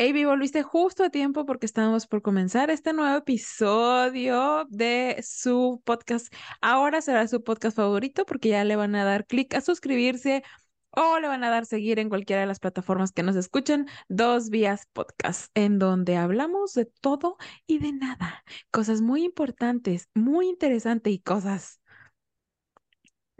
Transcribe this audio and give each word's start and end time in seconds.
Avi, 0.00 0.24
volviste 0.24 0.62
justo 0.62 1.02
a 1.02 1.10
tiempo 1.10 1.44
porque 1.44 1.66
estábamos 1.66 2.06
por 2.06 2.22
comenzar 2.22 2.70
este 2.70 2.92
nuevo 2.92 3.16
episodio 3.16 4.64
de 4.70 5.20
su 5.26 5.82
podcast. 5.84 6.32
Ahora 6.60 7.02
será 7.02 7.26
su 7.26 7.42
podcast 7.42 7.76
favorito 7.76 8.24
porque 8.24 8.50
ya 8.50 8.62
le 8.62 8.76
van 8.76 8.94
a 8.94 9.04
dar 9.04 9.26
clic 9.26 9.52
a 9.54 9.60
suscribirse 9.60 10.44
o 10.90 11.18
le 11.18 11.26
van 11.26 11.42
a 11.42 11.50
dar 11.50 11.66
seguir 11.66 11.98
en 11.98 12.10
cualquiera 12.10 12.42
de 12.42 12.46
las 12.46 12.60
plataformas 12.60 13.10
que 13.10 13.24
nos 13.24 13.34
escuchen. 13.34 13.88
Dos 14.08 14.50
vías 14.50 14.86
podcast 14.92 15.50
en 15.54 15.80
donde 15.80 16.16
hablamos 16.16 16.74
de 16.74 16.84
todo 16.84 17.36
y 17.66 17.80
de 17.80 17.90
nada. 17.92 18.44
Cosas 18.70 19.00
muy 19.00 19.24
importantes, 19.24 20.08
muy 20.14 20.48
interesantes 20.48 21.12
y 21.12 21.18
cosas 21.18 21.80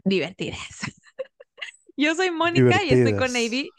divertidas. 0.05 0.59
Yo 1.97 2.17
soy 2.17 2.33
Mónica 2.33 2.83
y 2.83 2.91
estoy 2.91 3.13
con 3.15 3.31
Avi. 3.37 3.71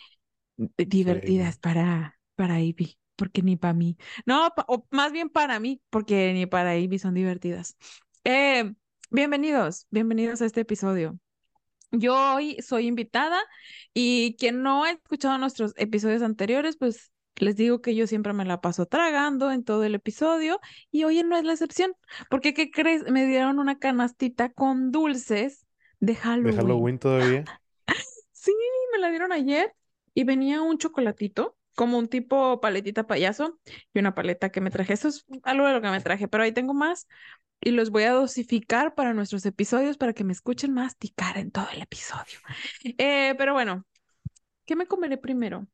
Divertidas 0.77 1.57
para 1.57 2.18
para 2.39 2.61
Ivy, 2.61 2.97
porque 3.17 3.41
ni 3.41 3.57
para 3.57 3.73
mí. 3.73 3.97
No, 4.25 4.47
o 4.67 4.87
más 4.91 5.11
bien 5.11 5.27
para 5.27 5.59
mí, 5.59 5.82
porque 5.89 6.32
ni 6.32 6.45
para 6.45 6.77
Ivy 6.77 6.97
son 6.97 7.14
divertidas. 7.14 7.75
Eh, 8.23 8.75
bienvenidos, 9.09 9.87
bienvenidos 9.89 10.41
a 10.41 10.45
este 10.45 10.61
episodio. 10.61 11.19
Yo 11.91 12.36
hoy 12.36 12.55
soy 12.61 12.87
invitada 12.87 13.37
y 13.93 14.37
quien 14.39 14.64
no 14.64 14.86
ha 14.86 14.91
escuchado 14.91 15.37
nuestros 15.37 15.73
episodios 15.75 16.21
anteriores, 16.21 16.78
pues 16.78 17.11
les 17.36 17.57
digo 17.57 17.81
que 17.81 17.93
yo 17.93 18.07
siempre 18.07 18.31
me 18.31 18.45
la 18.45 18.61
paso 18.61 18.86
tragando 18.86 19.51
en 19.51 19.65
todo 19.65 19.83
el 19.83 19.95
episodio 19.95 20.61
y 20.92 21.03
hoy 21.03 21.21
no 21.23 21.36
es 21.36 21.43
la 21.43 21.51
excepción, 21.51 21.92
porque 22.29 22.53
¿qué 22.53 22.71
crees? 22.71 23.03
Me 23.11 23.25
dieron 23.25 23.59
una 23.59 23.79
canastita 23.79 24.47
con 24.47 24.93
dulces 24.93 25.67
de 26.00 26.15
Halloween. 26.15 26.56
¿De 26.56 26.61
Halloween 26.61 27.00
todavía? 27.00 27.43
sí, 28.31 28.53
me 28.93 29.00
la 29.00 29.09
dieron 29.09 29.33
ayer 29.33 29.75
y 30.14 30.23
venía 30.23 30.61
un 30.61 30.78
chocolatito 30.78 31.57
como 31.79 31.97
un 31.97 32.09
tipo 32.09 32.59
paletita 32.59 33.08
payaso 33.08 33.58
y 33.94 34.00
una 34.00 34.14
paleta 34.14 34.52
que 34.52 34.59
me 34.59 34.70
traje. 34.70 34.92
Eso 34.92 35.08
es 35.08 35.25
algo 35.44 35.66
de 35.66 35.72
lo 35.72 35.81
que 35.81 35.89
me 35.89 36.02
traje, 36.02 36.28
pero 36.28 36.44
ahí 36.44 36.52
tengo 36.52 36.73
más 36.73 37.08
y 37.62 37.72
los 37.72 37.90
voy 37.90 38.03
a 38.03 38.12
dosificar 38.12 38.95
para 38.95 39.14
nuestros 39.14 39.45
episodios 39.45 39.95
para 39.95 40.12
que 40.12 40.26
me 40.26 40.34
escuchen 40.34 40.73
masticar 40.73 41.38
en 41.38 41.52
todo 41.52 41.70
el 41.72 41.81
episodio. 41.81 42.38
Eh, 42.84 43.34
pero 43.38 43.53
bueno, 43.53 43.86
¿qué 44.66 44.76
me 44.76 44.88
comeré 44.88 45.18
primero? 45.18 45.68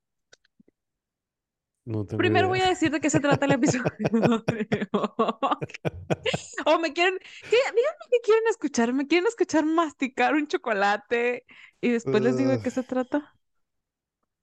Primero 2.18 2.50
voy 2.50 2.62
a 2.62 2.70
decir 2.70 2.92
de 2.92 3.00
qué 3.00 3.10
se 3.10 3.20
trata 3.20 3.48
el 3.48 3.54
episodio. 3.54 3.86
o 6.68 6.78
me 6.78 6.94
quieren, 6.94 7.18
díganme 7.42 7.82
qué 8.12 8.20
quieren 8.24 8.44
escuchar. 8.48 8.94
¿Me 8.94 9.08
quieren 9.08 9.26
escuchar 9.26 9.66
masticar 9.66 10.36
un 10.36 10.46
chocolate? 10.46 11.48
Y 11.82 11.90
después 11.90 12.22
les 12.22 12.38
digo 12.38 12.52
de 12.52 12.62
qué 12.62 12.70
se 12.70 12.84
trata. 12.84 13.36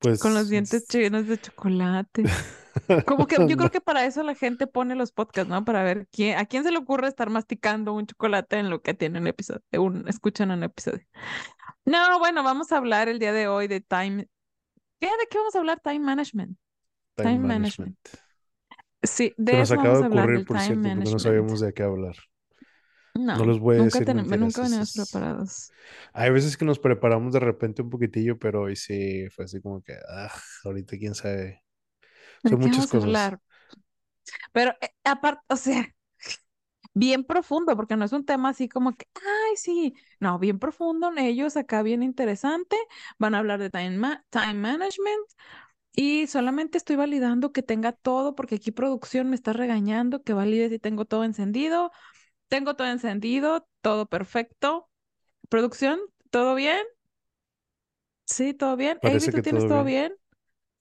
Pues, 0.02 0.20
con 0.20 0.34
los 0.34 0.48
dientes 0.48 0.86
llenos 0.88 1.26
de 1.26 1.40
chocolate. 1.40 2.24
Como 3.06 3.26
que 3.26 3.36
yo 3.46 3.56
creo 3.56 3.70
que 3.70 3.80
para 3.80 4.04
eso 4.04 4.22
la 4.22 4.34
gente 4.34 4.66
pone 4.66 4.94
los 4.94 5.12
podcasts, 5.12 5.48
¿no? 5.48 5.64
Para 5.64 5.82
ver 5.82 6.08
quién, 6.10 6.38
a 6.38 6.46
quién 6.46 6.64
se 6.64 6.72
le 6.72 6.78
ocurre 6.78 7.06
estar 7.06 7.30
masticando 7.30 7.92
un 7.92 8.06
chocolate 8.06 8.58
en 8.58 8.70
lo 8.70 8.82
que 8.82 8.94
tiene 8.94 9.20
un 9.20 9.26
episodio, 9.26 9.62
un, 9.78 10.08
escuchan 10.08 10.50
un 10.50 10.62
episodio. 10.62 11.06
No, 11.84 12.18
bueno, 12.18 12.42
vamos 12.42 12.72
a 12.72 12.78
hablar 12.78 13.08
el 13.08 13.18
día 13.18 13.32
de 13.32 13.46
hoy 13.46 13.68
de 13.68 13.80
time. 13.80 14.28
¿Qué, 14.98 15.06
¿De 15.06 15.26
qué 15.30 15.38
vamos 15.38 15.54
a 15.54 15.58
hablar? 15.58 15.80
Time 15.80 16.00
management. 16.00 16.56
Time, 17.16 17.40
management. 17.40 17.98
Sí, 19.02 19.34
de 19.36 19.60
eso 19.60 19.76
vamos 19.76 20.02
a 20.02 20.06
hablar, 20.06 20.28
del 20.28 20.46
time 20.46 20.76
management. 20.76 21.10
no 21.10 21.18
sabíamos 21.18 21.60
de 21.60 21.72
qué 21.72 21.82
hablar. 21.82 22.16
No, 23.14 23.44
los 23.44 23.60
voy 23.60 23.76
a 23.76 23.78
nunca 23.80 23.98
decir 23.98 24.14
nunca 24.14 24.62
venimos 24.62 24.94
preparados. 24.94 25.70
Hay 26.12 26.30
veces 26.30 26.56
que 26.56 26.64
nos 26.64 26.78
preparamos 26.78 27.32
de 27.32 27.40
repente 27.40 27.82
un 27.82 27.90
poquitillo, 27.90 28.38
pero 28.38 28.62
hoy 28.62 28.76
sí 28.76 29.28
fue 29.30 29.44
así 29.44 29.60
como 29.60 29.82
que, 29.82 29.94
ah, 30.08 30.32
ahorita 30.64 30.96
quién 30.98 31.14
sabe. 31.14 31.62
Son 32.42 32.60
muchas 32.60 32.86
cosas. 32.86 33.38
Pero 34.52 34.72
eh, 34.80 34.90
aparte, 35.04 35.42
o 35.48 35.56
sea, 35.56 35.86
bien 36.94 37.24
profundo, 37.24 37.76
porque 37.76 37.96
no 37.96 38.04
es 38.04 38.12
un 38.12 38.24
tema 38.24 38.50
así 38.50 38.68
como 38.68 38.94
que, 38.96 39.06
ay, 39.14 39.56
sí, 39.56 39.94
no, 40.20 40.38
bien 40.38 40.58
profundo, 40.58 41.10
ellos 41.16 41.56
acá 41.56 41.82
bien 41.82 42.02
interesante, 42.02 42.76
van 43.18 43.34
a 43.34 43.38
hablar 43.38 43.60
de 43.60 43.70
time, 43.70 44.22
time 44.30 44.54
management 44.54 45.20
y 45.94 46.26
solamente 46.26 46.78
estoy 46.78 46.96
validando 46.96 47.52
que 47.52 47.62
tenga 47.62 47.92
todo, 47.92 48.34
porque 48.34 48.56
aquí 48.56 48.70
producción 48.70 49.28
me 49.30 49.36
está 49.36 49.52
regañando 49.52 50.22
que 50.22 50.32
valide 50.32 50.70
si 50.70 50.78
tengo 50.78 51.04
todo 51.04 51.24
encendido, 51.24 51.92
tengo 52.52 52.76
todo 52.76 52.86
encendido, 52.88 53.66
todo 53.80 54.04
perfecto. 54.04 54.90
¿Producción? 55.48 55.98
¿Todo 56.30 56.54
bien? 56.54 56.82
Sí, 58.26 58.52
todo 58.52 58.76
bien. 58.76 58.98
Parece 59.00 59.32
¿tú 59.32 59.40
tienes 59.40 59.66
todo 59.66 59.84
bien? 59.84 60.12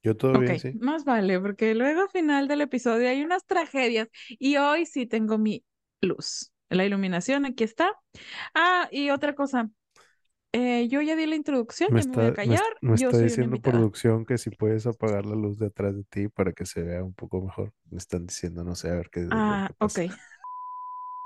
Yo 0.04 0.18
todo 0.18 0.38
bien, 0.40 0.60
sí. 0.60 0.74
Más 0.82 1.06
vale, 1.06 1.40
porque 1.40 1.74
luego 1.76 2.02
al 2.02 2.10
final 2.10 2.50
del 2.50 2.60
episodio 2.60 3.08
hay 3.08 3.24
unas 3.24 3.46
tragedias 3.46 4.10
y 4.28 4.58
hoy 4.58 4.86
sí 4.86 5.06
tengo 5.06 5.38
mi 5.38 5.64
luz. 6.02 6.52
La 6.68 6.86
iluminación 6.86 7.46
aquí 7.46 7.64
está. 7.64 7.94
Ah, 8.54 8.90
y 8.92 9.10
otra 9.10 9.34
cosa. 9.34 9.70
Eh, 10.52 10.90
yo 10.90 11.02
ya 11.02 11.16
di 11.16 11.26
la 11.26 11.36
introducción, 11.38 11.94
me, 11.94 12.04
me 12.04 12.16
voy 12.18 12.26
a 12.26 12.34
callar. 12.34 12.62
Me, 12.82 12.96
está 12.96 13.18
diciendo 13.18 13.58
producción 13.62 14.26
que 14.26 14.38
si 14.38 14.50
puedes 14.50 14.86
apagar 14.86 15.26
la 15.26 15.36
luz 15.36 15.58
de 15.58 15.68
atrás 15.68 15.96
de 15.96 16.04
ti 16.04 16.28
para 16.28 16.52
que 16.52 16.66
se 16.66 16.82
vea 16.82 17.02
un 17.02 17.14
poco 17.14 17.42
mejor. 17.42 17.72
Me 17.90 17.98
están 17.98 18.26
diciendo, 18.26 18.66
no 18.66 18.76
sé, 18.76 18.90
a 18.90 18.96
ver 18.96 19.10
qué. 19.10 19.22
Ah, 19.32 19.70
ok. 19.80 20.00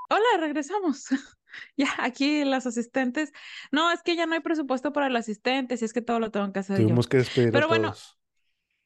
Hola, 0.10 0.26
regresamos. 0.40 1.08
Ya, 1.78 1.88
aquí 2.00 2.44
las 2.44 2.68
asistentes. 2.68 3.32
No, 3.72 3.90
es 3.90 4.04
que 4.04 4.18
ya 4.18 4.26
no 4.26 4.34
hay 4.34 4.42
presupuesto 4.42 4.92
para 4.92 5.08
el 5.08 5.16
asistente, 5.16 5.78
si 5.78 5.86
es 5.86 5.94
que 5.94 6.02
todo 6.02 6.20
lo 6.20 6.30
tengo 6.30 6.52
que 6.52 6.60
hacer 6.60 6.82
Tuvimos 6.82 7.08
que 7.08 7.16
despedir 7.16 7.54
Pero 7.54 7.68
a 7.68 7.68
bueno, 7.70 7.92
todos. 7.92 8.20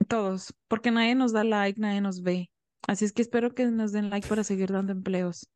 todos, 0.07 0.53
porque 0.67 0.91
nadie 0.91 1.15
nos 1.15 1.33
da 1.33 1.43
like, 1.43 1.81
nadie 1.81 1.99
nos 1.99 2.21
ve. 2.21 2.51
Así 2.87 3.05
es 3.05 3.11
que 3.11 3.23
espero 3.23 3.55
que 3.55 3.65
nos 3.65 3.91
den 3.91 4.11
like 4.11 4.27
para 4.27 4.43
seguir 4.43 4.71
dando 4.71 4.91
empleos. 4.91 5.49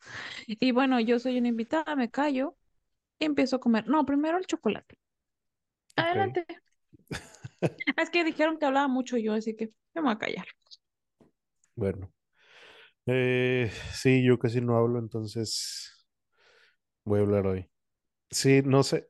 Y 0.47 0.71
bueno, 0.71 0.99
yo 0.99 1.19
soy 1.19 1.37
una 1.37 1.49
invitada, 1.49 1.95
me 1.95 2.09
callo 2.09 2.57
y 3.19 3.25
empiezo 3.25 3.57
a 3.57 3.59
comer. 3.59 3.87
No, 3.87 4.05
primero 4.05 4.39
el 4.39 4.47
chocolate. 4.47 4.97
Adelante. 5.95 6.45
es 7.97 8.09
que 8.09 8.23
dijeron 8.23 8.57
que 8.57 8.65
hablaba 8.65 8.87
mucho 8.87 9.17
yo, 9.17 9.33
así 9.33 9.55
que 9.55 9.71
me 9.93 10.01
voy 10.01 10.13
a 10.13 10.17
callar. 10.17 10.47
Bueno. 11.75 12.11
Eh, 13.05 13.71
sí, 13.93 14.23
yo 14.23 14.39
casi 14.39 14.61
no 14.61 14.77
hablo, 14.77 14.99
entonces 14.99 16.07
voy 17.03 17.19
a 17.19 17.23
hablar 17.23 17.47
hoy. 17.47 17.69
Sí, 18.29 18.61
no 18.63 18.83
sé. 18.83 19.09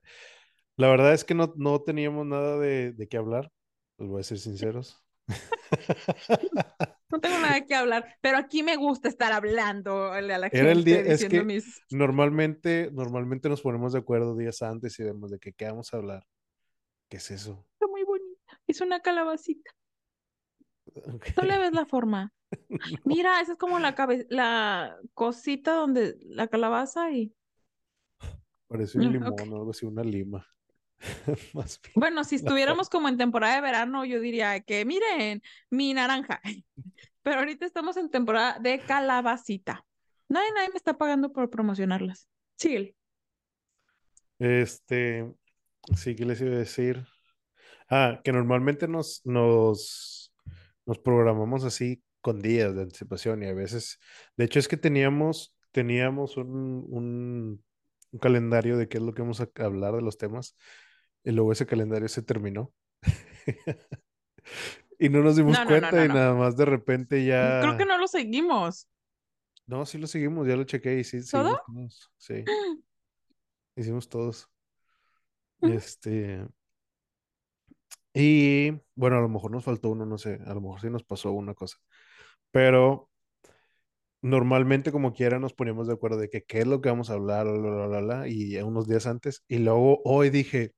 La 0.75 0.89
verdad 0.89 1.13
es 1.13 1.23
que 1.23 1.35
no, 1.35 1.53
no 1.55 1.81
teníamos 1.81 2.25
nada 2.25 2.57
de, 2.57 2.93
de 2.93 3.07
qué 3.07 3.17
hablar, 3.17 3.51
les 3.97 4.09
voy 4.09 4.21
a 4.21 4.23
ser 4.23 4.39
sinceros. 4.39 5.03
No 7.13 7.19
tengo 7.19 7.37
nada 7.37 7.63
que 7.63 7.75
hablar, 7.75 8.17
pero 8.21 8.37
aquí 8.37 8.63
me 8.63 8.75
gusta 8.75 9.07
estar 9.07 9.31
hablando 9.33 10.11
a 10.11 10.19
la 10.21 10.49
gente. 10.49 10.59
Era 10.59 10.71
el 10.71 10.83
día, 10.83 10.99
es 11.01 11.23
que 11.23 11.45
normalmente, 11.91 12.89
normalmente 12.91 13.49
nos 13.49 13.61
ponemos 13.61 13.93
de 13.93 13.99
acuerdo 13.99 14.35
días 14.35 14.63
antes 14.63 14.99
y 14.99 15.03
vemos 15.03 15.29
de 15.29 15.37
que 15.37 15.53
qué 15.53 15.65
vamos 15.65 15.93
a 15.93 15.97
hablar. 15.97 16.23
¿Qué 17.09 17.17
es 17.17 17.29
eso? 17.29 17.67
Está 17.73 17.85
muy 17.85 18.03
bonita. 18.03 18.59
Es 18.65 18.81
una 18.81 18.99
calabacita. 19.01 19.69
No 21.37 21.43
le 21.43 21.59
ves 21.59 21.73
la 21.73 21.85
forma. 21.85 22.33
Mira, 23.05 23.41
esa 23.41 23.53
es 23.53 23.57
como 23.57 23.79
la 23.79 23.95
la 24.29 24.97
cosita 25.13 25.73
donde 25.73 26.17
la 26.21 26.47
calabaza 26.47 27.11
y. 27.11 27.33
Parece 28.67 28.97
un 28.97 29.11
limón 29.11 29.33
o 29.39 29.55
algo 29.55 29.71
así, 29.71 29.85
una 29.85 30.03
lima. 30.03 30.47
bueno, 31.95 32.23
si 32.23 32.35
estuviéramos 32.35 32.89
como 32.89 33.07
en 33.09 33.17
temporada 33.17 33.55
de 33.55 33.61
verano, 33.61 34.05
yo 34.05 34.19
diría 34.19 34.59
que 34.61 34.85
miren, 34.85 35.41
mi 35.69 35.93
naranja. 35.93 36.41
Pero 37.23 37.39
ahorita 37.39 37.65
estamos 37.65 37.97
en 37.97 38.09
temporada 38.09 38.59
de 38.59 38.79
calabacita. 38.79 39.85
Nadie, 40.27 40.51
nadie 40.55 40.69
me 40.69 40.77
está 40.77 40.97
pagando 40.97 41.31
por 41.31 41.49
promocionarlas. 41.49 42.27
Sí. 42.57 42.95
Este, 44.39 45.31
sí, 45.95 46.15
¿qué 46.15 46.25
les 46.25 46.41
iba 46.41 46.51
a 46.51 46.57
decir? 46.57 47.05
Ah, 47.89 48.19
que 48.23 48.33
normalmente 48.33 48.87
nos, 48.87 49.21
nos, 49.25 50.33
nos 50.85 50.99
programamos 50.99 51.63
así 51.63 52.03
con 52.23 52.41
días 52.41 52.73
de 52.73 52.83
anticipación 52.83 53.43
y 53.43 53.47
a 53.47 53.53
veces, 53.53 53.99
de 54.37 54.45
hecho 54.45 54.57
es 54.57 54.69
que 54.69 54.77
teníamos, 54.77 55.53
teníamos 55.71 56.37
un, 56.37 56.85
un, 56.89 57.63
calendario 58.19 58.77
de 58.77 58.87
qué 58.87 58.97
es 58.97 59.03
lo 59.03 59.13
que 59.13 59.23
vamos 59.23 59.41
a 59.41 59.49
hablar 59.57 59.93
de 59.95 60.01
los 60.01 60.17
temas 60.17 60.55
y 61.23 61.31
luego 61.31 61.51
ese 61.51 61.65
calendario 61.65 62.07
se 62.07 62.21
terminó. 62.21 62.71
y 64.99 65.09
no 65.09 65.21
nos 65.21 65.35
dimos 65.35 65.59
cuenta 65.67 66.05
y 66.05 66.07
nada 66.07 66.33
más 66.33 66.55
de 66.55 66.65
repente 66.65 67.25
ya... 67.25 67.59
Creo 67.61 67.77
que 67.77 67.85
no 67.85 67.97
lo 67.97 68.07
seguimos. 68.07 68.87
No, 69.65 69.85
sí 69.85 69.97
lo 69.97 70.07
seguimos, 70.07 70.47
ya 70.47 70.55
lo 70.55 70.63
chequé 70.63 70.99
y 70.99 71.03
sí. 71.03 71.19
¿Todo? 71.29 71.59
Sí. 72.17 72.45
Hicimos 73.75 74.07
todos. 74.07 74.49
Este. 75.61 76.45
Y 78.13 78.71
bueno, 78.95 79.17
a 79.17 79.21
lo 79.21 79.29
mejor 79.29 79.51
nos 79.51 79.63
faltó 79.63 79.89
uno, 79.89 80.05
no 80.05 80.17
sé, 80.17 80.39
a 80.45 80.53
lo 80.53 80.59
mejor 80.59 80.81
sí 80.81 80.89
nos 80.89 81.03
pasó 81.03 81.31
una 81.31 81.53
cosa. 81.53 81.77
Pero 82.53 83.09
normalmente 84.21 84.91
como 84.91 85.13
quiera 85.13 85.39
nos 85.39 85.53
poníamos 85.53 85.87
de 85.87 85.93
acuerdo 85.93 86.17
de 86.17 86.29
que 86.29 86.43
qué 86.43 86.59
es 86.59 86.67
lo 86.67 86.81
que 86.81 86.89
vamos 86.89 87.09
a 87.09 87.13
hablar, 87.13 87.47
y 88.27 88.57
unos 88.61 88.87
días 88.87 89.05
antes. 89.07 89.43
Y 89.47 89.57
luego 89.59 90.01
hoy 90.05 90.29
dije, 90.29 90.73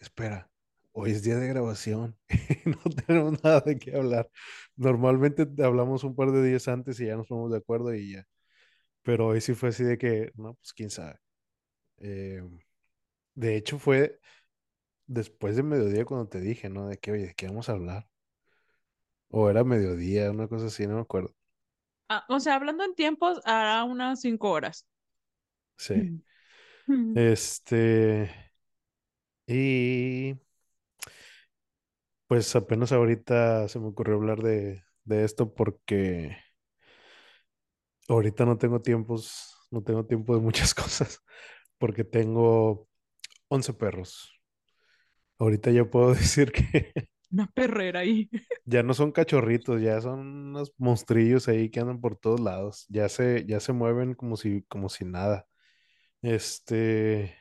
espera, 0.00 0.50
hoy 0.92 1.12
es 1.12 1.22
día 1.24 1.36
de 1.38 1.48
grabación, 1.48 2.16
no 2.66 2.78
tenemos 3.06 3.42
nada 3.44 3.60
de 3.62 3.78
qué 3.78 3.96
hablar. 3.96 4.30
Normalmente 4.76 5.46
hablamos 5.64 6.04
un 6.04 6.16
par 6.16 6.32
de 6.32 6.44
días 6.44 6.68
antes 6.68 7.00
y 7.00 7.06
ya 7.06 7.16
nos 7.16 7.28
ponemos 7.28 7.52
de 7.52 7.58
acuerdo 7.58 7.94
y 7.94 8.12
ya. 8.14 8.26
Pero 9.02 9.28
hoy 9.28 9.40
sí 9.42 9.54
fue 9.54 9.70
así 9.70 9.84
de 9.84 9.98
que, 9.98 10.32
no, 10.36 10.54
pues 10.56 10.72
quién 10.74 10.90
sabe. 10.90 11.18
Eh, 11.98 12.42
de 13.34 13.56
hecho, 13.56 13.78
fue 13.78 14.20
después 15.06 15.56
de 15.56 15.62
mediodía 15.64 16.04
cuando 16.06 16.28
te 16.28 16.40
dije, 16.40 16.70
¿no? 16.70 16.88
De 16.88 16.98
que, 16.98 17.12
oye, 17.12 17.28
¿de 17.28 17.34
qué 17.34 17.48
vamos 17.48 17.68
a 17.70 17.72
hablar? 17.74 18.08
O 19.38 19.48
era 19.50 19.62
mediodía, 19.64 20.32
una 20.32 20.48
cosa 20.48 20.66
así, 20.66 20.84
no 20.88 20.96
me 20.96 21.02
acuerdo. 21.02 21.32
Ah, 22.08 22.24
o 22.28 22.40
sea, 22.40 22.54
hablando 22.56 22.82
en 22.84 22.94
tiempos, 22.96 23.40
hará 23.44 23.84
unas 23.84 24.20
cinco 24.20 24.50
horas. 24.50 24.86
Sí. 25.78 26.12
Este. 27.14 28.30
Y. 29.46 30.36
Pues 32.28 32.54
apenas 32.56 32.92
ahorita 32.92 33.68
se 33.68 33.78
me 33.80 33.88
ocurrió 33.88 34.16
hablar 34.16 34.40
de, 34.42 34.82
de 35.04 35.24
esto 35.24 35.54
porque 35.54 36.36
ahorita 38.08 38.44
no 38.44 38.58
tengo 38.58 38.80
tiempos, 38.82 39.56
no 39.70 39.82
tengo 39.82 40.04
tiempo 40.06 40.34
de 40.34 40.40
muchas 40.42 40.74
cosas, 40.74 41.22
porque 41.78 42.04
tengo 42.04 42.88
11 43.48 43.72
perros. 43.74 44.32
Ahorita 45.38 45.70
ya 45.70 45.84
puedo 45.90 46.14
decir 46.14 46.52
que 46.52 46.92
Una 47.36 47.46
perrera 47.48 48.00
ahí. 48.00 48.30
ya 48.64 48.82
no 48.82 48.94
son 48.94 49.12
cachorritos, 49.12 49.82
ya 49.82 50.00
son 50.00 50.20
unos 50.20 50.72
monstrillos 50.78 51.48
ahí 51.48 51.68
que 51.68 51.80
andan 51.80 52.00
por 52.00 52.16
todos 52.16 52.40
lados. 52.40 52.86
Ya 52.88 53.10
se, 53.10 53.44
ya 53.46 53.60
se 53.60 53.74
mueven 53.74 54.14
como 54.14 54.38
si, 54.38 54.62
como 54.62 54.88
si 54.88 55.04
nada. 55.04 55.46
Este 56.22 57.34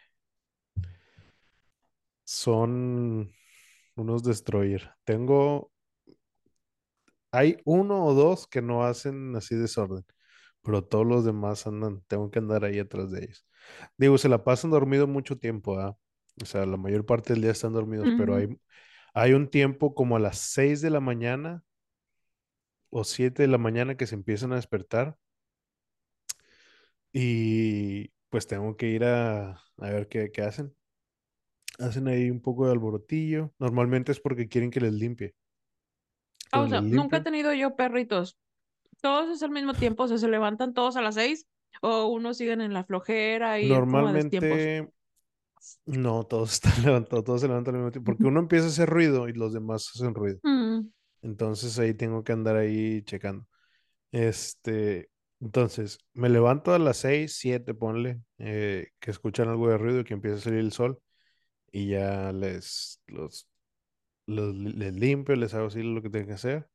son 2.26 3.32
unos 3.96 4.24
destroyer. 4.24 4.92
Tengo, 5.06 5.72
hay 7.32 7.58
uno 7.64 8.04
o 8.06 8.14
dos 8.14 8.48
que 8.48 8.62
no 8.62 8.84
hacen 8.84 9.34
así 9.38 9.56
desorden, 9.56 10.04
pero 10.62 10.84
todos 10.84 11.06
los 11.06 11.24
demás 11.24 11.68
andan, 11.68 12.02
tengo 12.08 12.30
que 12.32 12.40
andar 12.40 12.66
ahí 12.66 12.80
atrás 12.80 13.12
de 13.12 13.26
ellos. 13.26 13.48
Digo, 13.98 14.18
se 14.18 14.28
la 14.28 14.44
pasan 14.44 14.72
dormido 14.72 15.08
mucho 15.08 15.38
tiempo, 15.38 15.80
¿ah? 15.80 15.98
O 16.42 16.46
sea, 16.46 16.66
la 16.66 16.76
mayor 16.78 17.06
parte 17.06 17.34
del 17.34 17.44
día 17.44 17.52
están 17.52 17.72
dormidos, 17.74 18.10
pero 18.18 18.36
hay, 18.36 18.50
hay 19.16 19.32
un 19.32 19.48
tiempo 19.50 19.96
como 19.96 20.18
a 20.18 20.20
las 20.20 20.38
6 20.40 20.82
de 20.82 20.90
la 20.90 21.00
mañana 21.00 21.64
o 22.90 23.06
7 23.06 23.44
de 23.44 23.48
la 23.48 23.58
mañana 23.58 23.96
que 23.96 24.08
se 24.08 24.16
empiezan 24.16 24.52
a 24.52 24.58
despertar 24.58 25.18
y 27.14 28.10
pues 28.30 28.46
tengo 28.46 28.76
que 28.76 28.90
ir 28.90 29.06
a, 29.06 29.52
a 29.52 29.90
ver 29.90 30.10
qué, 30.10 30.32
qué 30.32 30.42
hacen. 30.42 30.76
Hacen 31.80 32.10
ahí 32.10 32.30
un 32.30 32.42
poco 32.42 32.66
de 32.66 32.74
alborotillo. 32.74 33.54
Normalmente 33.58 34.12
es 34.12 34.20
porque 34.20 34.50
quieren 34.50 34.70
que 34.70 34.82
les 34.82 34.92
limpie. 34.92 35.34
Ah, 36.52 36.62
o 36.62 36.68
sea, 36.68 36.82
nunca 36.82 37.18
he 37.18 37.22
tenido 37.22 37.54
yo 37.54 37.78
perritos. 37.78 38.38
Todos 39.02 39.30
es 39.30 39.44
al 39.44 39.52
mismo 39.52 39.74
tiempo, 39.74 40.04
o 40.04 40.08
sea, 40.10 40.18
se 40.18 40.28
levantan 40.28 40.74
todos 40.74 40.98
a 40.98 41.02
las 41.02 41.16
seis 41.16 41.48
o 41.82 42.08
unos 42.08 42.36
siguen 42.38 42.60
en 42.60 42.74
la 42.74 42.84
flojera 42.84 43.62
y 43.62 43.70
Normalmente 43.70 44.90
no, 45.86 46.26
todos 46.26 46.54
están 46.54 46.74
levantados, 46.86 47.24
todos 47.24 47.42
se 47.42 47.48
levantan 47.48 47.76
al 47.76 47.82
mismo 47.82 47.92
tiempo, 47.92 48.12
porque 48.12 48.26
uno 48.26 48.40
empieza 48.40 48.66
a 48.66 48.70
hacer 48.70 48.90
ruido 48.90 49.28
y 49.28 49.34
los 49.34 49.54
demás 49.54 49.92
hacen 49.96 50.14
ruido. 50.14 50.40
Mm. 50.44 50.90
Entonces 51.22 51.78
ahí 51.80 51.94
tengo 51.94 52.24
que 52.24 52.34
andar 52.34 52.56
ahí 52.56 53.02
checando. 53.04 53.46
Este, 54.12 55.10
entonces, 55.42 56.00
me 56.14 56.30
levanto 56.30 56.74
a 56.74 56.80
las 56.80 56.98
6, 56.98 57.38
7, 57.38 57.74
ponle, 57.74 58.22
eh, 58.40 58.90
que 59.00 59.12
escuchan 59.12 59.50
algo 59.50 59.70
de 59.70 59.78
ruido 59.78 60.00
y 60.02 60.04
que 60.06 60.14
empieza 60.14 60.38
a 60.38 60.42
salir 60.42 60.60
el 60.60 60.72
sol 60.72 61.00
y 61.72 61.90
ya 61.90 62.32
les, 62.34 63.02
los, 63.08 63.50
les 64.28 64.94
limpio, 64.96 65.36
les 65.36 65.54
hago 65.54 65.68
así 65.68 65.84
lo 65.84 66.02
que 66.02 66.10
tengo 66.10 66.28
que 66.28 66.34
hacer. 66.34 66.70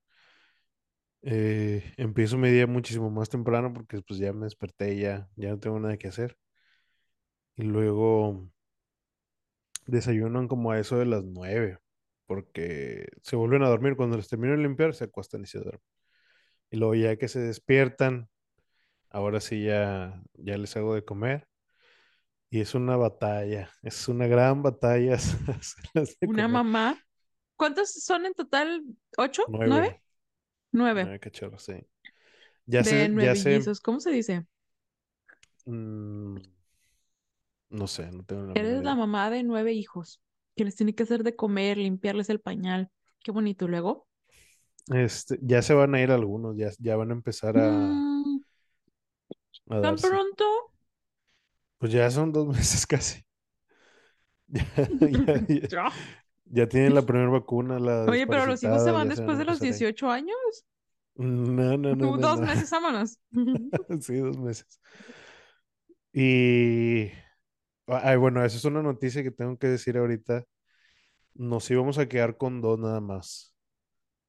Eh, 1.23 1.95
empiezo 1.99 2.39
mi 2.39 2.51
día 2.51 2.67
muchísimo 2.67 3.11
más 3.11 3.29
temprano 3.29 3.73
porque 3.73 4.01
pues 4.03 4.19
ya 4.21 4.33
me 4.33 4.45
desperté 4.45 4.95
y 4.95 5.01
ya, 5.03 5.29
ya 5.37 5.51
no 5.51 5.59
tengo 5.59 5.79
nada 5.81 5.97
que 5.99 6.09
hacer. 6.09 6.37
Y 7.57 7.63
luego 7.63 8.51
desayunan 9.87 10.49
como 10.49 10.71
a 10.71 10.79
eso 10.79 10.99
de 10.99 11.07
las 11.07 11.25
nueve, 11.25 11.79
porque 12.27 13.09
se 13.23 13.37
vuelven 13.37 13.63
a 13.63 13.69
dormir. 13.69 13.97
Cuando 13.97 14.17
les 14.17 14.29
termino 14.29 14.53
de 14.53 14.63
limpiar, 14.63 14.95
se 14.95 15.05
acuestan 15.05 15.43
y 15.43 15.47
se 15.47 15.59
duermen. 15.59 15.83
Y 16.71 16.77
luego 16.77 16.95
ya 16.95 17.17
que 17.17 17.29
se 17.29 17.41
despiertan, 17.41 18.29
ahora 19.09 19.41
sí 19.41 19.65
ya, 19.65 20.23
ya 20.35 20.57
les 20.57 20.77
hago 20.77 20.95
de 20.95 21.05
comer. 21.05 21.49
Y 22.49 22.61
es 22.61 22.75
una 22.75 22.97
batalla, 22.97 23.71
es 23.83 24.09
una 24.09 24.27
gran 24.27 24.63
batalla. 24.63 25.17
una 26.23 26.49
mamá. 26.49 26.99
¿Cuántos 27.57 27.93
son 27.93 28.27
en 28.27 28.35
total? 28.35 28.83
¿Ocho? 29.17 29.45
¿Nueve? 29.49 30.03
Nueve. 30.73 31.05
Nueve 31.05 31.21
cachorros, 31.21 31.63
sí. 31.63 31.75
Ya 32.67 32.83
de 32.83 33.09
nueve 33.09 33.35
ya 33.37 33.73
¿Cómo 33.83 34.01
se 34.01 34.11
dice? 34.11 34.47
Mm, 35.67 36.37
no 37.71 37.87
sé, 37.87 38.11
no 38.11 38.25
tengo 38.25 38.53
Eres 38.55 38.83
la 38.83 38.95
mamá 38.95 39.31
de 39.31 39.43
nueve 39.45 39.73
hijos, 39.73 40.21
que 40.57 40.65
les 40.65 40.77
tiene 40.77 40.95
que 40.95 41.05
hacer 41.05 41.23
de 41.23 41.37
comer, 41.37 41.79
limpiarles 41.79 42.29
el 42.29 42.41
pañal. 42.41 42.91
Qué 43.23 43.31
bonito. 43.31 43.69
luego? 43.69 44.09
Este, 44.93 45.39
ya 45.43 45.63
se 45.63 45.73
van 45.75 45.95
a 45.95 46.01
ir 46.01 46.11
algunos, 46.11 46.57
ya, 46.57 46.71
ya 46.79 46.97
van 46.97 47.11
a 47.11 47.15
empezar 47.15 47.57
a. 47.59 47.71
Mm. 47.71 48.43
¿Tan 49.69 49.97
pronto? 49.97 50.45
Pues 51.79 51.93
ya 51.93 52.11
son 52.11 52.33
dos 52.33 52.49
meses 52.57 52.87
casi. 52.87 53.25
ya, 56.47 56.69
tienen 56.69 56.95
la 56.95 57.03
primera 57.03 57.31
vacuna. 57.31 57.79
La 57.79 58.05
Oye, 58.05 58.27
pero 58.27 58.47
los 58.47 58.63
hijos 58.65 58.83
se 58.83 58.91
van 58.91 59.09
después 59.09 59.39
de 59.39 59.45
los 59.45 59.61
18 59.61 60.11
años. 60.11 60.37
No, 61.15 61.77
no, 61.77 61.95
no. 61.95 62.17
dos 62.17 62.41
meses, 62.41 62.69
vámonos. 62.71 63.21
sí, 64.01 64.17
dos 64.17 64.39
meses. 64.39 64.81
Y 66.13 67.11
Ay, 67.93 68.17
bueno, 68.17 68.45
esa 68.45 68.57
es 68.57 68.65
una 68.65 68.83
noticia 68.83 69.23
que 69.23 69.31
tengo 69.33 69.59
que 69.59 69.67
decir 69.69 69.97
ahorita. 69.99 70.45
Nos 71.35 71.71
íbamos 71.71 71.99
a 71.99 72.09
quedar 72.09 72.37
con 72.39 72.61
dos 72.61 72.79
nada 72.79 73.01
más. 73.01 73.55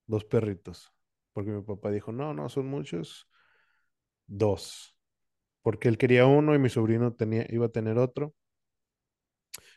Dos 0.08 0.26
perritos. 0.26 0.92
Porque 1.34 1.52
mi 1.52 1.62
papá 1.64 1.92
dijo, 1.92 2.12
no, 2.12 2.34
no, 2.34 2.50
son 2.50 2.68
muchos. 2.68 3.28
Dos. 4.28 4.96
Porque 5.64 5.90
él 5.90 5.98
quería 5.98 6.26
uno 6.28 6.56
y 6.56 6.60
mi 6.60 6.70
sobrino 6.70 7.14
tenía, 7.16 7.46
iba 7.50 7.68
a 7.68 7.70
tener 7.70 7.98
otro. 8.00 8.36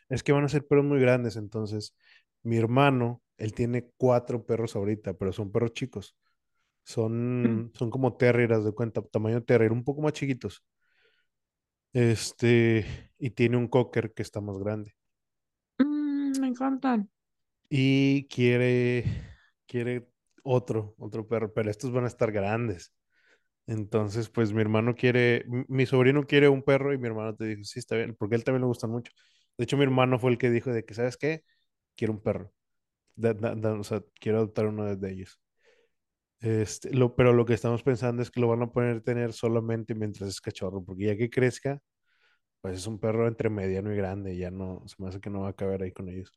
Es 0.09 0.23
que 0.23 0.31
van 0.31 0.43
a 0.45 0.49
ser 0.49 0.65
perros 0.67 0.85
muy 0.85 0.99
grandes, 0.99 1.35
entonces. 1.35 1.95
Mi 2.43 2.57
hermano, 2.57 3.21
él 3.37 3.53
tiene 3.53 3.89
cuatro 3.97 4.45
perros 4.45 4.75
ahorita, 4.75 5.13
pero 5.15 5.33
son 5.33 5.51
perros 5.51 5.73
chicos. 5.73 6.15
Son, 6.83 7.71
son 7.75 7.89
como 7.91 8.17
terrieras 8.17 8.65
de 8.65 8.73
cuenta, 8.73 9.01
tamaño 9.03 9.43
terrier, 9.43 9.71
un 9.73 9.83
poco 9.83 10.01
más 10.01 10.13
chiquitos. 10.13 10.63
Este, 11.95 12.85
y 13.17 13.29
tiene 13.29 13.55
un 13.55 13.69
cocker 13.69 14.13
que 14.13 14.21
está 14.21 14.41
más 14.41 14.57
grande. 14.57 14.93
Mm, 15.79 16.41
me 16.41 16.47
encantan. 16.47 17.09
Y 17.69 18.27
quiere, 18.27 19.05
quiere 19.65 20.09
otro, 20.43 20.93
otro 20.99 21.25
perro, 21.25 21.53
pero 21.53 21.71
estos 21.71 21.93
van 21.93 22.03
a 22.03 22.07
estar 22.07 22.33
grandes. 22.33 22.93
Entonces, 23.65 24.29
pues 24.29 24.51
mi 24.51 24.59
hermano 24.59 24.95
quiere, 24.95 25.45
mi 25.69 25.85
sobrino 25.85 26.25
quiere 26.25 26.49
un 26.49 26.63
perro 26.63 26.93
y 26.93 26.97
mi 26.97 27.07
hermano 27.07 27.33
te 27.33 27.45
dijo, 27.45 27.63
sí, 27.63 27.79
está 27.79 27.95
bien, 27.95 28.13
porque 28.19 28.35
a 28.35 28.37
él 28.39 28.43
también 28.43 28.63
le 28.63 28.67
gustan 28.67 28.91
mucho. 28.91 29.13
De 29.57 29.63
hecho, 29.63 29.77
mi 29.77 29.83
hermano 29.83 30.19
fue 30.19 30.31
el 30.31 30.37
que 30.37 30.49
dijo 30.51 30.71
de 30.71 30.83
que, 30.83 30.95
¿sabes 30.95 31.15
qué? 31.15 31.43
Quiero 31.95 32.11
un 32.13 32.21
perro. 32.21 32.51
o 33.17 33.83
sea, 33.85 34.03
quiero 34.19 34.39
adoptar 34.39 34.67
uno 34.67 34.95
de 34.97 35.11
ellos. 35.13 35.39
Este, 36.39 36.93
lo, 36.93 37.15
pero 37.15 37.33
lo 37.33 37.45
que 37.45 37.53
estamos 37.53 37.81
pensando 37.83 38.21
es 38.21 38.29
que 38.29 38.39
lo 38.39 38.47
van 38.47 38.61
a 38.61 38.71
poner 38.71 39.01
tener 39.01 39.33
solamente 39.33 39.95
mientras 39.95 40.29
es 40.29 40.41
cachorro, 40.41 40.83
porque 40.83 41.05
ya 41.05 41.17
que 41.17 41.29
crezca, 41.29 41.81
pues 42.61 42.77
es 42.77 42.87
un 42.87 42.99
perro 42.99 43.27
entre 43.27 43.49
mediano 43.49 43.93
y 43.93 43.97
grande, 43.97 44.37
ya 44.37 44.51
no, 44.51 44.83
se 44.87 44.95
me 45.01 45.09
hace 45.09 45.19
que 45.19 45.29
no 45.29 45.41
va 45.41 45.49
a 45.49 45.53
caber 45.53 45.83
ahí 45.83 45.91
con 45.91 46.09
ellos. 46.09 46.31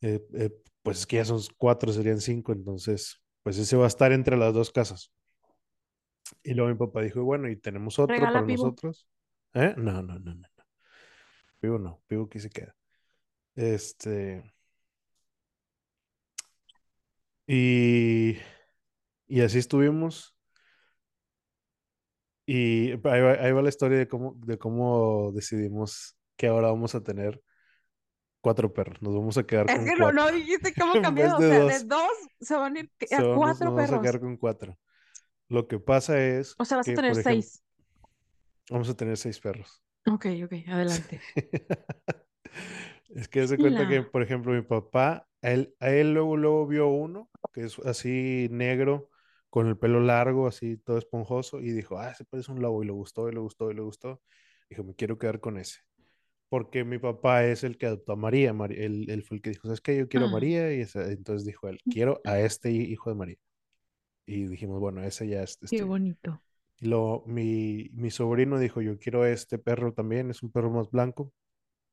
Eh, 0.00 0.20
eh, 0.34 0.50
pues 0.82 1.00
es 1.00 1.06
que 1.06 1.16
ya 1.16 1.24
son 1.24 1.40
cuatro, 1.58 1.92
serían 1.92 2.20
cinco, 2.20 2.52
entonces, 2.52 3.20
pues 3.42 3.58
ese 3.58 3.76
va 3.76 3.84
a 3.84 3.88
estar 3.88 4.12
entre 4.12 4.36
las 4.36 4.54
dos 4.54 4.70
casas. 4.70 5.12
Y 6.42 6.54
luego 6.54 6.70
mi 6.70 6.78
papá 6.78 7.02
dijo, 7.02 7.22
bueno, 7.22 7.48
y 7.48 7.56
tenemos 7.56 7.98
otro 7.98 8.16
para 8.16 8.42
nosotros. 8.42 9.06
¿Eh? 9.54 9.74
No, 9.76 10.02
no, 10.02 10.18
no, 10.18 10.34
no. 10.34 10.48
Pivo 11.60 11.78
no, 11.78 12.02
Pivo 12.06 12.24
aquí 12.24 12.40
se 12.40 12.48
queda. 12.48 12.74
Este. 13.54 14.42
Y 17.46 18.36
y 19.30 19.42
así 19.42 19.58
estuvimos. 19.58 20.36
Y 22.46 22.90
ahí 22.90 23.52
va, 23.52 23.62
la 23.62 23.68
historia 23.68 23.96
de 23.96 24.08
cómo, 24.08 24.34
de 24.38 24.58
cómo 24.58 25.30
decidimos 25.32 26.18
que 26.36 26.48
ahora 26.48 26.68
vamos 26.68 26.96
a 26.96 27.02
tener 27.02 27.40
cuatro 28.40 28.72
perros. 28.72 29.00
Nos 29.00 29.14
vamos 29.14 29.38
a 29.38 29.44
quedar 29.44 29.70
es 29.70 29.76
con 29.76 29.84
que 29.84 29.92
cuatro. 29.96 30.12
No, 30.12 30.24
no 30.24 30.36
dijiste 30.36 30.74
cómo 30.74 30.92
cambió. 31.02 31.36
O 31.36 31.38
sea, 31.38 31.64
de 31.64 31.84
dos 31.84 32.10
se 32.40 32.56
van 32.56 32.76
a 32.76 32.80
ir 32.80 32.90
a 33.12 33.34
cuatro 33.36 33.66
nos, 33.66 33.76
perros. 33.76 33.90
Vamos 33.90 33.92
a 33.92 34.00
quedar 34.00 34.20
con 34.20 34.36
cuatro. 34.36 34.78
Lo 35.48 35.68
que 35.68 35.78
pasa 35.78 36.20
es. 36.20 36.56
O 36.58 36.64
sea, 36.64 36.78
vas 36.78 36.88
a 36.88 36.94
tener 36.94 37.14
seis. 37.14 37.62
vamos 38.68 38.88
a 38.88 38.94
tener 38.94 39.16
seis 39.16 39.38
perros. 39.38 39.80
Ok, 40.06 40.26
ok, 40.44 40.54
adelante. 40.68 41.20
Es 43.14 43.26
que 43.26 43.46
se 43.48 43.58
cuenta 43.58 43.88
que, 43.88 44.02
por 44.02 44.22
ejemplo, 44.22 44.52
mi 44.52 44.62
papá, 44.62 45.26
a 45.42 45.50
él, 45.50 45.74
a 45.80 45.90
él 45.90 46.14
luego, 46.14 46.36
luego 46.36 46.66
vio 46.68 46.86
uno 46.86 47.28
que 47.52 47.64
es 47.64 47.78
así 47.80 48.48
negro, 48.50 49.09
con 49.50 49.66
el 49.66 49.76
pelo 49.76 50.00
largo, 50.00 50.46
así 50.46 50.76
todo 50.78 50.98
esponjoso, 50.98 51.60
y 51.60 51.72
dijo, 51.72 51.98
ah, 51.98 52.10
ese 52.12 52.24
parece 52.24 52.52
un 52.52 52.62
lobo, 52.62 52.82
y 52.82 52.86
le 52.86 52.92
gustó, 52.92 53.28
y 53.28 53.32
le 53.32 53.40
gustó, 53.40 53.70
y 53.70 53.74
le 53.74 53.82
gustó. 53.82 54.22
Dijo, 54.70 54.84
me 54.84 54.94
quiero 54.94 55.18
quedar 55.18 55.40
con 55.40 55.58
ese. 55.58 55.80
Porque 56.48 56.84
mi 56.84 56.98
papá 56.98 57.44
es 57.44 57.64
el 57.64 57.76
que 57.78 57.86
adoptó 57.86 58.12
a 58.12 58.16
María, 58.16 58.50
él, 58.70 59.24
fue 59.26 59.36
el 59.36 59.42
que 59.42 59.50
dijo, 59.50 59.68
¿sabes 59.68 59.80
qué? 59.80 59.96
Yo 59.98 60.08
quiero 60.08 60.26
a 60.26 60.28
Ah, 60.28 60.32
María, 60.32 60.72
y 60.74 60.80
entonces 60.82 61.44
dijo 61.44 61.68
él, 61.68 61.78
quiero 61.90 62.20
a 62.24 62.40
este 62.40 62.70
hijo 62.72 63.10
de 63.10 63.16
María. 63.16 63.36
Y 64.26 64.46
dijimos, 64.46 64.80
bueno, 64.80 65.02
ese 65.02 65.28
ya 65.28 65.42
es 65.42 65.56
qué 65.58 65.66
este. 65.66 65.82
bonito. 65.82 66.40
Y 66.78 66.86
luego 66.86 67.24
mi, 67.26 67.90
mi 67.92 68.10
sobrino 68.10 68.58
dijo, 68.58 68.80
yo 68.80 68.98
quiero 68.98 69.22
a 69.22 69.30
este 69.30 69.58
perro 69.58 69.92
también, 69.92 70.30
es 70.30 70.42
un 70.42 70.50
perro 70.50 70.70
más 70.70 70.90
blanco, 70.90 71.32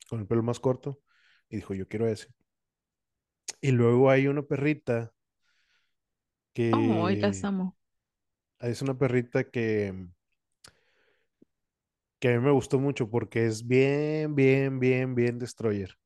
con 0.09 0.19
el 0.19 0.27
pelo 0.27 0.43
más 0.43 0.59
corto. 0.59 1.01
Y 1.49 1.57
dijo, 1.57 1.73
yo 1.73 1.87
quiero 1.87 2.07
ese. 2.07 2.27
Y 3.61 3.71
luego 3.71 4.09
hay 4.09 4.27
una 4.27 4.43
perrita 4.43 5.11
Oh, 6.71 7.09
las 7.19 7.43
que 7.43 7.43
amo. 7.43 7.75
es 8.59 8.81
una 8.83 8.97
perrita 8.97 9.49
que, 9.49 9.93
que 12.19 12.29
a 12.29 12.31
mí 12.39 12.43
me 12.45 12.51
gustó 12.51 12.79
mucho 12.79 13.09
porque 13.09 13.45
es 13.45 13.65
bien, 13.67 14.35
bien, 14.35 14.79
bien, 14.79 15.15
bien 15.15 15.39
destroyer. 15.39 15.97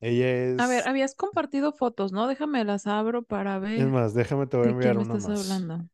Ella 0.00 0.30
A 0.58 0.66
ver, 0.66 0.82
es, 0.82 0.86
habías 0.86 1.14
compartido 1.14 1.72
fotos, 1.72 2.12
¿no? 2.12 2.26
Déjame 2.26 2.62
las 2.64 2.86
abro 2.86 3.22
para 3.22 3.58
es 3.76 3.86
ver 3.86 3.88
más, 3.88 4.12
déjame 4.14 4.46
te 4.48 4.56
voy 4.56 4.66
a 4.68 4.70
enviar 4.70 4.98
una 4.98 5.14
estás 5.14 5.16
más. 5.16 5.68
hablando. 5.68 5.88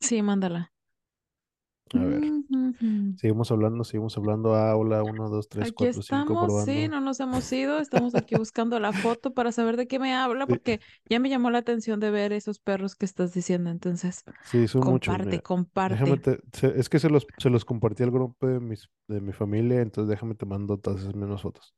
Sí, 0.00 0.22
mándala. 0.22 0.72
A 1.94 2.04
ver, 2.04 2.22
seguimos 3.16 3.50
hablando, 3.50 3.84
seguimos 3.84 4.16
hablando. 4.16 4.54
Ah, 4.54 4.74
hola, 4.76 5.02
uno, 5.02 5.28
dos, 5.28 5.48
tres, 5.48 5.64
Aquí 5.64 5.74
cuatro, 5.74 6.02
cinco, 6.02 6.20
estamos, 6.20 6.64
sí, 6.64 6.70
probando. 6.72 6.88
no 6.96 7.00
nos 7.00 7.20
hemos 7.20 7.52
ido, 7.52 7.78
estamos 7.80 8.14
aquí 8.14 8.34
buscando 8.36 8.80
la 8.80 8.92
foto 8.92 9.34
para 9.34 9.52
saber 9.52 9.76
de 9.76 9.86
qué 9.86 9.98
me 9.98 10.14
habla, 10.14 10.46
Sí, 10.46 10.52
porque 10.52 10.80
ya 11.08 11.18
me 11.20 11.28
llamó 11.28 11.50
la 11.50 11.58
atención 11.58 12.00
de 12.00 12.10
ver 12.10 12.32
esos 12.32 12.58
perros 12.58 12.94
que 12.94 13.04
estás 13.04 13.34
diciendo, 13.34 13.70
entonces, 13.70 14.24
sí, 14.44 14.66
son 14.68 14.84
muchos, 14.84 15.14
comparte. 15.14 15.42
Déjame 15.88 16.20
comparte. 16.20 16.38
te, 16.60 16.80
es 16.80 16.88
que 16.88 16.98
se 16.98 17.10
los, 17.10 17.26
se 17.38 17.50
los 17.50 17.64
compartí 17.64 18.02
al 18.02 18.10
grupo 18.10 18.46
de 18.46 18.60
mis, 18.60 18.88
de 19.08 19.20
mi 19.20 19.32
familia, 19.32 19.80
entonces 19.80 20.08
déjame 20.08 20.34
te 20.34 20.46
mando 20.46 20.78
todas 20.78 21.02
esas 21.02 21.14
mismas 21.14 21.42
fotos. 21.42 21.74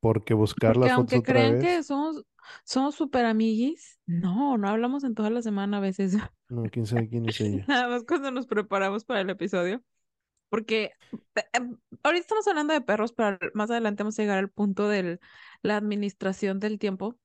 Porque 0.00 0.34
buscar 0.34 0.74
Porque 0.74 0.88
las 0.88 0.96
fotos 0.96 1.14
aunque 1.14 1.18
otra 1.18 1.34
crean 1.34 1.58
que 1.58 1.82
somos, 1.82 2.24
somos 2.64 2.94
súper 2.94 3.24
amiguis, 3.24 3.98
no, 4.06 4.56
no 4.56 4.68
hablamos 4.68 5.04
en 5.04 5.14
toda 5.14 5.30
la 5.30 5.42
semana 5.42 5.78
a 5.78 5.80
veces, 5.80 6.16
no, 6.48 6.64
quién 6.64 6.86
sabe 6.86 7.08
quién 7.08 7.28
es 7.28 7.40
ella. 7.40 7.64
nada 7.66 7.88
más 7.88 8.04
cuando 8.04 8.30
nos 8.30 8.46
preparamos 8.46 9.04
para 9.04 9.20
el 9.20 9.30
episodio. 9.30 9.82
Porque 10.50 10.92
eh, 11.34 11.44
em, 11.52 11.76
ahorita 12.02 12.22
estamos 12.22 12.48
hablando 12.48 12.72
de 12.72 12.80
perros, 12.80 13.12
pero 13.12 13.38
más 13.54 13.70
adelante 13.70 14.02
vamos 14.02 14.18
a 14.18 14.22
llegar 14.22 14.38
al 14.38 14.48
punto 14.50 14.88
de 14.88 15.20
la 15.62 15.76
administración 15.76 16.58
del 16.58 16.78
tiempo 16.78 17.18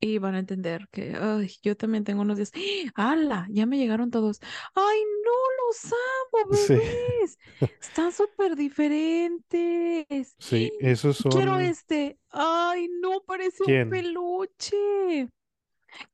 y 0.00 0.18
van 0.18 0.34
a 0.34 0.38
entender 0.38 0.88
que 0.90 1.14
ay, 1.16 1.50
yo 1.62 1.76
también 1.76 2.04
tengo 2.04 2.22
unos 2.22 2.36
días. 2.36 2.52
¡Hala! 2.94 3.46
Ya 3.50 3.66
me 3.66 3.78
llegaron 3.78 4.10
todos. 4.10 4.40
¡Ay, 4.74 4.98
no 5.24 5.55
los 5.68 5.92
amo, 5.92 6.48
Sí, 6.50 6.74
bebés! 6.74 7.38
Están 7.80 8.12
súper 8.12 8.56
diferentes. 8.56 10.36
sí, 10.38 10.72
esos 10.80 11.18
Quiero 11.28 11.58
son, 11.58 11.60
este. 11.60 12.18
¡Ay, 12.30 12.88
no! 13.00 13.22
Parece 13.26 13.64
un 13.64 13.88
peluche. 13.88 15.28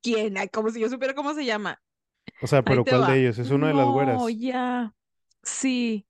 ¿Quién? 0.03 0.39
Ay, 0.39 0.49
como 0.49 0.71
si 0.71 0.81
yo 0.81 0.89
supiera 0.89 1.15
cómo 1.15 1.35
se 1.35 1.45
llama. 1.45 1.83
O 2.41 2.47
sea, 2.47 2.63
pero 2.67 2.85
¿cuál 2.87 3.07
de 3.07 3.21
ellos? 3.21 3.39
Es 3.39 3.51
una 3.51 3.69
de 3.69 3.75
las 3.75 3.87
No, 3.87 3.93
güeras. 3.93 4.23
ya. 4.29 4.95
Sí. 5.43 6.07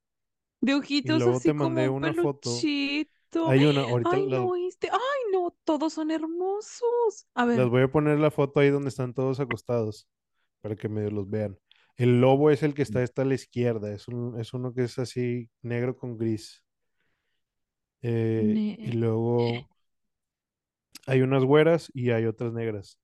De 0.61 0.75
Y 1.03 1.13
ojitos 1.13 1.13
luego 1.13 1.41
te 1.41 1.51
así 1.51 1.55
como 1.55 1.71
mandé 1.71 1.89
un 1.89 1.97
una 1.97 2.15
foto. 2.15 2.41
peluchito. 2.51 3.49
Hay 3.49 3.65
una, 3.65 3.83
ahorita 3.83 4.11
Ay, 4.11 4.27
no, 4.27 4.57
este. 4.57 4.91
Ay, 4.91 4.99
no, 5.33 5.57
todos 5.65 5.93
son 5.95 6.11
hermosos. 6.11 7.27
A 7.35 7.45
ver, 7.47 7.69
voy 7.69 7.83
a 7.83 7.91
poner 7.93 8.19
la 8.19 8.31
foto 8.31 8.61
ahí 8.61 8.71
donde 8.71 8.89
están 8.89 9.15
todos 9.15 9.41
acostados 9.41 10.09
para 10.63 10.77
que 10.77 10.89
medio 10.89 11.11
los 11.11 11.29
vean. 11.31 11.59
El 11.97 12.21
lobo 12.21 12.51
es 12.51 12.63
el 12.63 12.75
que 12.75 12.83
está, 12.83 13.03
está 13.03 13.23
a 13.23 13.25
la 13.25 13.35
izquierda, 13.35 13.93
es, 13.93 14.09
un, 14.09 14.41
es 14.41 14.55
uno 14.55 14.73
que 14.75 14.85
es 14.85 14.99
así 14.99 15.51
negro 15.61 15.97
con 15.97 16.17
gris. 16.17 16.65
Eh, 18.01 18.77
y 18.79 18.93
luego 18.93 19.69
hay 21.07 21.23
unas 21.23 21.45
güeras 21.45 21.91
y 21.95 22.11
hay 22.11 22.27
otras 22.27 22.53
negras. 22.53 22.99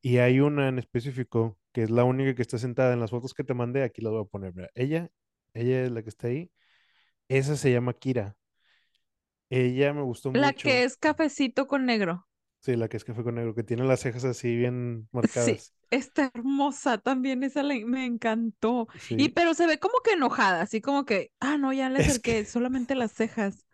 Y 0.00 0.18
hay 0.18 0.40
una 0.40 0.68
en 0.68 0.78
específico 0.78 1.58
que 1.72 1.82
es 1.84 1.90
la 1.90 2.04
única 2.04 2.34
que 2.34 2.42
está 2.42 2.58
sentada 2.58 2.92
en 2.92 3.00
las 3.00 3.10
fotos 3.10 3.34
que 3.34 3.44
te 3.44 3.54
mandé. 3.54 3.82
Aquí 3.82 4.02
las 4.02 4.12
voy 4.12 4.22
a 4.22 4.28
poner. 4.28 4.54
mira. 4.54 4.70
Ella, 4.74 5.10
ella 5.54 5.84
es 5.84 5.90
la 5.90 6.02
que 6.02 6.08
está 6.08 6.28
ahí. 6.28 6.50
Esa 7.28 7.56
se 7.56 7.72
llama 7.72 7.94
Kira. 7.94 8.36
Ella 9.48 9.92
me 9.92 10.02
gustó 10.02 10.32
la 10.32 10.48
mucho. 10.48 10.68
que 10.68 10.84
es 10.84 10.96
cafecito 10.96 11.66
con 11.66 11.86
negro. 11.86 12.26
Sí, 12.62 12.76
la 12.76 12.88
que 12.88 12.96
es 12.96 13.04
café 13.04 13.22
con 13.24 13.34
negro, 13.34 13.54
que 13.54 13.64
tiene 13.64 13.84
las 13.84 14.00
cejas 14.00 14.24
así 14.24 14.56
bien 14.56 15.08
Sí, 15.10 15.10
marcadas. 15.12 15.74
está 15.90 16.30
hermosa 16.34 16.98
también, 16.98 17.42
esa 17.42 17.62
le- 17.62 17.84
me 17.84 18.06
encantó. 18.06 18.86
Y 19.16 19.28
Sí, 19.28 19.28
pero 19.30 19.54
se 19.54 19.66
ve 19.66 19.78
como 19.80 19.94
que 20.04 20.12
enojada, 20.12 20.62
así 20.62 20.80
como 20.80 21.04
que, 21.04 21.32
ah, 21.40 21.58
no, 21.58 21.72
ya 21.72 21.88
le 21.90 22.00
es 22.00 22.18
que 22.20 22.42
acerqué, 22.42 22.44
solamente 22.44 22.94
las 22.94 23.12
cejas. 23.12 23.66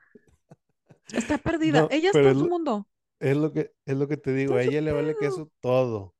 Está 1.12 1.38
perdida. 1.38 1.82
no, 1.82 1.88
Ella 1.90 2.08
está 2.08 2.30
en 2.30 2.38
su 2.38 2.44
lo- 2.44 2.50
mundo. 2.50 2.88
es 3.20 3.36
lo 3.36 3.52
que 3.52 3.72
es 3.86 3.96
lo 3.96 4.08
que 4.08 4.16
te 4.16 4.32
digo, 4.34 4.54
a 4.56 4.62
ella 4.62 4.80
le 4.80 4.92
vale 4.92 5.16
queso 5.16 5.50
todo. 5.60 6.14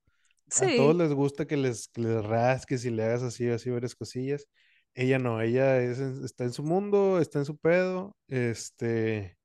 A 0.61 0.69
todos 0.77 0.95
Sí. 0.95 0.99
les 0.99 1.13
gusta 1.15 1.47
que 1.47 1.57
les, 1.57 1.89
que 1.89 2.03
les 2.03 2.25
rasques 2.25 2.85
y 2.85 2.91
le 2.91 3.05
hagas 3.05 3.23
así, 3.23 3.49
así 3.51 3.71
varias 3.71 3.95
cosillas. 3.97 4.47
Ella 4.95 5.19
no, 5.19 5.41
ella 5.43 5.81
es 5.83 6.01
está 6.01 6.45
en 6.45 6.53
su 6.55 6.65
mundo, 6.65 7.21
está 7.21 7.39
en 7.41 7.45
su 7.47 7.57
pedo, 7.59 8.17
este, 8.29 9.38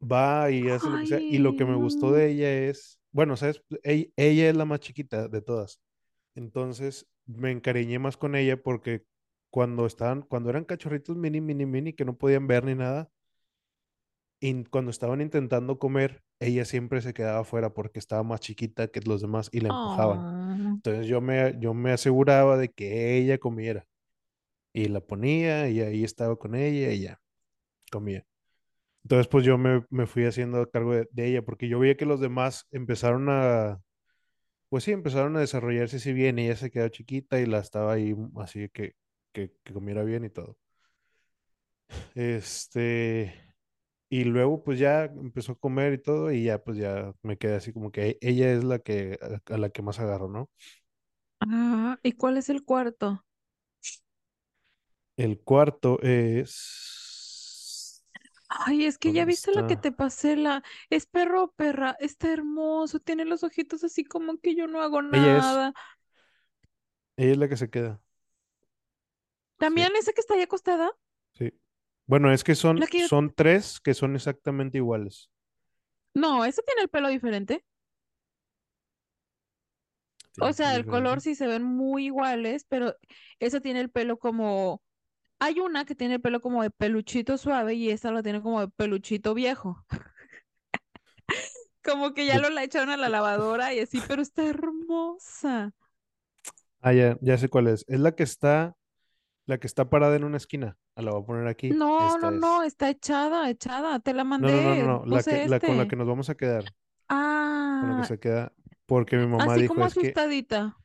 va 0.00 0.50
y 0.50 0.68
hace 0.68 0.88
lo 0.88 0.98
que 0.98 1.06
sea. 1.06 1.20
Y 1.20 1.38
lo 1.38 1.56
que 1.56 1.64
me 1.64 1.76
gustó 1.76 2.12
de 2.12 2.30
ella 2.30 2.52
es, 2.52 3.00
bueno, 3.10 3.36
sabes, 3.36 3.62
ella, 3.82 4.06
ella 4.16 4.50
es 4.50 4.56
la 4.56 4.64
más 4.64 4.80
chiquita 4.80 5.28
de 5.28 5.42
todas. 5.42 5.80
Entonces 6.34 7.06
me 7.26 7.50
encariñé 7.50 7.98
más 7.98 8.16
con 8.16 8.34
ella 8.34 8.60
porque 8.62 9.04
cuando 9.50 9.86
estaban, 9.86 10.22
cuando 10.22 10.50
eran 10.50 10.64
cachorritos 10.64 11.16
mini, 11.16 11.40
mini, 11.40 11.66
mini, 11.66 11.92
que 11.92 12.04
no 12.04 12.16
podían 12.16 12.46
ver 12.46 12.64
ni 12.64 12.74
nada, 12.74 13.10
y 14.40 14.64
cuando 14.64 14.90
estaban 14.90 15.20
intentando 15.20 15.78
comer, 15.78 16.22
ella 16.38 16.64
siempre 16.64 17.00
se 17.00 17.12
quedaba 17.12 17.40
afuera 17.40 17.74
porque 17.74 17.98
estaba 17.98 18.22
más 18.22 18.40
chiquita 18.40 18.88
que 18.88 19.00
los 19.00 19.20
demás 19.20 19.48
y 19.52 19.60
la 19.60 19.68
empujaban. 19.68 20.18
Oh. 20.18 20.68
Entonces 20.74 21.06
yo 21.06 21.20
me, 21.20 21.56
yo 21.58 21.74
me 21.74 21.90
aseguraba 21.92 22.56
de 22.56 22.68
que 22.68 23.16
ella 23.16 23.38
comiera 23.38 23.86
y 24.72 24.86
la 24.88 25.00
ponía 25.00 25.68
y 25.68 25.80
ahí 25.80 26.04
estaba 26.04 26.36
con 26.36 26.54
ella 26.54 26.92
y 26.92 26.94
ella 26.94 27.20
comía. 27.90 28.24
Entonces 29.04 29.28
pues 29.28 29.44
yo 29.44 29.58
me, 29.58 29.84
me 29.90 30.06
fui 30.06 30.24
haciendo 30.26 30.68
cargo 30.70 30.92
de, 30.94 31.08
de 31.12 31.26
ella 31.28 31.42
porque 31.42 31.68
yo 31.68 31.78
veía 31.78 31.96
que 31.96 32.06
los 32.06 32.20
demás 32.20 32.66
empezaron 32.70 33.28
a, 33.30 33.80
pues 34.70 34.84
sí, 34.84 34.92
empezaron 34.92 35.36
a 35.36 35.40
desarrollarse 35.40 35.96
así 35.98 36.12
bien 36.12 36.38
y 36.38 36.46
ella 36.46 36.56
se 36.56 36.70
quedó 36.70 36.88
chiquita 36.90 37.40
y 37.40 37.46
la 37.46 37.60
estaba 37.60 37.92
ahí 37.94 38.14
así 38.38 38.68
que, 38.70 38.94
que, 39.32 39.52
que 39.64 39.72
comiera 39.74 40.04
bien 40.04 40.24
y 40.24 40.30
todo. 40.30 40.58
Este, 42.14 43.34
y 44.10 44.24
luego 44.24 44.64
pues 44.64 44.78
ya 44.78 45.04
empezó 45.06 45.52
a 45.52 45.56
comer 45.58 45.94
y 45.94 45.98
todo 46.02 46.32
y 46.32 46.44
ya 46.44 46.58
pues 46.62 46.78
ya 46.78 47.12
me 47.22 47.38
quedé 47.38 47.56
así 47.56 47.72
como 47.72 47.92
que 47.92 48.18
ella 48.20 48.52
es 48.52 48.64
la 48.64 48.78
que, 48.80 49.18
a, 49.50 49.54
a 49.54 49.58
la 49.58 49.70
que 49.70 49.82
más 49.82 50.00
agarro, 50.00 50.28
¿no? 50.28 50.50
Ah, 51.40 51.98
¿y 52.04 52.12
cuál 52.12 52.36
es 52.36 52.48
el 52.48 52.64
cuarto? 52.64 53.24
El 55.16 55.40
cuarto 55.40 56.00
es... 56.02 56.97
Ay, 58.48 58.86
es 58.86 58.98
que 58.98 59.12
ya 59.12 59.22
¿Dónde 59.22 59.26
viste 59.26 59.52
la 59.52 59.66
que 59.66 59.76
te 59.76 59.92
pasé, 59.92 60.36
la... 60.36 60.62
Es 60.90 61.06
perro 61.06 61.44
o 61.44 61.52
perra, 61.52 61.96
está 62.00 62.32
hermoso, 62.32 62.98
tiene 63.00 63.24
los 63.26 63.44
ojitos 63.44 63.84
así 63.84 64.04
como 64.04 64.38
que 64.38 64.54
yo 64.54 64.66
no 64.66 64.80
hago 64.80 65.00
Ella 65.12 65.38
es, 65.38 65.44
nada. 65.44 65.74
ella 67.16 67.32
es 67.32 67.38
la 67.38 67.48
que 67.48 67.56
se 67.56 67.70
queda. 67.70 68.00
Sí, 69.74 69.82
También 69.82 69.92
esa 69.96 70.12
que 70.12 70.20
está 70.20 70.34
ahí 70.34 70.42
acostada, 70.42 70.90
sí. 71.32 71.52
Bueno, 72.06 72.32
es 72.32 72.44
que 72.44 72.54
son, 72.54 72.80
que 72.90 73.00
yo... 73.00 73.08
son 73.08 73.34
tres 73.34 73.80
que 73.80 73.94
son 73.94 74.16
exactamente 74.16 74.78
iguales. 74.78 75.30
No, 76.14 76.44
esa 76.44 76.60
tiene 76.62 76.82
el 76.82 76.88
pelo 76.90 77.08
diferente. 77.08 77.64
¿Tiene 80.32 80.50
O 80.50 80.52
sea, 80.52 80.74
el 80.76 80.86
color 80.86 81.20
sí 81.20 81.34
se 81.34 81.46
ven 81.46 81.62
muy 81.64 82.06
iguales, 82.06 82.64
pero 82.68 82.94
esa 83.40 83.60
tiene 83.60 83.80
el 83.80 83.90
pelo 83.90 84.18
como... 84.18 84.82
Hay 85.40 85.60
una 85.60 85.84
que 85.84 85.94
tiene 85.94 86.14
el 86.14 86.20
pelo 86.20 86.40
como 86.40 86.62
de 86.62 86.70
peluchito 86.70 87.38
suave 87.38 87.74
y 87.74 87.90
esa 87.90 88.10
lo 88.10 88.22
tiene 88.22 88.42
como 88.42 88.60
de 88.60 88.68
peluchito 88.68 89.34
viejo. 89.34 89.84
Como 91.82 92.12
que 92.12 92.26
ya 92.26 92.38
lo 92.38 92.50
la 92.50 92.64
echaron 92.64 92.90
a 92.90 92.96
la 92.96 93.08
lavadora 93.08 93.72
y 93.72 93.80
así, 93.80 94.02
pero 94.06 94.20
está 94.22 94.44
hermosa. 94.46 95.72
Ah, 96.80 96.92
ya, 96.92 97.16
ya 97.20 97.38
sé 97.38 97.48
cuál 97.48 97.68
es. 97.68 97.84
Es 97.88 98.00
la 98.00 98.12
que 98.14 98.22
está, 98.22 98.76
la 99.46 99.58
que 99.58 99.66
está 99.66 99.90
parada 99.90 100.16
en 100.16 100.24
una 100.24 100.36
esquina. 100.38 100.78
Ah, 100.96 101.02
la 101.02 101.12
voy 101.12 101.22
a 101.22 101.26
poner 101.26 101.46
aquí. 101.48 101.72
No, 101.72 102.18
no, 102.18 102.30
Esta 102.30 102.30
no, 102.30 102.62
es. 102.62 102.68
está 102.68 102.90
echada, 102.90 103.48
echada. 103.50 104.00
Te 104.00 104.14
la 104.14 104.24
No, 104.40 104.50
no, 104.50 104.62
no, 104.62 104.74
no, 104.74 104.76
mandé, 104.76 104.82
no. 104.84 105.04
La 105.06 105.22
que, 105.22 105.46
la 105.48 105.60
con 105.60 105.76
la 105.76 105.86
que 105.88 105.94
este. 105.94 105.96
nos 105.96 106.06
vamos 106.08 106.30
a 106.30 106.36
quedar. 106.36 106.64
Con 107.78 107.90
la 107.90 107.96
que 107.96 108.02
Ah, 108.02 108.04
se 108.04 108.18
queda. 108.20 108.52
Porque 108.86 109.16
mi 109.16 109.26
mamá 109.26 109.54
así 109.54 109.62
dijo, 109.62 109.74
como 109.74 109.86
es 109.86 109.96
que, 109.96 110.14
asustadita. 110.14 110.76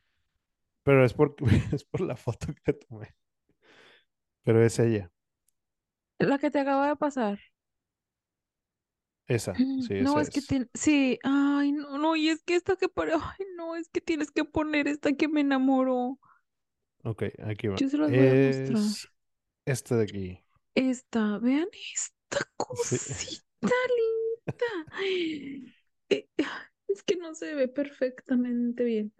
pero 0.82 1.04
es 1.04 1.14
porque 1.14 1.44
es 1.72 1.84
por 1.84 2.00
la 2.00 2.16
foto 2.16 2.48
que 2.64 2.72
tomé. 2.74 3.14
Pero 4.44 4.62
es 4.64 4.78
ella. 4.78 5.10
La 6.18 6.38
que 6.38 6.50
te 6.50 6.58
acaba 6.58 6.88
de 6.88 6.96
pasar. 6.96 7.38
Esa, 9.26 9.66
sí, 9.76 9.94
No, 9.96 10.20
esa 10.20 10.20
es 10.20 10.30
que 10.30 10.42
es. 10.42 10.42
tiene, 10.42 10.68
sí, 10.74 11.18
ay, 11.22 11.72
no, 11.72 11.98
no, 11.98 12.16
y 12.16 12.28
es 12.28 12.42
que 12.42 12.56
esta 12.56 12.76
que 12.76 12.88
para, 12.88 13.14
ay, 13.38 13.46
no, 13.56 13.76
es 13.76 13.88
que 13.88 14.00
tienes 14.00 14.30
que 14.30 14.44
poner 14.44 14.88
esta 14.88 15.12
que 15.14 15.28
me 15.28 15.40
enamoró. 15.40 16.18
Ok, 17.04 17.22
aquí 17.44 17.68
va. 17.68 17.78
Yo 17.78 17.88
se 17.88 17.98
las 17.98 18.12
voy 18.12 18.28
a 18.28 18.34
mostrar. 18.36 18.96
Es 18.96 19.08
esta 19.66 19.96
de 19.96 20.04
aquí. 20.04 20.40
Esta, 20.76 21.38
vean 21.38 21.68
esta 21.94 22.44
Sí. 22.72 22.98
cosita 23.06 23.74
linda. 23.96 24.44
Eh, 26.10 26.28
es 26.88 27.02
que 27.02 27.16
no 27.16 27.34
se 27.34 27.54
ve 27.54 27.68
perfectamente 27.68 28.84
bien. 28.84 29.12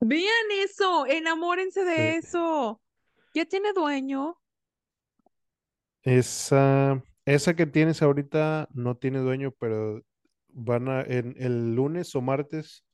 Vean 0.00 0.48
eso, 0.64 1.06
enamórense 1.06 1.84
de 1.84 2.16
Sí. 2.16 2.18
eso. 2.18 2.80
¿Ya 3.38 3.46
tiene 3.46 3.72
dueño? 3.72 4.38
Esa, 6.02 7.02
esa 7.24 7.54
que 7.56 7.66
tienes 7.66 8.02
ahorita 8.02 8.68
no 8.72 8.96
tiene 8.96 9.18
dueño, 9.18 9.52
pero 9.58 10.02
van 10.48 10.88
a, 10.88 11.02
en 11.02 11.34
el 11.38 11.74
lunes 11.74 12.14
o 12.14 12.22
martes 12.22 12.84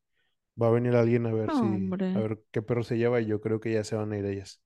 va 0.61 0.69
a 0.69 0.71
venir 0.71 0.97
alguien 0.97 1.27
a 1.27 1.33
ver 1.35 1.51
No, 1.51 1.55
si, 1.55 1.99
a 2.15 2.21
ver 2.21 2.43
qué 2.53 2.63
perro 2.63 2.85
se 2.85 2.99
lleva 2.99 3.21
y 3.21 3.27
yo 3.27 3.41
creo 3.41 3.61
que 3.61 3.73
ya 3.73 3.85
se 3.85 3.97
van 3.97 4.13
a 4.13 4.19
ir 4.19 4.27
ellas. 4.27 4.63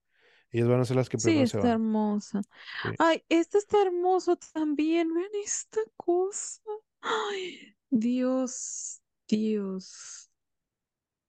Ellas 0.52 0.68
van 0.68 0.80
a 0.80 0.87
ser 0.87 0.97
las 0.97 1.08
que 1.11 1.18
Sí, 1.18 1.20
primero 1.20 1.47
se 1.47 1.58
está 1.58 1.73
van. 1.73 1.73
hermosa. 1.73 2.42
Sí, 2.82 2.90
Ay, 2.99 3.25
este 3.28 3.58
está 3.58 3.82
hermoso 3.82 4.37
también. 4.37 5.12
Vean 5.14 5.30
esta 5.44 5.80
cosa. 5.97 6.62
Ay, 7.00 7.76
Dios, 7.90 9.02
Dios. 9.28 10.30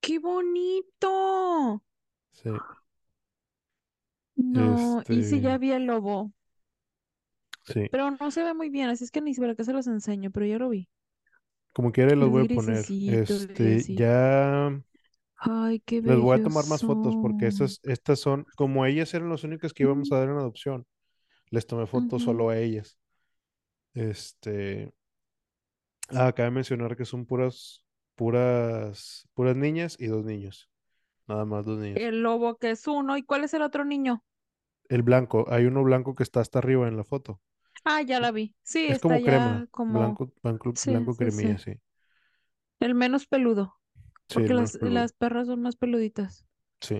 ¡Qué 0.01 0.19
bonito! 0.19 1.81
sí. 2.31 2.49
No, 4.39 5.03
y 5.07 5.23
si 5.23 5.41
ya 5.41 5.53
Este, 5.53 5.57
vi 5.57 5.71
el 5.71 5.85
lobo, 5.85 6.31
sí. 7.65 7.89
pero 7.91 8.11
no 8.11 8.31
se 8.31 8.43
ve 8.43 8.53
muy 8.53 8.69
bien, 8.69 8.89
así 8.89 9.03
es 9.03 9.11
que 9.11 9.21
ni 9.21 9.33
siquiera 9.33 9.55
que 9.55 9.63
se 9.63 9.73
los 9.73 9.87
enseño, 9.87 10.31
pero 10.31 10.45
ya 10.45 10.57
lo 10.57 10.69
vi. 10.69 10.89
Como 11.73 11.91
quiera 11.91 12.15
los 12.15 12.27
Es 12.27 12.31
voy 12.31 12.45
a 12.45 12.55
poner. 12.55 12.85
Este, 12.89 13.95
ya 13.95 14.81
Ay, 15.37 15.79
qué 15.81 16.01
les 16.01 16.19
voy 16.19 16.37
a 16.39 16.43
tomar 16.43 16.65
más 16.67 16.81
fotos 16.81 17.15
porque 17.21 17.47
estas, 17.47 17.79
estas 17.83 18.19
son, 18.19 18.45
como 18.55 18.85
ellas 18.85 19.13
eran 19.13 19.29
las 19.29 19.43
únicas 19.43 19.73
que 19.73 19.83
íbamos 19.83 20.11
a 20.11 20.19
dar 20.19 20.29
en 20.29 20.37
adopción, 20.37 20.85
les 21.49 21.65
tomé 21.65 21.87
fotos 21.87 22.23
solo 22.23 22.49
a 22.49 22.57
ellas. 22.57 22.97
Este, 23.93 24.91
ah, 26.09 26.31
cabe 26.33 26.51
mencionar 26.51 26.95
que 26.95 27.05
son 27.05 27.25
puras, 27.25 27.85
puras, 28.15 29.27
puras 29.33 29.55
niñas 29.55 29.95
y 29.99 30.07
dos 30.07 30.25
niños. 30.25 30.69
Nada 31.27 31.45
más 31.45 31.65
dos 31.65 31.79
niños. 31.79 31.99
El 31.99 32.21
lobo 32.21 32.57
que 32.57 32.71
es 32.71 32.87
uno, 32.87 33.17
¿y 33.17 33.23
cuál 33.23 33.43
es 33.43 33.53
el 33.53 33.61
otro 33.61 33.85
niño? 33.85 34.23
El 34.89 35.03
blanco, 35.03 35.45
hay 35.49 35.65
uno 35.67 35.83
blanco 35.85 36.15
que 36.15 36.23
está 36.23 36.41
hasta 36.41 36.59
arriba 36.59 36.89
en 36.89 36.97
la 36.97 37.05
foto. 37.05 37.39
Ah, 37.83 38.01
ya 38.01 38.19
la 38.19 38.31
vi. 38.31 38.55
Sí, 38.63 38.87
Es 38.87 38.97
está 38.97 38.99
como 38.99 39.19
ya 39.19 39.23
crema, 39.23 39.67
como, 39.71 40.17
blanco, 40.17 40.33
blanco, 40.43 40.73
sí, 40.73 40.83
blanco 40.83 41.15
sí, 41.17 41.31
cremilla, 41.31 41.57
sí. 41.57 41.57
sí. 41.57 41.79
El 42.81 42.93
menos 42.93 43.25
peludo, 43.25 43.79
porque 44.33 44.53
las, 44.53 44.77
peludo. 44.77 44.79
las 44.81 45.13
perras 45.13 45.47
son 45.47 45.61
más 45.61 45.77
peluditas. 45.77 46.45
Sí. 46.81 46.99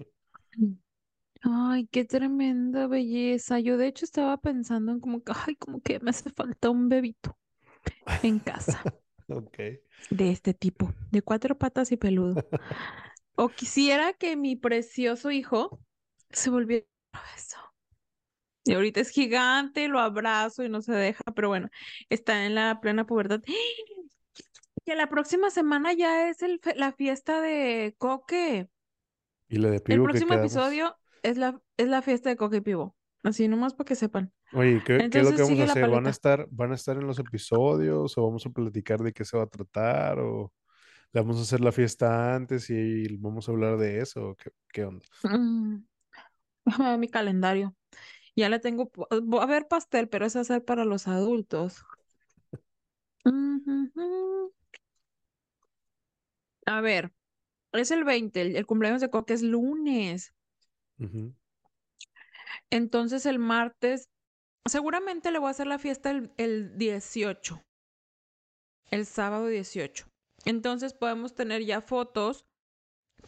Ay, 1.41 1.87
qué 1.87 2.05
tremenda 2.05 2.87
belleza. 2.87 3.59
Yo 3.59 3.77
de 3.77 3.87
hecho 3.87 4.05
estaba 4.05 4.37
pensando 4.37 4.91
en 4.91 4.99
como 4.99 5.23
que, 5.23 5.31
ay, 5.47 5.55
como 5.55 5.81
que 5.81 5.99
me 5.99 6.09
hace 6.11 6.29
falta 6.31 6.69
un 6.69 6.89
bebito 6.89 7.37
en 8.23 8.39
casa 8.39 8.89
Ok. 9.29 9.59
de 10.09 10.29
este 10.31 10.53
tipo, 10.53 10.93
de 11.11 11.21
cuatro 11.21 11.57
patas 11.57 11.91
y 11.91 11.97
peludo. 11.97 12.41
O 13.35 13.49
quisiera 13.49 14.13
que 14.13 14.35
mi 14.37 14.55
precioso 14.55 15.31
hijo 15.31 15.81
se 16.31 16.49
volviera 16.51 16.85
eso. 17.37 17.57
Y 18.69 18.73
ahorita 18.73 18.99
es 18.99 19.09
gigante, 19.09 19.87
lo 19.87 19.99
abrazo 19.99 20.63
y 20.63 20.69
no 20.69 20.83
se 20.83 20.91
deja, 20.93 21.23
pero 21.35 21.47
bueno, 21.47 21.69
está 22.09 22.45
en 22.45 22.53
la 22.53 22.79
plena 22.79 23.07
pubertad. 23.07 23.41
Que 24.85 24.95
la 24.95 25.09
próxima 25.09 25.49
semana 25.49 25.93
ya 25.93 26.29
es 26.29 26.43
el 26.43 26.61
la 26.75 26.91
fiesta 26.91 27.41
de 27.41 27.95
Coque. 27.97 28.69
Y 29.47 29.57
la 29.57 29.69
de 29.69 29.77
El 29.77 29.81
pivo 29.81 30.05
que 30.05 30.11
próximo 30.11 30.35
episodio 30.35 30.95
es 31.23 31.37
la, 31.37 31.59
es 31.77 31.87
la 31.87 32.03
fiesta 32.03 32.29
de 32.29 32.35
Coque 32.35 32.57
y 32.57 32.61
Pivo. 32.61 32.95
Así 33.23 33.47
nomás 33.47 33.73
para 33.73 33.87
que 33.87 33.95
sepan. 33.95 34.31
Oye, 34.53 34.83
¿qué, 34.85 35.09
qué 35.09 35.19
es 35.19 35.23
lo 35.25 35.31
que 35.31 35.41
Entonces 35.41 35.41
vamos 35.41 35.59
a 35.61 35.71
hacer? 35.71 35.89
¿Van 35.89 36.05
a 36.05 36.09
estar, 36.11 36.47
van 36.51 36.71
a 36.71 36.75
estar 36.75 36.97
en 36.97 37.07
los 37.07 37.17
episodios 37.17 38.17
o 38.19 38.23
vamos 38.23 38.45
a 38.45 38.51
platicar 38.51 38.99
de 38.99 39.13
qué 39.13 39.25
se 39.25 39.35
va 39.35 39.43
a 39.43 39.47
tratar 39.47 40.19
o 40.19 40.53
le 41.11 41.21
vamos 41.21 41.39
a 41.39 41.41
hacer 41.41 41.61
la 41.61 41.71
fiesta 41.71 42.35
antes 42.35 42.69
y 42.69 43.17
vamos 43.17 43.49
a 43.49 43.51
hablar 43.51 43.77
de 43.77 43.97
eso 43.97 44.35
qué, 44.35 44.51
qué 44.71 44.85
onda? 44.85 45.05
Mm, 45.23 45.77
déjame 46.65 46.89
ver 46.91 46.99
mi 46.99 47.07
calendario. 47.09 47.75
Ya 48.39 48.49
le 48.49 48.59
tengo, 48.59 48.83
pu- 48.91 49.07
va 49.33 49.41
a 49.41 49.43
haber 49.43 49.67
pastel, 49.67 50.09
pero 50.09 50.25
es 50.25 50.35
hacer 50.35 50.63
para 50.65 50.85
los 50.85 51.07
adultos. 51.07 51.85
A 56.65 56.79
ver, 56.81 57.11
es 57.73 57.91
el 57.91 58.03
20, 58.05 58.41
el, 58.41 58.55
el 58.55 58.65
cumpleaños 58.65 59.01
de 59.01 59.09
Coque 59.09 59.33
es 59.33 59.41
lunes. 59.41 60.33
Entonces 62.69 63.25
el 63.25 63.39
martes, 63.39 64.09
seguramente 64.65 65.31
le 65.31 65.39
voy 65.39 65.47
a 65.49 65.51
hacer 65.51 65.67
la 65.67 65.79
fiesta 65.79 66.11
el, 66.11 66.31
el 66.37 66.77
18, 66.77 67.61
el 68.91 69.05
sábado 69.05 69.47
18. 69.47 70.07
Entonces 70.45 70.93
podemos 70.93 71.35
tener 71.35 71.63
ya 71.65 71.81
fotos 71.81 72.45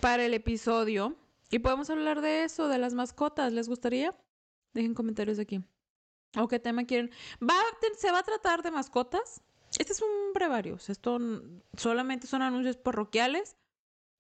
para 0.02 0.26
el 0.26 0.34
episodio 0.34 1.17
y 1.50 1.60
podemos 1.60 1.89
hablar 1.89 2.21
de 2.21 2.43
eso, 2.43 2.67
de 2.67 2.78
las 2.80 2.93
mascotas. 2.93 3.54
¿Les 3.54 3.67
gustaría? 3.69 4.15
Dejen 4.73 4.93
comentarios 4.93 5.39
aquí. 5.39 5.63
¿O 6.38 6.47
qué 6.47 6.60
tema 6.60 6.86
quieren? 6.86 7.12
¿Va, 7.41 7.55
¿Se 7.97 8.12
va 8.12 8.19
a 8.19 8.23
tratar 8.23 8.63
de 8.63 8.71
mascotas? 8.71 9.41
Este 9.77 9.93
es 9.93 10.01
un 10.01 10.34
brevario. 10.34 10.77
Esto 10.88 11.19
solamente 11.77 12.27
son 12.27 12.41
anuncios 12.41 12.77
parroquiales. 12.77 13.57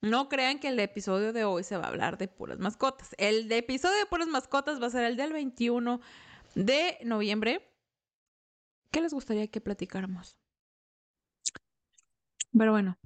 No 0.01 0.29
crean 0.29 0.59
que 0.59 0.69
el 0.69 0.79
episodio 0.79 1.31
de 1.31 1.45
hoy 1.45 1.63
se 1.63 1.77
va 1.77 1.85
a 1.85 1.89
hablar 1.89 2.17
de 2.17 2.27
puras 2.27 2.59
mascotas. 2.59 3.15
El 3.17 3.47
de 3.47 3.57
episodio 3.57 3.97
de 3.97 4.05
puras 4.05 4.27
mascotas 4.27 4.81
va 4.81 4.87
a 4.87 4.91
ser 4.91 5.03
el 5.05 5.15
del 5.15 5.31
21 5.31 6.01
de 6.55 6.97
noviembre. 7.03 7.71
¿Qué 8.89 8.99
les 8.99 9.13
gustaría 9.13 9.47
que 9.47 9.61
platicáramos? 9.61 10.35
Pero 12.57 12.71
bueno, 12.71 12.97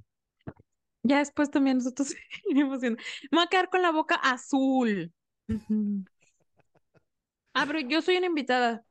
ya 1.02 1.18
después 1.18 1.50
también 1.50 1.78
nosotros 1.78 2.14
iremos 2.48 2.80
viendo. 2.80 3.00
Me 3.30 3.38
voy 3.38 3.44
a 3.44 3.48
quedar 3.48 3.70
con 3.70 3.82
la 3.82 3.92
boca 3.92 4.16
azul. 4.16 5.12
Ah, 7.56 7.64
pero 7.66 7.80
yo 7.80 8.02
soy 8.02 8.16
una 8.18 8.26
invitada. 8.26 8.84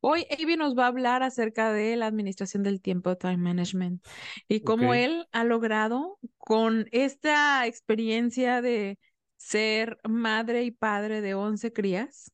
Hoy 0.00 0.26
Avi 0.30 0.56
nos 0.56 0.76
va 0.76 0.84
a 0.84 0.86
hablar 0.88 1.22
acerca 1.22 1.72
de 1.72 1.96
la 1.96 2.06
administración 2.06 2.62
del 2.62 2.80
tiempo, 2.80 3.16
time 3.16 3.36
management, 3.38 4.04
y 4.48 4.60
cómo 4.62 4.94
él 4.94 5.26
ha 5.32 5.44
logrado 5.44 6.18
con 6.38 6.86
esta 6.92 7.66
experiencia 7.66 8.62
de 8.62 8.98
ser 9.36 9.98
madre 10.08 10.64
y 10.64 10.70
padre 10.70 11.20
de 11.20 11.34
11 11.34 11.72
crías, 11.72 12.32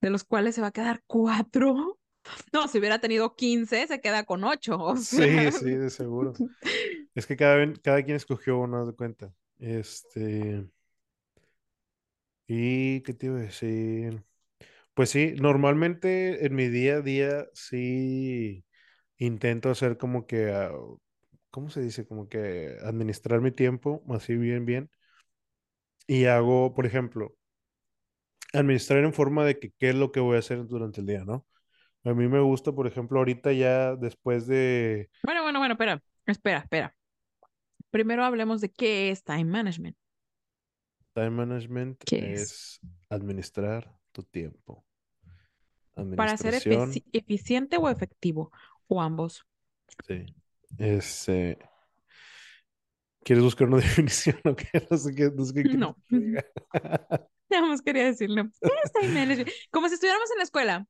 de 0.00 0.10
los 0.10 0.24
cuales 0.24 0.54
se 0.56 0.62
va 0.62 0.68
a 0.68 0.72
quedar 0.72 1.02
cuatro. 1.06 1.98
No, 2.52 2.68
si 2.68 2.78
hubiera 2.78 3.00
tenido 3.00 3.36
15, 3.36 3.86
se 3.88 4.00
queda 4.00 4.24
con 4.24 4.44
ocho. 4.44 4.78
O 4.78 4.96
Sí, 5.08 5.50
sea, 5.50 5.52
sí, 5.52 5.70
de 5.70 5.90
seguro. 5.90 6.42
Es 7.14 7.26
que 7.26 7.36
cada, 7.36 7.72
cada 7.82 8.02
quien 8.04 8.16
escogió 8.16 8.58
uno, 8.58 8.86
de 8.86 8.94
cuenta. 8.94 9.34
Este, 9.58 10.66
¿y 12.50 13.02
qué 13.02 13.14
te 13.14 13.26
iba 13.26 13.36
a 13.38 13.40
decir? 13.42 14.24
Pues 14.94 15.10
sí, 15.10 15.34
normalmente 15.40 16.46
en 16.46 16.54
mi 16.56 16.68
día 16.68 16.96
a 16.96 17.00
día 17.02 17.46
sí 17.54 18.64
intento 19.18 19.70
hacer 19.70 19.98
como 19.98 20.26
que, 20.26 20.52
ah, 20.52 20.72
¿cómo 21.50 21.70
se 21.70 21.82
dice? 21.82 22.06
Como 22.06 22.28
que 22.28 22.76
administrar 22.84 23.40
mi 23.40 23.52
tiempo 23.52 24.02
así 24.10 24.36
bien, 24.36 24.66
bien. 24.66 24.90
Y 26.06 26.26
hago, 26.26 26.74
por 26.74 26.84
ejemplo, 26.86 27.36
administrar 28.52 29.04
en 29.04 29.14
forma 29.14 29.44
de 29.44 29.58
que 29.58 29.72
qué 29.78 29.90
es 29.90 29.94
lo 29.94 30.12
que 30.12 30.20
voy 30.20 30.36
a 30.36 30.40
hacer 30.40 30.66
durante 30.66 31.00
el 31.00 31.06
día, 31.06 31.24
¿no? 31.24 31.46
A 32.04 32.14
mí 32.14 32.28
me 32.28 32.40
gusta, 32.40 32.72
por 32.72 32.86
ejemplo, 32.86 33.18
ahorita 33.18 33.52
ya 33.52 33.94
después 33.96 34.46
de 34.46 35.10
bueno, 35.22 35.42
bueno, 35.42 35.58
bueno, 35.58 35.74
espera, 35.74 36.02
espera, 36.26 36.58
espera. 36.58 36.94
Primero 37.90 38.24
hablemos 38.24 38.60
de 38.60 38.70
qué 38.70 39.10
es 39.10 39.22
time 39.22 39.44
management. 39.44 39.96
Time 41.24 41.30
management, 41.30 42.04
¿Qué 42.04 42.32
es? 42.34 42.42
es 42.42 42.80
administrar 43.10 43.92
tu 44.12 44.22
tiempo. 44.24 44.84
Para 46.14 46.36
ser 46.36 46.54
efici- 46.54 47.04
eficiente 47.12 47.76
o 47.76 47.88
efectivo, 47.88 48.52
o 48.88 49.00
ambos. 49.00 49.44
sí. 50.06 50.26
Este, 50.78 51.58
¿quieres 53.24 53.44
buscar 53.44 53.68
una 53.68 53.76
definición 53.82 54.36
o 54.44 54.54
qué? 54.56 54.86
No 54.90 54.96
sé 54.96 55.14
qué, 55.14 55.30
no 55.30 55.44
sé 55.44 55.54
qué 55.54 55.76
No. 55.76 55.96
Nada 57.50 57.66
más 57.66 57.82
quería 57.82 58.04
decirlo. 58.04 58.44
¿Qué 58.62 58.72
es 58.84 58.92
time 58.92 59.08
management? 59.08 59.50
Como 59.70 59.88
si 59.88 59.94
estuviéramos 59.94 60.30
en 60.30 60.38
la 60.38 60.44
escuela. 60.44 60.86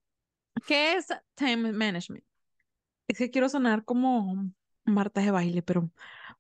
¿Qué 0.67 0.95
es 0.95 1.09
time 1.35 1.73
management? 1.73 2.25
Es 3.09 3.19
que 3.19 3.31
quiero 3.31 3.49
sonar 3.49 3.85
como 3.85 4.51
Marta 4.85 5.21
de 5.23 5.31
baile, 5.31 5.63
pero 5.63 5.91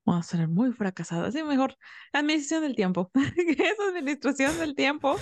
vamos 0.04 0.26
a 0.26 0.30
sonar 0.30 0.48
muy 0.48 0.72
fracasada. 0.72 1.28
Así 1.28 1.42
mejor, 1.42 1.76
administración 2.12 2.62
del 2.62 2.76
tiempo. 2.76 3.10
¿Qué 3.36 3.68
es 3.68 3.80
administración 3.88 4.58
del 4.58 4.74
tiempo? 4.74 5.16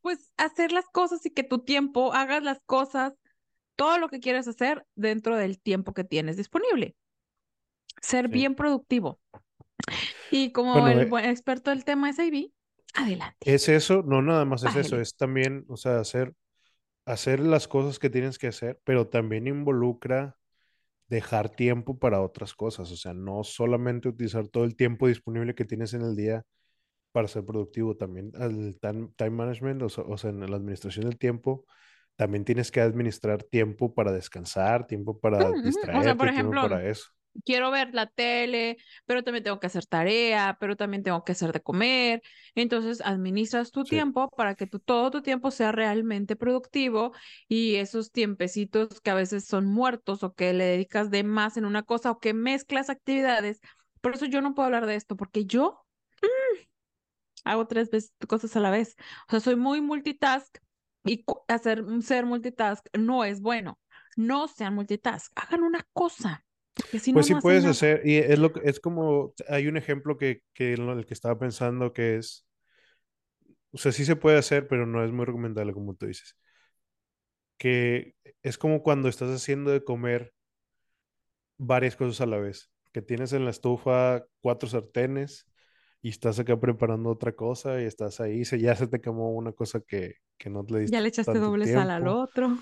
Pues 0.00 0.32
hacer 0.36 0.72
las 0.72 0.86
cosas 0.86 1.24
y 1.26 1.30
que 1.30 1.42
tu 1.42 1.60
tiempo 1.60 2.12
hagas 2.12 2.42
las 2.42 2.60
cosas 2.66 3.14
todo 3.76 3.98
lo 3.98 4.08
que 4.08 4.20
quieres 4.20 4.48
hacer 4.48 4.86
dentro 4.94 5.36
del 5.36 5.60
tiempo 5.60 5.92
que 5.92 6.04
tienes 6.04 6.36
disponible. 6.36 6.96
Ser 8.00 8.28
bien 8.28 8.54
productivo. 8.54 9.20
Y 10.30 10.52
como 10.52 10.86
el 10.88 11.00
eh 11.00 11.04
buen 11.06 11.24
experto 11.26 11.70
del 11.70 11.84
tema 11.84 12.10
es 12.10 12.18
AB, 12.18 12.50
adelante. 12.94 13.36
Es 13.40 13.68
eso, 13.68 14.02
no 14.02 14.22
nada 14.22 14.44
más 14.44 14.64
es 14.64 14.74
eso, 14.76 15.00
es 15.00 15.16
también, 15.16 15.64
o 15.68 15.76
sea, 15.76 16.00
hacer, 16.00 16.34
hacer 17.04 17.40
las 17.40 17.68
cosas 17.68 17.98
que 17.98 18.10
tienes 18.10 18.38
que 18.38 18.48
hacer, 18.48 18.80
pero 18.84 19.08
también 19.08 19.46
involucra 19.46 20.36
dejar 21.08 21.50
tiempo 21.50 21.98
para 21.98 22.20
otras 22.20 22.54
cosas, 22.54 22.90
o 22.90 22.96
sea, 22.96 23.14
no 23.14 23.44
solamente 23.44 24.08
utilizar 24.08 24.48
todo 24.48 24.64
el 24.64 24.76
tiempo 24.76 25.06
disponible 25.06 25.54
que 25.54 25.64
tienes 25.64 25.94
en 25.94 26.02
el 26.02 26.16
día 26.16 26.44
para 27.12 27.28
ser 27.28 27.44
productivo, 27.44 27.96
también 27.96 28.32
el 28.38 28.78
time, 28.80 29.30
management, 29.30 29.82
o 29.82 29.88
sea, 29.88 30.30
en 30.30 30.40
la 30.40 30.56
administración 30.56 31.06
del 31.06 31.18
tiempo, 31.18 31.64
también 32.16 32.44
tienes 32.44 32.70
que 32.70 32.80
administrar 32.80 33.42
tiempo 33.42 33.94
para 33.94 34.12
descansar, 34.12 34.86
tiempo 34.86 35.18
para 35.18 35.50
distraerte, 35.52 35.98
o 35.98 36.02
sea, 36.02 36.14
por 36.14 36.28
ejemplo, 36.28 36.60
tiempo 36.60 36.74
para 36.74 36.88
eso 36.88 37.15
quiero 37.44 37.70
ver 37.70 37.94
la 37.94 38.06
tele, 38.06 38.76
pero 39.04 39.22
también 39.22 39.44
tengo 39.44 39.60
que 39.60 39.66
hacer 39.66 39.86
tarea, 39.86 40.56
pero 40.60 40.76
también 40.76 41.02
tengo 41.02 41.24
que 41.24 41.32
hacer 41.32 41.52
de 41.52 41.62
comer. 41.62 42.22
Entonces, 42.54 43.00
administras 43.04 43.70
tu 43.70 43.84
tiempo 43.84 44.28
para 44.30 44.54
que 44.54 44.66
tu, 44.66 44.78
todo 44.80 45.10
tu 45.10 45.22
tiempo 45.22 45.50
sea 45.50 45.72
realmente 45.72 46.36
productivo 46.36 47.12
y 47.48 47.76
esos 47.76 48.12
tiempecitos 48.12 49.00
que 49.00 49.10
a 49.10 49.14
veces 49.14 49.46
son 49.46 49.66
muertos 49.66 50.22
o 50.22 50.34
que 50.34 50.52
le 50.52 50.64
dedicas 50.64 51.10
de 51.10 51.24
más 51.24 51.56
en 51.56 51.64
una 51.64 51.82
cosa 51.82 52.10
o 52.10 52.18
que 52.18 52.34
mezclas 52.34 52.90
actividades. 52.90 53.60
Por 54.00 54.14
eso 54.14 54.26
yo 54.26 54.40
no 54.40 54.54
puedo 54.54 54.66
hablar 54.66 54.86
de 54.86 54.94
esto, 54.94 55.16
porque 55.16 55.44
yo 55.46 55.84
mm, 56.22 56.60
hago 57.44 57.66
tres 57.66 57.90
veces 57.90 58.12
cosas 58.28 58.56
a 58.56 58.60
la 58.60 58.70
vez. 58.70 58.96
O 59.28 59.30
sea, 59.32 59.40
soy 59.40 59.56
muy 59.56 59.80
multitask 59.80 60.58
y 61.04 61.24
hacer 61.48 61.84
ser 62.02 62.26
multitask 62.26 62.86
no 62.96 63.24
es 63.24 63.40
bueno. 63.40 63.78
No 64.16 64.48
sean 64.48 64.74
multitask, 64.74 65.30
hagan 65.36 65.62
una 65.62 65.86
cosa 65.92 66.45
pues 67.12 67.26
sí 67.26 67.34
puedes 67.40 67.64
hacer, 67.64 68.02
y 68.04 68.16
es 68.16 68.38
lo 68.38 68.52
es 68.62 68.80
como, 68.80 69.34
hay 69.48 69.66
un 69.66 69.76
ejemplo 69.76 70.16
que, 70.16 70.42
que 70.52 70.74
el 70.74 71.06
que 71.06 71.14
estaba 71.14 71.38
pensando 71.38 71.92
que 71.92 72.16
es, 72.16 72.46
o 73.72 73.78
sea, 73.78 73.92
sí 73.92 74.04
se 74.04 74.16
puede 74.16 74.38
hacer, 74.38 74.68
pero 74.68 74.86
no 74.86 75.04
es 75.04 75.12
muy 75.12 75.24
recomendable 75.24 75.72
como 75.72 75.94
tú 75.94 76.06
dices. 76.06 76.36
Que 77.58 78.14
es 78.42 78.58
como 78.58 78.82
cuando 78.82 79.08
estás 79.08 79.30
haciendo 79.30 79.70
de 79.70 79.82
comer 79.82 80.34
varias 81.58 81.96
cosas 81.96 82.20
a 82.20 82.26
la 82.26 82.38
vez, 82.38 82.70
que 82.92 83.02
tienes 83.02 83.32
en 83.32 83.44
la 83.44 83.50
estufa 83.50 84.24
cuatro 84.40 84.68
sartenes 84.68 85.46
y 86.02 86.10
estás 86.10 86.38
acá 86.38 86.58
preparando 86.60 87.10
otra 87.10 87.32
cosa 87.32 87.80
y 87.80 87.84
estás 87.84 88.20
ahí, 88.20 88.44
se, 88.44 88.58
ya 88.58 88.74
se 88.76 88.86
te 88.86 89.00
quemó 89.00 89.32
una 89.34 89.52
cosa 89.52 89.80
que, 89.80 90.16
que 90.38 90.50
no 90.50 90.64
le 90.68 90.80
diste. 90.80 90.96
Ya 90.96 91.00
le 91.00 91.08
echaste 91.08 91.38
doble 91.38 91.66
sal 91.66 91.90
al 91.90 92.06
otro. 92.08 92.58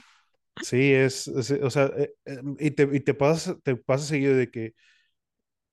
Sí, 0.62 0.92
es, 0.92 1.28
o 1.28 1.70
sea, 1.70 1.86
eh, 1.96 2.14
eh, 2.26 2.38
y, 2.60 2.70
te, 2.70 2.88
y 2.92 3.00
te, 3.00 3.12
pasa, 3.14 3.58
te 3.62 3.76
pasa 3.76 4.04
seguido 4.06 4.34
de 4.36 4.50
que 4.50 4.74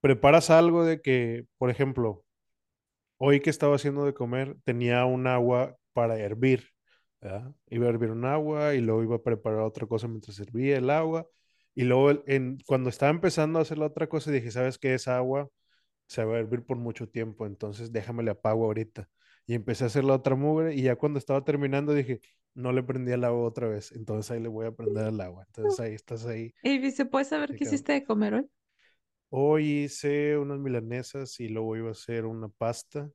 preparas 0.02 0.50
algo 0.50 0.86
de 0.86 1.02
que, 1.02 1.46
por 1.58 1.70
ejemplo, 1.70 2.24
hoy 3.18 3.42
que 3.42 3.50
estaba 3.50 3.76
haciendo 3.76 4.06
de 4.06 4.14
comer, 4.14 4.58
tenía 4.66 5.06
un 5.06 5.28
agua 5.28 5.78
para 5.94 6.18
hervir, 6.20 6.70
¿verdad? 7.22 7.54
Iba 7.70 7.88
a 7.88 7.90
hervir 7.90 8.12
un 8.12 8.26
agua 8.26 8.76
y 8.76 8.82
luego 8.82 9.04
iba 9.04 9.16
a 9.18 9.24
preparar 9.24 9.62
otra 9.62 9.88
cosa 9.88 10.08
mientras 10.08 10.40
hervía 10.40 10.78
el 10.78 10.90
agua. 10.90 11.28
Y 11.76 11.84
luego, 11.86 12.24
en, 12.28 12.60
cuando 12.68 12.90
estaba 12.90 13.12
empezando 13.12 13.60
a 13.60 13.64
hacer 13.64 13.78
la 13.78 13.88
otra 13.88 14.08
cosa, 14.10 14.32
dije, 14.32 14.52
¿sabes 14.52 14.78
qué? 14.80 14.94
Esa 14.96 15.18
agua 15.18 15.50
se 16.08 16.24
va 16.26 16.36
a 16.36 16.40
hervir 16.40 16.64
por 16.66 16.78
mucho 16.78 17.08
tiempo, 17.10 17.46
entonces 17.46 17.92
déjame 17.94 18.24
le 18.24 18.32
apago 18.32 18.66
ahorita. 18.66 19.10
Y 19.48 19.56
empecé 19.56 19.84
a 19.86 19.88
hacer 19.88 20.04
la 20.04 20.16
otra 20.16 20.36
mugre 20.36 20.76
y 20.76 20.84
ya 20.84 20.96
cuando 20.96 21.20
estaba 21.20 21.44
terminando 21.44 21.94
dije, 21.94 22.22
no 22.54 22.72
le 22.72 22.84
prendí 22.84 23.12
el 23.12 23.24
agua 23.24 23.44
otra 23.44 23.68
vez, 23.68 23.92
entonces 23.92 24.32
ahí 24.32 24.42
le 24.42 24.50
voy 24.50 24.66
a 24.66 24.72
prender 24.72 25.08
el 25.08 25.22
agua. 25.22 25.46
Entonces 25.48 25.80
ahí 25.86 25.94
estás 25.94 26.26
ahí. 26.26 26.54
¿Y 26.64 26.92
se 26.92 27.06
puede 27.06 27.26
saber 27.26 27.56
qué 27.56 27.64
hiciste 27.64 27.94
de 27.94 28.04
comer 28.04 28.34
hoy? 28.36 28.50
Hoy 29.30 29.84
hice 29.84 30.38
unas 30.38 30.60
milanesas 30.60 31.40
y 31.40 31.48
luego 31.48 31.78
iba 31.78 31.90
a 31.90 31.94
hacer 31.94 32.26
una 32.26 32.50
pasta. 32.50 33.10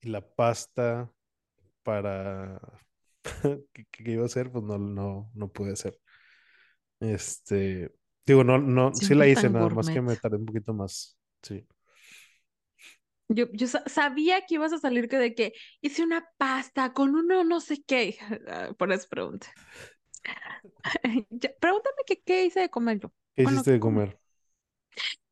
Y 0.00 0.10
la 0.10 0.20
pasta 0.20 1.10
para 1.82 2.60
¿Qué, 3.72 4.12
iba 4.12 4.22
a 4.22 4.26
hacer, 4.26 4.50
pues 4.50 4.64
no, 4.64 4.78
no, 4.78 5.30
no 5.34 5.48
pude 5.48 5.72
hacer. 5.72 5.98
Este, 7.00 7.92
digo, 8.26 8.44
no, 8.44 8.58
no, 8.58 8.94
sí 8.94 9.14
la 9.14 9.26
hice, 9.26 9.48
nada 9.48 9.68
más 9.68 9.88
que 9.88 10.00
me 10.00 10.16
tardé 10.16 10.36
un 10.36 10.46
poquito 10.46 10.74
más. 10.74 11.16
Sí. 11.42 11.66
Yo, 13.28 13.46
yo 13.52 13.66
sabía 13.66 14.46
que 14.46 14.54
ibas 14.54 14.72
a 14.72 14.78
salir 14.78 15.08
que 15.08 15.18
de 15.18 15.34
que 15.34 15.52
hice 15.80 16.02
una 16.02 16.26
pasta 16.38 16.92
con 16.92 17.14
uno 17.14 17.44
no 17.44 17.60
sé 17.60 17.82
qué. 17.82 18.16
Ah, 18.48 18.72
por 18.76 18.92
eso 18.92 19.06
pregunta. 19.08 19.48
Pregúntame 21.60 22.02
que, 22.06 22.20
qué 22.20 22.46
hice 22.46 22.60
de 22.60 22.70
comer 22.70 23.00
yo. 23.00 23.12
¿Qué 23.36 23.44
hiciste 23.44 23.72
de 23.72 23.80
comer? 23.80 24.18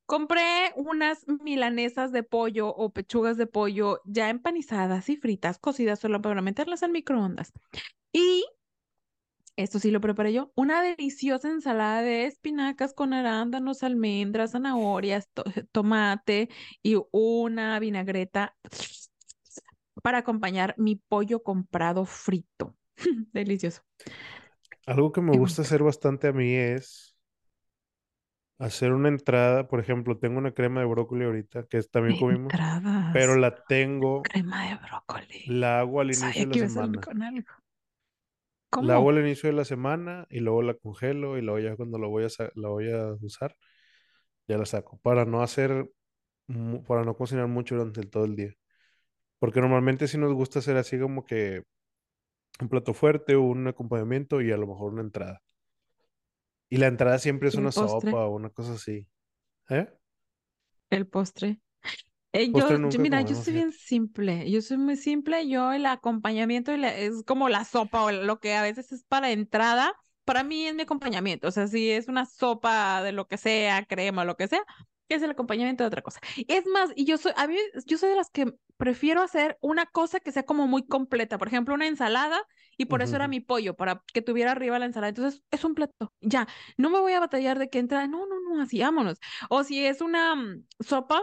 Compré 0.04 0.72
unas 0.76 1.26
milanesas 1.42 2.12
de 2.12 2.22
pollo 2.22 2.68
o 2.68 2.90
pechugas 2.90 3.37
de 3.37 3.46
pollo 3.46 4.00
ya 4.04 4.30
empanizadas 4.30 5.09
y 5.09 5.16
fritas, 5.16 5.59
cocidas 5.59 5.98
solo 5.98 6.22
para 6.22 6.40
meterlas 6.42 6.85
al 6.85 6.92
microondas. 6.92 7.52
Y 8.12 8.44
esto 9.57 9.79
sí 9.79 9.90
lo 9.90 10.01
preparé 10.01 10.33
yo, 10.33 10.53
una 10.55 10.83
deliciosa 10.83 11.51
ensalada 11.51 12.03
de 12.03 12.27
espinacas 12.27 12.92
con 12.92 13.12
arándanos, 13.12 13.83
almendras, 13.83 14.53
zanahorias, 14.53 15.29
tomate 15.73 16.49
y 16.83 16.97
una 17.11 17.79
vinagreta 17.79 18.55
para 20.03 20.19
acompañar 20.19 20.75
mi 20.77 20.97
pollo 20.97 21.42
comprado 21.42 22.05
frito. 22.05 22.77
Delicioso. 23.33 23.83
Algo 24.87 25.11
que 25.11 25.21
me 25.21 25.37
gusta 25.37 25.62
hacer 25.62 25.83
bastante 25.83 26.29
a 26.29 26.33
mí 26.33 26.55
es 26.55 27.16
hacer 28.59 28.92
una 28.92 29.09
entrada, 29.09 29.69
por 29.69 29.81
ejemplo, 29.81 30.19
tengo 30.19 30.38
una 30.38 30.53
crema 30.53 30.81
de 30.81 30.87
brócoli 30.87 31.25
ahorita 31.25 31.64
que 31.64 31.83
también 31.83 32.19
comimos, 32.19 32.53
pero 33.12 33.37
la 33.37 33.64
tengo. 33.64 34.23
Crema 34.23 34.69
de 34.69 34.77
brócoli. 34.77 35.45
La 35.47 35.81
hago 35.81 36.01
al 36.01 36.09
inicio 36.09 36.49
de 36.49 36.61
la 36.61 36.69
semana. 36.69 37.01
Con 37.01 37.23
algo. 37.23 37.49
La 38.82 38.94
hago 38.94 39.10
al 39.10 39.18
inicio 39.18 39.48
de 39.48 39.56
la 39.56 39.64
semana 39.64 40.26
y 40.30 40.40
luego 40.40 40.62
la 40.62 40.74
congelo 40.74 41.38
y 41.38 41.42
luego 41.42 41.58
ya 41.58 41.76
cuando 41.76 41.98
la 41.98 42.06
voy 42.06 42.24
a, 42.24 42.28
la 42.54 42.68
voy 42.68 42.90
a 42.90 43.12
usar, 43.20 43.56
ya 44.46 44.58
la 44.58 44.66
saco. 44.66 44.98
Para 45.02 45.24
no 45.24 45.42
hacer, 45.42 45.90
para 46.86 47.04
no 47.04 47.16
cocinar 47.16 47.48
mucho 47.48 47.76
durante 47.76 48.02
todo 48.06 48.24
el 48.24 48.36
día. 48.36 48.54
Porque 49.38 49.60
normalmente 49.60 50.08
sí 50.08 50.18
nos 50.18 50.32
gusta 50.32 50.60
hacer 50.60 50.76
así 50.76 50.98
como 50.98 51.24
que 51.24 51.62
un 52.60 52.68
plato 52.68 52.94
fuerte 52.94 53.34
o 53.34 53.42
un 53.42 53.66
acompañamiento 53.68 54.40
y 54.40 54.50
a 54.52 54.56
lo 54.56 54.66
mejor 54.66 54.92
una 54.92 55.02
entrada. 55.02 55.42
Y 56.68 56.78
la 56.78 56.86
entrada 56.86 57.18
siempre 57.18 57.48
es 57.48 57.54
una 57.54 57.72
sopa 57.72 58.26
o 58.26 58.34
una 58.34 58.50
cosa 58.50 58.74
así. 58.74 59.06
¿Eh? 59.68 59.88
El 60.90 61.06
postre. 61.06 61.60
Eh, 62.37 62.53
yo, 62.53 62.68
mira, 62.99 63.22
yo 63.22 63.35
soy 63.35 63.55
bien 63.55 63.72
simple, 63.72 64.51
yo 64.51 64.61
soy 64.61 64.77
muy 64.77 64.96
simple, 64.96 65.49
yo 65.49 65.72
el 65.72 65.87
acompañamiento 65.87 66.70
es 66.72 67.25
como 67.25 67.49
la 67.49 67.64
sopa 67.64 68.03
o 68.03 68.12
lo 68.12 68.40
que 68.40 68.55
a 68.55 68.61
veces 68.61 68.92
es 68.92 69.05
para 69.05 69.31
entrada, 69.31 69.94
para 70.25 70.44
mí 70.44 70.66
es 70.66 70.75
mi 70.75 70.83
acompañamiento, 70.83 71.49
o 71.49 71.51
sea, 71.51 71.66
si 71.66 71.90
es 71.90 72.09
una 72.09 72.27
sopa 72.27 73.03
de 73.03 73.12
lo 73.12 73.27
que 73.27 73.38
sea, 73.38 73.87
crema, 73.87 74.27
lo 74.27 74.37
que 74.37 74.49
sea, 74.49 74.62
es 75.09 75.22
el 75.22 75.31
acompañamiento 75.31 75.85
de 75.85 75.88
otra 75.88 76.03
cosa. 76.03 76.20
Es 76.49 76.66
más, 76.66 76.90
y 76.94 77.07
yo 77.07 77.16
soy, 77.16 77.33
a 77.37 77.46
mí, 77.46 77.57
yo 77.87 77.96
soy 77.96 78.11
de 78.11 78.16
las 78.16 78.31
que 78.31 78.53
prefiero 78.77 79.22
hacer 79.22 79.57
una 79.62 79.87
cosa 79.87 80.20
que 80.20 80.33
sea 80.33 80.42
como 80.42 80.66
muy 80.66 80.87
completa, 80.87 81.38
por 81.38 81.49
ejemplo, 81.49 81.75
una 81.75 81.87
ensalada, 81.87 82.42
y 82.77 82.87
por 82.87 83.01
eso 83.01 83.16
era 83.16 83.29
mi 83.29 83.40
pollo, 83.40 83.75
para 83.77 84.03
que 84.12 84.20
tuviera 84.20 84.53
arriba 84.53 84.79
la 84.79 84.85
ensalada. 84.85 85.09
Entonces, 85.09 85.42
es 85.51 85.64
un 85.64 85.75
plato, 85.75 86.12
ya, 86.20 86.46
no 86.77 86.90
me 86.90 87.01
voy 87.01 87.14
a 87.14 87.20
batallar 87.20 87.59
de 87.59 87.70
que 87.70 87.79
entra, 87.79 88.07
no, 88.07 88.27
no, 88.27 88.35
no, 88.40 88.61
así, 88.61 88.81
vámonos. 88.81 89.18
O 89.49 89.64
si 89.64 89.87
es 89.87 90.03
una 90.03 90.35
mm, 90.35 90.66
sopa, 90.81 91.22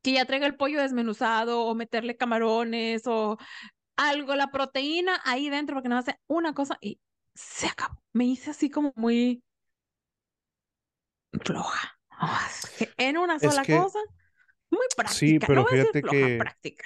que 0.00 0.12
ya 0.12 0.24
traiga 0.24 0.46
el 0.46 0.56
pollo 0.56 0.80
desmenuzado 0.80 1.64
o 1.64 1.74
meterle 1.74 2.16
camarones 2.16 3.06
o 3.06 3.36
algo, 3.96 4.34
la 4.34 4.50
proteína 4.50 5.20
ahí 5.24 5.50
dentro 5.50 5.76
porque 5.76 5.88
no 5.88 5.98
hace 5.98 6.16
una 6.26 6.54
cosa 6.54 6.78
y 6.80 7.00
se 7.34 7.66
acabó. 7.66 8.02
Me 8.12 8.24
hice 8.24 8.50
así 8.50 8.70
como 8.70 8.92
muy 8.96 9.42
floja. 11.44 11.98
En 12.96 13.18
una 13.18 13.38
sola 13.38 13.64
cosa, 13.64 13.98
muy 14.70 14.86
práctica. 14.96 15.12
Sí, 15.12 15.38
pero 15.38 15.66
fíjate 15.66 16.02
que 16.02 16.38
práctica. 16.38 16.84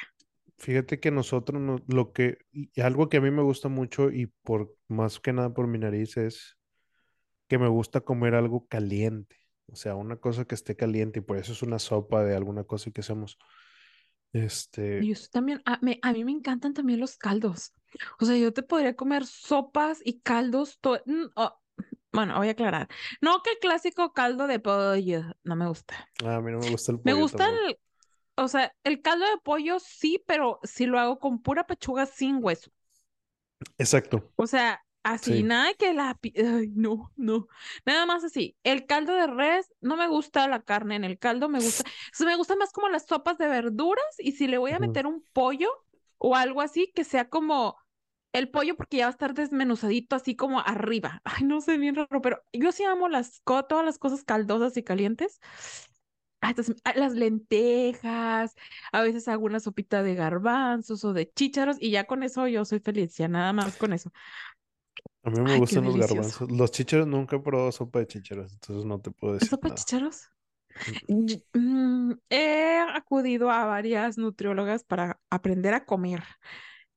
Fíjate 0.59 1.01
que 1.01 1.11
nosotros 1.11 1.83
lo 1.87 2.13
que 2.13 2.39
algo 2.83 3.09
que 3.09 3.19
a 3.19 3.21
mí 3.21 3.31
me 3.31 3.43
gusta 3.43 3.69
mucho 3.69 4.11
y 4.11 4.27
por 4.43 4.75
más 4.89 5.21
que 5.21 5.33
nada 5.35 5.53
por 5.53 5.67
mi 5.67 5.79
nariz 5.79 6.17
es 6.17 6.57
que 7.49 7.59
me 7.59 7.69
gusta 7.69 8.01
comer 8.01 8.35
algo 8.35 8.67
caliente. 8.67 9.37
O 9.69 9.77
sea, 9.77 9.95
una 9.95 10.17
cosa 10.17 10.45
que 10.45 10.55
esté 10.55 10.77
caliente 10.77 11.19
y 11.19 11.23
por 11.23 11.39
eso 11.39 11.53
es 11.53 11.63
una 11.63 11.79
sopa 11.79 12.25
de 12.25 12.37
alguna 12.37 12.65
cosa 12.65 12.91
que 12.91 13.01
hacemos. 13.01 13.39
Este. 14.33 15.01
Y 15.03 15.15
también, 15.31 15.63
a, 15.65 15.81
a, 16.03 16.13
mí 16.13 16.25
me 16.25 16.33
encantan 16.33 16.75
también 16.75 17.01
los 17.01 17.17
caldos. 17.17 17.73
O 18.21 18.25
sea, 18.25 18.37
yo 18.37 18.53
te 18.53 18.63
podría 18.63 18.95
comer 18.95 19.27
sopas 19.27 20.01
y 20.05 20.21
caldos. 20.21 20.79
Mm, 21.07 21.27
oh, 21.35 21.59
bueno, 22.13 22.37
voy 22.37 22.49
a 22.49 22.53
aclarar. 22.53 22.89
No 23.21 23.43
que 23.43 23.51
el 23.51 23.59
clásico 23.59 24.13
caldo 24.13 24.47
de 24.47 24.61
pollo, 24.61 25.23
no 25.43 25.57
me 25.57 25.67
gusta. 25.67 26.09
Ah, 26.25 26.37
a 26.37 26.41
mí 26.41 26.53
no 26.53 26.59
me 26.59 26.71
gusta 26.71 26.93
el 26.93 26.99
pollo. 26.99 27.15
Me 27.15 27.21
gusta 27.21 27.49
el, 27.49 27.79
o 28.37 28.49
sea, 28.49 28.75
el 28.85 29.01
caldo 29.01 29.25
de 29.25 29.39
pollo 29.43 29.79
sí, 29.81 30.23
pero 30.27 30.61
si 30.63 30.87
lo 30.87 30.99
hago 30.99 31.19
con 31.19 31.43
pura 31.43 31.67
pechuga 31.67 32.07
sin 32.07 32.39
hueso. 32.43 32.71
Exacto. 33.79 34.33
O 34.37 34.47
sea, 34.47 34.85
Así, 35.07 35.45
nada 35.45 35.73
que 35.75 35.95
la... 35.95 36.19
Ay, 36.35 36.73
no, 36.75 37.13
no. 37.15 37.47
Nada 37.85 38.07
más 38.07 38.25
así. 38.25 38.57
El 38.65 38.87
caldo 38.87 39.15
de 39.15 39.29
res, 39.29 39.73
no 39.81 39.97
me 39.97 40.09
gusta 40.09 40.49
la 40.49 40.63
carne 40.63 40.97
en 40.97 41.05
el 41.05 41.17
caldo, 41.17 41.49
me 41.49 41.61
gusta... 41.61 41.85
me 42.27 42.35
gusta 42.35 42.57
más 42.57 42.73
como 42.73 42.89
las 42.89 43.07
sopas 43.07 43.39
de 43.39 43.47
verduras 43.47 44.05
y 44.19 44.33
si 44.33 44.49
le 44.49 44.59
voy 44.59 44.73
a 44.73 44.81
meter 44.81 45.07
un 45.07 45.25
pollo 45.33 45.71
o 46.19 46.35
algo 46.35 46.61
así, 46.61 46.91
que 46.93 47.05
sea 47.05 47.29
como 47.29 47.77
el 48.33 48.51
pollo 48.51 48.77
porque 48.77 48.97
ya 48.97 49.05
va 49.05 49.11
a 49.11 49.13
estar 49.13 49.33
desmenuzadito 49.33 50.17
así 50.17 50.35
como 50.35 50.59
arriba. 50.59 51.21
Ay, 51.23 51.45
no 51.45 51.61
sé, 51.61 51.79
bien 51.79 51.95
raro, 51.95 52.21
pero 52.21 52.43
yo 52.53 52.73
sí 52.73 52.83
amo 52.83 53.09
las, 53.09 53.43
todas 53.45 53.85
las 53.85 53.99
cosas 53.99 54.25
caldosas 54.25 54.77
y 54.77 54.83
calientes. 54.83 55.39
Ah, 56.41 56.53
las 56.97 57.15
lentejas, 57.15 58.55
a 58.93 59.03
veces 59.03 59.29
hago 59.29 59.47
una 59.47 59.61
sopita 59.61 60.03
de 60.03 60.17
garbanzos 60.17 61.05
o 61.05 61.13
de 61.13 61.33
chícharos 61.33 61.77
y 61.81 61.91
ya 61.91 62.05
con 62.05 62.25
eso 62.25 62.47
yo 62.49 62.65
soy 62.65 62.81
feliz, 62.81 63.17
ya 63.17 63.29
nada 63.29 63.53
más 63.53 63.77
con 63.77 63.93
eso. 63.93 64.11
A 65.27 65.31
mí 65.31 65.41
me 65.41 65.59
gustan 65.59 65.85
los 65.85 65.97
garbanzos. 65.97 66.51
Los 66.53 66.71
chícharos 66.71 67.09
nunca 67.09 67.35
he 67.35 67.41
probado 67.41 67.73
sopa 67.73 67.99
de 67.99 68.07
chícharos, 68.07 68.53
entonces 68.53 68.85
no 68.85 69.01
te 69.01 69.11
puedo 69.11 69.35
decir. 69.35 69.49
¿Sopa 69.49 69.71
de 69.71 69.75
chícharos? 69.75 70.29
Mm, 71.09 72.13
he 72.31 72.79
acudido 72.95 73.51
a 73.51 73.65
varias 73.65 74.19
nutriólogas 74.19 74.85
para 74.85 75.19
aprender 75.29 75.75
a 75.75 75.85
comer. 75.85 76.23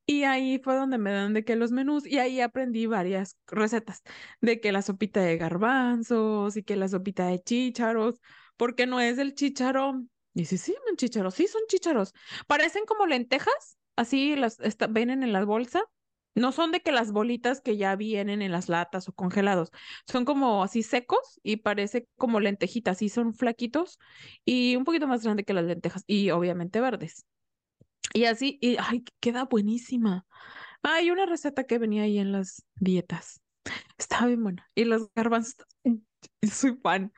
Y 0.06 0.26
ahí 0.26 0.62
fue 0.64 0.76
donde 0.76 1.00
me 1.00 1.12
dan 1.12 1.34
de 1.34 1.44
que 1.44 1.56
los 1.56 1.72
menús, 1.72 2.06
y 2.06 2.20
ahí 2.20 2.40
aprendí 2.40 2.86
varias 2.86 3.36
recetas, 3.48 4.04
de 4.42 4.60
que 4.60 4.72
la 4.72 4.84
sopita 4.84 5.22
de 5.22 5.38
garbanzos 5.38 6.56
y 6.56 6.62
que 6.62 6.76
la 6.76 6.88
sopita 6.88 7.26
de 7.26 7.40
chícharos, 7.40 8.22
porque 8.58 8.86
no 8.86 9.00
es 9.00 9.18
el 9.18 9.34
chícharo. 9.34 10.04
Y 10.36 10.46
sí, 10.46 10.60
sí, 10.60 10.76
son 10.86 10.98
chícharos, 10.98 11.34
sí, 11.34 11.48
son 11.48 11.62
chícharos. 11.68 12.14
Parecen 12.46 12.86
como 12.86 13.08
lentejas, 13.08 13.80
así 13.96 14.36
las 14.36 14.60
vienen 14.92 15.24
en 15.24 15.34
la 15.34 15.44
bolsa. 15.46 15.84
No 16.36 16.52
son 16.52 16.72
de 16.72 16.82
que 16.82 16.92
las 16.92 17.12
bolitas 17.12 17.62
que 17.62 17.78
ya 17.78 17.96
vienen 17.96 18.42
en 18.42 18.52
las 18.52 18.70
latas 18.70 19.10
o 19.10 19.14
congelados, 19.14 19.72
son 20.08 20.26
como 20.26 20.64
así 20.64 20.84
secos 20.84 21.40
y 21.44 21.58
parece 21.58 22.08
como 22.18 22.40
lentejitas, 22.40 23.02
y 23.02 23.10
son 23.10 23.34
flaquitos 23.34 24.00
y 24.46 24.76
un 24.76 24.86
poquito 24.86 25.08
más 25.08 25.24
grande 25.24 25.44
que 25.44 25.54
las 25.54 25.66
lentejas 25.66 26.04
y 26.08 26.30
obviamente 26.32 26.82
verdes. 26.82 27.26
Y 28.14 28.26
así, 28.26 28.58
y 28.62 28.78
ay, 28.80 29.04
queda 29.20 29.46
buenísima. 29.46 30.26
Hay 30.84 31.12
una 31.12 31.26
receta 31.26 31.66
que 31.66 31.78
venía 31.80 32.04
ahí 32.04 32.20
en 32.20 32.32
las 32.32 32.66
dietas. 32.76 33.42
Estaba 33.98 34.28
bien 34.28 34.44
buena. 34.44 34.70
Y 34.76 34.86
los 34.86 35.12
garbanzos, 35.14 35.56
soy 36.52 36.78
fan. 36.82 37.14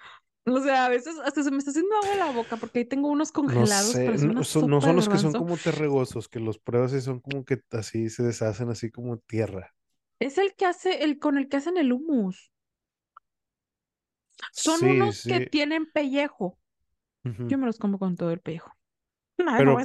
O 0.45 0.60
sea, 0.60 0.88
a 0.88 0.89
veces 0.89 1.15
hasta 1.23 1.43
se 1.43 1.51
me 1.51 1.58
está 1.58 1.69
haciendo 1.69 1.95
agua 1.97 2.15
la 2.15 2.32
boca 2.32 2.58
porque 2.58 2.80
ahí 2.80 2.86
tengo 2.86 3.10
unos 3.10 3.32
congelados. 3.32 3.95
No, 3.95 4.43
son, 4.43 4.69
no 4.69 4.82
son 4.82 4.95
los 4.95 5.08
que 5.08 5.17
son 5.19 5.34
como 5.34 5.56
terregosos, 5.56 6.27
que 6.27 6.39
los 6.39 6.58
pruebas 6.58 6.93
y 6.93 7.01
son 7.01 7.19
como 7.19 7.45
que 7.45 7.62
así 7.71 8.10
se 8.10 8.23
deshacen 8.23 8.69
así 8.69 8.89
como 8.89 9.17
tierra. 9.17 9.73
Es 10.19 10.38
el 10.38 10.54
que 10.56 10.65
hace, 10.65 11.04
el 11.04 11.19
con 11.19 11.38
el 11.38 11.47
que 11.47 11.58
hacen 11.58 11.77
el 11.77 11.93
humus. 11.93 12.51
Son 14.51 14.84
unos 14.84 15.23
que 15.23 15.45
tienen 15.45 15.91
pellejo. 15.91 16.58
Yo 17.23 17.60
me 17.60 17.67
los 17.67 17.77
como 17.77 17.99
con 17.99 18.15
todo 18.15 18.32
el 18.32 18.39
pellejo 18.39 18.71
pero, 19.38 19.77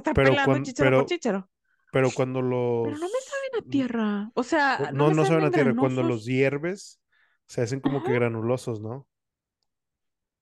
pero, 0.75 1.49
pero, 1.93 2.11
cuando 2.15 2.41
los... 2.41 2.85
Pero 2.85 2.99
no 2.99 3.07
me 3.07 3.21
saben 3.21 3.67
a 3.67 3.71
tierra. 3.71 4.31
O 4.35 4.43
sea, 4.43 4.91
no, 4.95 5.13
no, 5.13 5.25
saben 5.27 5.45
a 5.45 5.51
tierra. 5.51 5.75
Cuando 5.77 6.03
los 6.03 6.25
hierves, 6.25 7.01
se 7.47 7.61
hacen 7.63 7.81
como 7.81 8.03
que 8.03 8.13
granulosos, 8.13 8.81
¿no? 8.81 9.07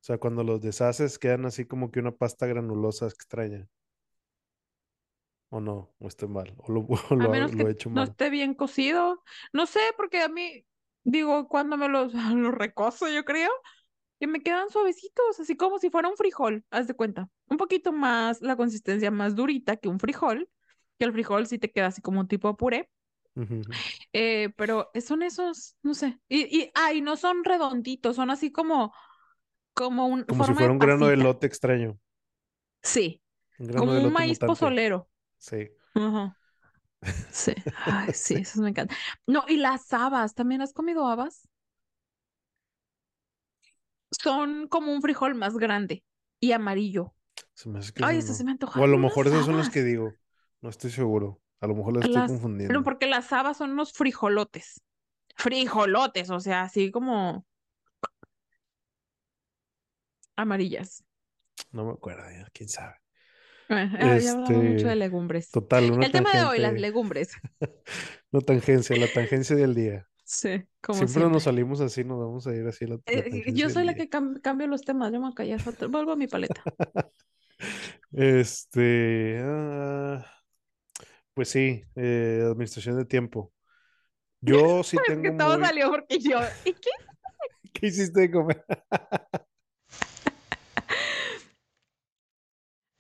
O 0.05 0.07
sea, 0.07 0.19
cuando 0.19 0.45
los 0.45 0.61
deshaces, 0.61 1.19
quedan 1.19 1.47
así 1.47 1.64
como 1.64 1.90
que 1.90 1.99
una 1.99 2.12
pasta 2.12 2.45
granulosa 2.45 3.07
extraña. 3.07 3.67
¿O 5.49 5.61
no? 5.61 5.95
¿O 5.99 6.09
estoy 6.09 6.29
mal? 6.29 6.53
¿O 6.59 6.71
lo, 6.71 6.87
he 7.69 7.71
hecho 7.71 7.88
mal? 7.88 7.95
No 7.95 8.03
esté 8.03 8.29
bien 8.29 8.53
cocido. 8.53 9.23
No 9.55 9.64
sé, 9.64 9.81
porque 9.97 10.21
a 10.21 10.29
mí, 10.29 10.67
digo, 11.05 11.49
cuando 11.49 11.79
me 11.79 11.88
los, 11.88 12.12
los 12.35 12.53
recozo, 12.55 13.09
yo 13.09 13.25
creo, 13.25 13.49
que 14.21 14.27
me 14.27 14.43
quedan 14.43 14.69
suavecitos, 14.69 15.40
así 15.40 15.57
como 15.57 15.79
si 15.79 15.88
fuera 15.88 16.11
un 16.11 16.19
frijol, 16.19 16.67
haz 16.71 16.87
de 16.87 16.93
cuenta. 16.93 17.31
Un 17.49 17.57
poquito 17.57 17.90
más, 17.90 18.43
la 18.43 18.57
consistencia 18.57 19.11
más 19.11 19.35
durita 19.35 19.79
que 19.79 19.88
un 19.88 19.99
frijol, 19.99 20.51
que 20.99 21.07
el 21.07 21.14
frijol 21.14 21.47
sí 21.47 21.59
te 21.59 21.73
queda 21.73 21.87
así 21.87 22.03
como 22.03 22.21
un 22.21 22.29
tipo 22.29 22.55
puré. 22.59 22.90
Eh, 24.12 24.53
pero 24.59 24.90
son 25.03 25.23
esos, 25.23 25.79
no 25.83 25.95
sé. 25.95 26.21
Y, 26.29 26.43
y, 26.43 26.71
ay, 26.75 27.01
no 27.01 27.17
son 27.17 27.43
redonditos, 27.43 28.17
son 28.17 28.29
así 28.29 28.53
como, 28.53 28.93
como 29.75 30.07
un. 30.07 30.25
Como 30.25 30.45
si 30.45 30.55
fuera 30.55 30.73
un 30.73 30.79
grano 30.79 31.07
de 31.07 31.17
lote 31.17 31.47
extraño. 31.47 31.99
Sí. 32.83 33.23
como 33.77 33.93
un 33.93 34.13
maíz 34.13 34.39
pozolero. 34.39 35.09
Sí. 35.39 35.71
Sí, 37.31 37.53
ay, 37.85 38.15
sí, 38.15 38.37
esos 38.37 38.63
me 38.63 38.71
encantan. 38.71 38.97
No, 39.27 39.45
y 39.47 39.59
las 39.59 39.93
habas, 39.93 40.35
¿también 40.35 40.63
has 40.63 40.73
comido 40.73 41.07
habas? 41.07 41.47
son 44.23 44.69
como 44.69 44.93
un 44.93 45.03
frijol 45.03 45.35
más 45.35 45.57
grande 45.57 46.05
y 46.41 46.53
amarillo. 46.53 47.15
Ay, 48.03 48.19
eso 48.19 48.35
se 48.35 48.45
me 48.45 48.53
antoja. 48.53 48.81
O 48.81 48.85
a 48.85 48.87
lo 48.87 48.99
mejor 48.99 49.27
esos 49.27 49.47
son 49.47 49.57
los 49.57 49.71
que 49.71 49.83
digo. 49.83 50.13
No 50.61 50.71
estoy 50.71 50.91
seguro. 50.91 51.41
A 51.61 51.67
lo 51.67 51.75
mejor 51.75 51.95
las, 51.95 52.05
estoy 52.07 52.27
confundiendo. 52.27 52.69
Pero 52.69 52.83
porque 52.83 53.07
las 53.07 53.33
habas 53.33 53.59
son 53.59 53.71
unos 53.71 53.93
frijolotes. 53.93 54.83
Frijolotes, 55.37 56.31
o 56.31 56.41
sea, 56.41 56.63
así 56.63 56.91
como 56.91 57.47
amarillas. 60.37 61.05
No 61.73 61.85
me 61.85 61.92
acuerdo, 61.92 62.25
quién 62.53 62.68
sabe. 62.68 62.94
Bueno, 63.68 63.99
ya 63.99 64.14
hablamos 64.14 64.51
mucho 64.51 64.62
de 64.62 64.77
este, 64.77 64.97
legumbres. 64.97 65.51
Total, 65.51 65.85
El 66.03 66.12
tema 66.12 66.33
de 66.33 66.44
hoy, 66.44 66.59
las 66.59 66.75
legumbres. 66.75 67.33
no 68.33 68.40
tangencia, 68.40 68.97
la 68.97 69.09
tangencia 69.09 69.57
del 69.57 69.75
día. 69.75 70.09
Sí, 70.25 70.64
como 70.81 71.07
siempre. 71.07 71.31
nos 71.31 71.42
salimos 71.42 71.81
así, 71.81 72.03
nos 72.03 72.18
vamos 72.18 72.47
a 72.47 72.55
ir 72.55 72.66
así. 72.66 72.87
La, 72.87 72.99
eh, 73.07 73.53
yo 73.53 73.68
soy 73.68 73.85
la 73.85 73.94
que 73.94 74.09
cambio 74.09 74.66
los 74.66 74.83
temas, 74.83 75.12
yo 75.12 75.18
me 75.18 75.27
voy 75.27 75.33
a 75.33 75.35
callar, 75.35 75.61
vuelvo 75.90 76.12
a 76.12 76.16
mi 76.16 76.27
paleta. 76.27 76.62
este, 78.12 79.38
ah, 79.42 80.25
pues 81.35 81.49
sí, 81.49 81.85
eh, 81.97 82.42
administración 82.44 82.97
de 82.97 83.05
tiempo. 83.05 83.53
Yo 84.40 84.83
sí 84.83 84.97
tengo. 85.07 85.23
que 85.23 85.33
todo 85.33 85.59
salió 85.59 85.90
porque 85.90 86.18
yo. 86.18 86.40
¿Y 86.64 86.73
qué? 86.73 86.90
¿Qué 87.73 87.87
hiciste 87.88 88.20
de 88.20 88.31
comer? 88.31 88.64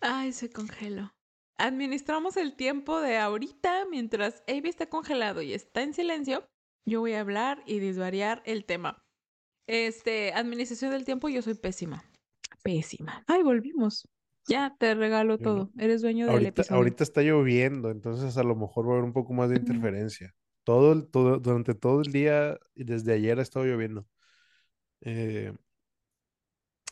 Ay, 0.06 0.32
se 0.32 0.50
congeló. 0.50 1.14
Administramos 1.56 2.36
el 2.36 2.56
tiempo 2.56 3.00
de 3.00 3.16
ahorita 3.18 3.86
mientras 3.90 4.42
Avi 4.46 4.68
está 4.68 4.88
congelado 4.88 5.40
y 5.40 5.54
está 5.54 5.82
en 5.82 5.94
silencio 5.94 6.48
yo 6.86 7.00
voy 7.00 7.14
a 7.14 7.20
hablar 7.20 7.62
y 7.66 7.78
disvariar 7.78 8.42
el 8.44 8.64
tema. 8.64 9.02
Este, 9.66 10.32
administración 10.34 10.90
del 10.90 11.04
tiempo, 11.04 11.28
yo 11.28 11.40
soy 11.40 11.54
pésima. 11.54 12.04
Pésima. 12.62 13.24
Ay, 13.26 13.42
volvimos. 13.42 14.06
Ya 14.46 14.76
te 14.78 14.94
regalo 14.94 15.38
todo. 15.38 15.70
Eres 15.78 16.02
dueño 16.02 16.26
del 16.26 16.34
ahorita, 16.34 16.48
episodio. 16.50 16.76
Ahorita 16.76 17.02
está 17.02 17.22
lloviendo, 17.22 17.90
entonces 17.90 18.36
a 18.36 18.42
lo 18.42 18.54
mejor 18.54 18.86
va 18.86 18.90
a 18.90 18.92
haber 18.94 19.04
un 19.04 19.14
poco 19.14 19.32
más 19.32 19.48
de 19.48 19.56
interferencia. 19.56 20.34
Todo, 20.64 20.92
el, 20.92 21.08
todo 21.08 21.38
durante 21.38 21.74
todo 21.74 22.02
el 22.02 22.12
día 22.12 22.58
y 22.74 22.84
desde 22.84 23.14
ayer 23.14 23.38
ha 23.38 23.42
estado 23.42 23.64
lloviendo. 23.64 24.06
Eh, 25.00 25.54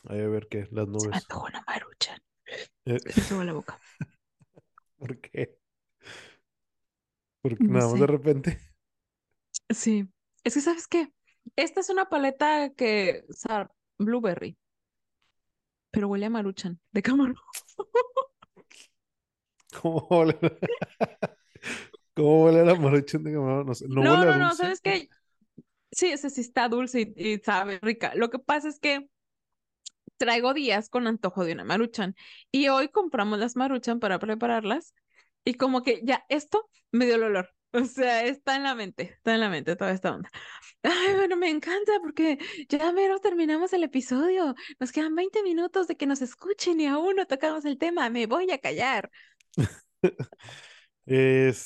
a 0.05 0.13
ver 0.13 0.47
qué, 0.49 0.67
las 0.71 0.87
nubes. 0.87 1.03
Se 1.03 1.09
me 1.09 1.17
antojó 1.17 1.45
una 1.45 1.63
marucha. 1.67 2.17
Eh. 2.85 2.97
Me 3.31 3.45
la 3.45 3.53
boca. 3.53 3.79
¿Por 4.97 5.19
qué? 5.19 5.57
Porque 7.41 7.63
nada 7.63 7.89
más 7.89 7.99
de 7.99 8.07
repente. 8.07 8.59
Sí. 9.69 10.07
Es 10.43 10.53
que, 10.53 10.61
¿sabes 10.61 10.87
qué? 10.87 11.11
Esta 11.55 11.81
es 11.81 11.89
una 11.89 12.09
paleta 12.09 12.71
que, 12.75 13.25
o 13.29 13.33
sea, 13.33 13.71
blueberry. 13.97 14.57
Pero 15.91 16.07
huele 16.07 16.25
a 16.25 16.29
maruchan, 16.29 16.79
de 16.91 17.01
camarón. 17.01 17.35
¿Cómo 19.81 20.07
huele? 20.09 20.37
¿Cómo 22.15 22.45
huele 22.45 22.65
la 22.65 22.75
maruchan 22.75 23.23
de 23.23 23.33
camarón? 23.33 23.67
No, 23.67 23.73
no, 23.87 24.03
no, 24.03 24.19
huele 24.19 24.31
no, 24.31 24.37
no, 24.37 24.55
¿sabes 24.55 24.81
qué? 24.81 25.09
Sí, 25.91 26.07
ese 26.07 26.29
sí 26.29 26.41
está 26.41 26.69
dulce 26.69 27.13
y, 27.15 27.37
sabe 27.39 27.79
rica. 27.81 28.13
Lo 28.15 28.29
que 28.29 28.39
pasa 28.39 28.67
es 28.67 28.79
que 28.79 29.07
traigo 30.23 30.53
días 30.53 30.89
con 30.89 31.05
antojo 31.07 31.43
de 31.43 31.51
una 31.51 31.65
maruchan 31.65 32.15
y 32.51 32.69
hoy 32.69 32.87
compramos 32.87 33.39
las 33.39 33.57
maruchan 33.57 33.99
para 33.99 34.19
prepararlas 34.19 34.93
y 35.43 35.55
como 35.55 35.83
que 35.83 35.99
ya 36.03 36.23
esto 36.29 36.69
me 36.91 37.05
dio 37.05 37.15
el 37.15 37.23
olor. 37.23 37.49
O 37.75 37.85
sea, 37.85 38.23
está 38.23 38.55
en 38.55 38.61
la 38.63 38.75
mente, 38.75 39.13
está 39.15 39.33
en 39.33 39.39
la 39.39 39.49
mente 39.49 39.75
toda 39.75 39.91
esta 39.91 40.13
onda. 40.13 40.29
Ay, 40.83 41.15
bueno, 41.15 41.35
me 41.37 41.49
encanta 41.49 41.93
porque 42.01 42.37
ya 42.69 42.91
menos 42.91 43.19
terminamos 43.19 43.73
el 43.73 43.83
episodio. 43.83 44.53
Nos 44.79 44.91
quedan 44.91 45.15
20 45.15 45.41
minutos 45.41 45.87
de 45.87 45.97
que 45.97 46.05
nos 46.05 46.21
escuchen 46.21 46.79
y 46.79 46.85
aún 46.85 47.15
no 47.15 47.25
tocamos 47.25 47.65
el 47.65 47.79
tema. 47.79 48.11
Me 48.11 48.27
voy 48.27 48.51
a 48.51 48.59
callar. 48.59 49.09
es... 51.07 51.65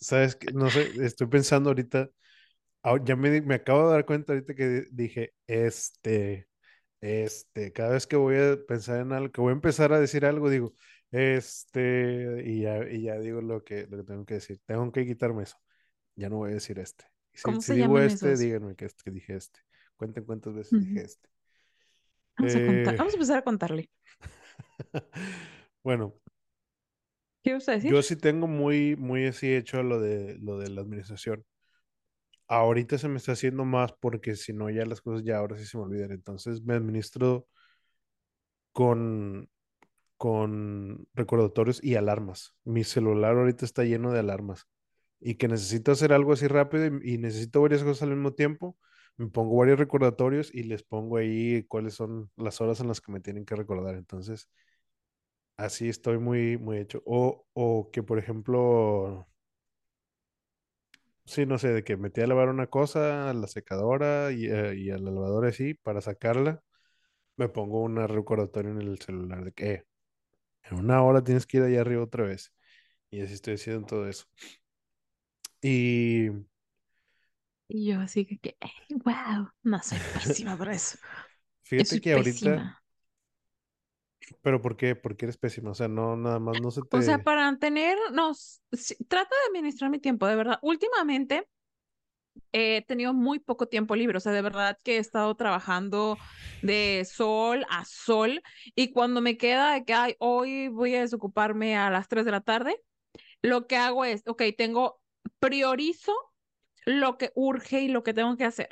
¿Sabes 0.00 0.34
qué? 0.36 0.50
No 0.54 0.70
sé, 0.70 0.92
estoy 1.04 1.26
pensando 1.26 1.68
ahorita, 1.68 2.08
ya 3.04 3.16
me, 3.16 3.42
me 3.42 3.56
acabo 3.56 3.88
de 3.88 3.92
dar 3.92 4.06
cuenta 4.06 4.32
ahorita 4.32 4.54
que 4.54 4.86
dije, 4.90 5.34
este, 5.46 6.48
este, 7.00 7.72
cada 7.72 7.90
vez 7.90 8.06
que 8.06 8.16
voy 8.16 8.36
a 8.36 8.58
pensar 8.66 9.00
en 9.00 9.12
algo, 9.12 9.30
que 9.30 9.40
voy 9.40 9.50
a 9.50 9.54
empezar 9.54 9.92
a 9.92 10.00
decir 10.00 10.24
algo, 10.24 10.50
digo, 10.50 10.74
este, 11.10 12.42
y 12.44 12.62
ya, 12.62 12.88
y 12.88 13.02
ya 13.02 13.18
digo 13.18 13.40
lo 13.40 13.64
que, 13.64 13.86
lo 13.86 13.98
que 13.98 14.04
tengo 14.04 14.24
que 14.24 14.34
decir. 14.34 14.60
Tengo 14.66 14.90
que 14.92 15.06
quitarme 15.06 15.44
eso. 15.44 15.56
Ya 16.14 16.28
no 16.28 16.36
voy 16.36 16.50
a 16.50 16.54
decir 16.54 16.78
este. 16.78 17.04
¿Cómo 17.42 17.60
se 17.60 17.74
digo 17.74 17.98
este, 17.98 18.32
esos? 18.32 18.40
díganme 18.40 18.74
que, 18.74 18.88
que 19.04 19.10
dije 19.10 19.36
este. 19.36 19.60
Cuenten 19.96 20.24
cuántas 20.24 20.54
veces 20.54 20.80
dije 20.80 21.02
este. 21.02 21.28
Vamos 22.36 22.54
a 22.54 22.66
contar, 22.66 22.96
vamos 22.96 23.12
a 23.12 23.16
empezar 23.16 23.38
a 23.38 23.42
contarle. 23.42 23.90
bueno. 25.82 26.14
¿Qué 27.42 27.52
vas 27.54 27.68
a 27.68 27.72
decir? 27.72 27.90
Yo 27.90 28.02
sí 28.02 28.16
tengo 28.16 28.46
muy, 28.46 28.96
muy 28.96 29.26
así 29.26 29.52
hecho 29.52 29.82
lo 29.82 30.00
de 30.00 30.36
lo 30.38 30.58
de 30.58 30.70
la 30.70 30.82
administración. 30.82 31.44
Ahorita 32.48 32.98
se 32.98 33.08
me 33.08 33.18
está 33.18 33.32
haciendo 33.32 33.64
más 33.64 33.92
porque 34.00 34.34
si 34.36 34.52
no 34.52 34.70
ya 34.70 34.86
las 34.86 35.00
cosas 35.02 35.24
ya 35.24 35.38
ahora 35.38 35.56
sí 35.58 35.66
se 35.66 35.76
me 35.78 35.84
olvidan. 35.84 36.12
Entonces 36.12 36.62
me 36.62 36.74
administro 36.74 37.46
con, 38.72 39.48
con 40.18 41.08
recordatorios 41.14 41.82
y 41.84 41.96
alarmas. 41.96 42.54
Mi 42.64 42.84
celular 42.84 43.36
ahorita 43.36 43.64
está 43.64 43.84
lleno 43.84 44.12
de 44.12 44.20
alarmas 44.20 44.66
y 45.20 45.36
que 45.36 45.48
necesito 45.48 45.92
hacer 45.92 46.12
algo 46.14 46.34
así 46.34 46.48
rápido 46.48 46.86
y, 47.02 47.14
y 47.14 47.18
necesito 47.18 47.62
varias 47.62 47.84
cosas 47.84 48.04
al 48.04 48.10
mismo 48.10 48.32
tiempo 48.34 48.76
me 49.18 49.28
pongo 49.28 49.56
varios 49.58 49.78
recordatorios 49.80 50.54
y 50.54 50.64
les 50.64 50.82
pongo 50.84 51.18
ahí 51.18 51.64
cuáles 51.68 51.94
son 51.94 52.30
las 52.36 52.60
horas 52.60 52.80
en 52.80 52.88
las 52.88 53.00
que 53.00 53.12
me 53.12 53.20
tienen 53.20 53.44
que 53.46 53.56
recordar. 53.56 53.96
Entonces, 53.96 54.48
así 55.56 55.88
estoy 55.88 56.18
muy, 56.18 56.56
muy 56.58 56.78
hecho. 56.78 57.02
O, 57.06 57.46
o 57.52 57.90
que, 57.92 58.02
por 58.02 58.18
ejemplo, 58.18 59.28
sí, 61.28 61.46
no 61.46 61.58
sé, 61.58 61.68
de 61.72 61.84
que 61.84 61.96
metí 61.96 62.20
a 62.20 62.26
lavar 62.26 62.48
una 62.48 62.66
cosa 62.68 63.30
a 63.30 63.34
la 63.34 63.46
secadora 63.48 64.32
y, 64.32 64.46
eh, 64.46 64.74
y 64.76 64.90
a 64.90 64.98
la 64.98 65.10
lavadora 65.10 65.48
así 65.50 65.74
para 65.74 66.00
sacarla, 66.00 66.62
me 67.36 67.48
pongo 67.48 67.82
un 67.82 67.96
recordatorio 68.08 68.72
en 68.72 68.82
el 68.82 68.98
celular 69.00 69.44
de 69.44 69.52
que 69.52 69.72
eh, 69.74 69.86
en 70.64 70.78
una 70.78 71.02
hora 71.02 71.24
tienes 71.24 71.46
que 71.46 71.58
ir 71.58 71.64
allá 71.64 71.82
arriba 71.82 72.04
otra 72.04 72.24
vez. 72.24 72.52
Y 73.10 73.22
así 73.22 73.34
estoy 73.34 73.54
haciendo 73.56 73.86
todo 73.86 74.08
eso. 74.08 74.26
Y 75.62 76.30
y 77.68 77.86
yo 77.86 78.00
así 78.00 78.26
que, 78.26 78.56
wow, 79.04 79.50
no 79.62 79.82
soy 79.82 80.00
pésima 80.12 80.56
por 80.56 80.68
eso. 80.70 80.98
Fíjate 81.62 82.00
que 82.00 82.12
ahorita... 82.14 82.66
Pero 84.42 84.60
¿por 84.60 84.76
qué? 84.76 84.94
¿Por 84.94 85.16
qué 85.16 85.26
eres 85.26 85.36
pésima? 85.36 85.70
O 85.70 85.74
sea, 85.74 85.88
no, 85.88 86.16
nada 86.16 86.38
más 86.38 86.60
no 86.60 86.70
se 86.70 86.82
te... 86.82 86.96
O 86.96 87.02
sea, 87.02 87.22
para 87.22 87.56
tener, 87.58 87.96
no, 88.12 88.32
trata 89.08 89.34
de 89.34 89.48
administrar 89.58 89.90
mi 89.90 89.98
tiempo, 89.98 90.26
de 90.26 90.36
verdad. 90.36 90.58
Últimamente 90.62 91.48
he 92.52 92.82
tenido 92.86 93.14
muy 93.14 93.38
poco 93.38 93.66
tiempo 93.66 93.96
libre, 93.96 94.18
o 94.18 94.20
sea, 94.20 94.32
de 94.32 94.42
verdad 94.42 94.78
que 94.84 94.96
he 94.96 94.98
estado 94.98 95.34
trabajando 95.34 96.16
de 96.62 97.06
sol 97.10 97.66
a 97.68 97.84
sol 97.84 98.42
y 98.74 98.92
cuando 98.92 99.20
me 99.20 99.36
queda 99.36 99.72
de 99.72 99.84
que 99.84 99.92
ay, 99.92 100.16
hoy 100.18 100.68
voy 100.68 100.94
a 100.94 101.00
desocuparme 101.00 101.76
a 101.76 101.90
las 101.90 102.08
3 102.08 102.24
de 102.24 102.30
la 102.30 102.40
tarde, 102.40 102.80
lo 103.42 103.66
que 103.66 103.76
hago 103.76 104.04
es, 104.04 104.22
ok, 104.26 104.42
tengo, 104.56 105.00
priorizo 105.38 106.12
lo 106.84 107.18
que 107.18 107.32
urge 107.34 107.82
y 107.82 107.88
lo 107.88 108.02
que 108.02 108.14
tengo 108.14 108.36
que 108.36 108.44
hacer. 108.44 108.68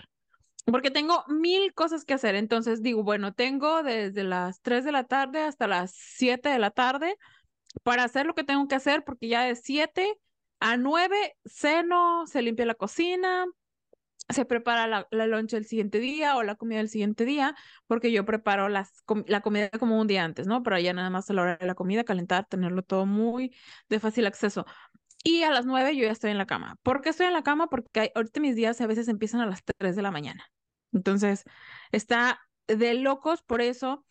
Porque 0.66 0.90
tengo 0.90 1.24
mil 1.29 1.72
cosas 1.74 2.05
que 2.05 2.14
hacer. 2.14 2.35
Entonces 2.35 2.83
digo, 2.83 3.02
bueno, 3.05 3.33
tengo 3.33 3.83
desde 3.83 4.24
las 4.24 4.61
3 4.62 4.85
de 4.85 4.92
la 4.92 5.05
tarde 5.05 5.42
hasta 5.42 5.66
las 5.66 5.92
7 5.94 6.48
de 6.48 6.59
la 6.59 6.70
tarde 6.70 7.16
para 7.83 8.05
hacer 8.05 8.26
lo 8.26 8.35
que 8.35 8.44
tengo 8.44 8.68
que 8.68 8.74
hacer, 8.76 9.05
porque 9.05 9.29
ya 9.29 9.44
de 9.44 9.57
7 9.57 10.18
a 10.61 10.76
9 10.76 11.37
ceno, 11.44 12.26
se 12.26 12.42
limpia 12.42 12.66
la 12.66 12.74
cocina, 12.74 13.46
se 14.29 14.44
prepara 14.44 14.87
la, 14.88 15.07
la 15.11 15.26
loncha 15.26 15.57
el 15.57 15.66
siguiente 15.66 16.00
día 16.00 16.37
o 16.37 16.42
la 16.42 16.57
comida 16.57 16.79
del 16.79 16.88
siguiente 16.88 17.24
día, 17.24 17.55
porque 17.87 18.11
yo 18.11 18.24
preparo 18.24 18.68
las, 18.68 19.05
la 19.26 19.40
comida 19.40 19.70
como 19.70 20.00
un 20.00 20.07
día 20.09 20.24
antes, 20.24 20.46
¿no? 20.46 20.62
Pero 20.62 20.79
ya 20.81 20.92
nada 20.92 21.11
más 21.11 21.31
a 21.31 21.35
la 21.35 21.42
hora 21.42 21.57
de 21.57 21.66
la 21.66 21.74
comida, 21.74 22.05
calentar, 22.05 22.46
tenerlo 22.46 22.83
todo 22.83 23.07
muy 23.07 23.55
de 23.88 24.00
fácil 24.00 24.26
acceso. 24.26 24.66
Y 25.24 25.42
a 25.42 25.50
las 25.50 25.66
9 25.66 25.96
yo 25.96 26.05
ya 26.05 26.12
estoy 26.12 26.31
en 26.31 26.38
la 26.38 26.46
cama. 26.46 26.76
¿Por 26.83 27.00
qué 27.00 27.11
estoy 27.11 27.26
en 27.26 27.33
la 27.33 27.42
cama? 27.42 27.68
Porque 27.68 28.12
ahorita 28.14 28.40
mis 28.40 28.55
días 28.55 28.81
a 28.81 28.87
veces 28.87 29.09
empiezan 29.09 29.40
a 29.40 29.46
las 29.46 29.62
3 29.64 29.96
de 29.96 30.02
la 30.02 30.11
mañana. 30.11 30.44
Entonces, 30.92 31.44
está 31.92 32.40
de 32.68 32.94
locos 32.94 33.42
por 33.42 33.61
eso. 33.61 34.05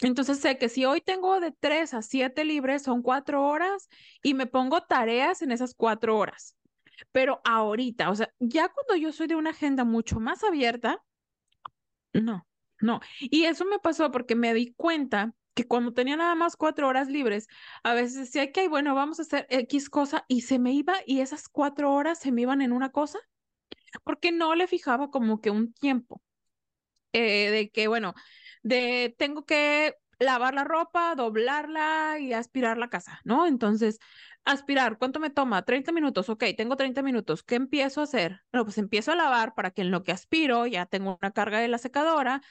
Entonces 0.00 0.40
sé 0.40 0.58
que 0.58 0.68
si 0.68 0.84
hoy 0.84 1.00
tengo 1.00 1.40
de 1.40 1.52
3 1.52 1.94
a 1.94 2.02
7 2.02 2.44
libres, 2.44 2.82
son 2.82 3.02
4 3.02 3.46
horas 3.46 3.88
y 4.22 4.34
me 4.34 4.46
pongo 4.46 4.82
tareas 4.82 5.40
en 5.42 5.52
esas 5.52 5.74
4 5.74 6.18
horas. 6.18 6.56
Pero 7.12 7.40
ahorita, 7.44 8.10
o 8.10 8.14
sea, 8.14 8.30
ya 8.38 8.68
cuando 8.68 8.96
yo 8.96 9.12
soy 9.12 9.26
de 9.26 9.36
una 9.36 9.50
agenda 9.50 9.84
mucho 9.84 10.20
más 10.20 10.44
abierta, 10.44 11.02
no, 12.12 12.46
no. 12.80 13.00
Y 13.20 13.44
eso 13.44 13.64
me 13.64 13.78
pasó 13.78 14.10
porque 14.10 14.34
me 14.34 14.54
di 14.54 14.74
cuenta 14.74 15.34
que 15.56 15.66
cuando 15.66 15.94
tenía 15.94 16.16
nada 16.16 16.34
más 16.34 16.56
cuatro 16.56 16.86
horas 16.86 17.08
libres, 17.08 17.48
a 17.82 17.94
veces 17.94 18.14
decía 18.16 18.52
que, 18.52 18.68
bueno, 18.68 18.94
vamos 18.94 19.18
a 19.18 19.22
hacer 19.22 19.46
X 19.48 19.88
cosa 19.88 20.26
y 20.28 20.42
se 20.42 20.58
me 20.58 20.72
iba 20.72 20.96
y 21.06 21.20
esas 21.20 21.48
cuatro 21.48 21.94
horas 21.94 22.18
se 22.20 22.30
me 22.30 22.42
iban 22.42 22.60
en 22.60 22.72
una 22.72 22.90
cosa, 22.92 23.18
porque 24.04 24.32
no 24.32 24.54
le 24.54 24.66
fijaba 24.66 25.10
como 25.10 25.40
que 25.40 25.50
un 25.50 25.72
tiempo 25.72 26.22
eh, 27.12 27.50
de 27.50 27.70
que, 27.70 27.88
bueno, 27.88 28.14
de 28.62 29.14
tengo 29.18 29.46
que 29.46 29.94
lavar 30.18 30.54
la 30.54 30.64
ropa, 30.64 31.14
doblarla 31.14 32.18
y 32.20 32.34
aspirar 32.34 32.76
la 32.76 32.90
casa, 32.90 33.20
¿no? 33.24 33.46
Entonces, 33.46 33.98
aspirar, 34.44 34.98
¿cuánto 34.98 35.20
me 35.20 35.30
toma? 35.30 35.64
30 35.64 35.90
minutos, 35.92 36.28
ok, 36.28 36.44
tengo 36.54 36.76
30 36.76 37.02
minutos, 37.02 37.42
¿qué 37.42 37.54
empiezo 37.54 38.02
a 38.02 38.04
hacer? 38.04 38.42
No, 38.52 38.64
pues 38.64 38.76
empiezo 38.76 39.12
a 39.12 39.16
lavar 39.16 39.54
para 39.54 39.70
que 39.70 39.82
en 39.82 39.90
lo 39.90 40.02
que 40.02 40.12
aspiro 40.12 40.66
ya 40.66 40.84
tengo 40.84 41.18
una 41.22 41.30
carga 41.32 41.60
de 41.60 41.68
la 41.68 41.78
secadora, 41.78 42.42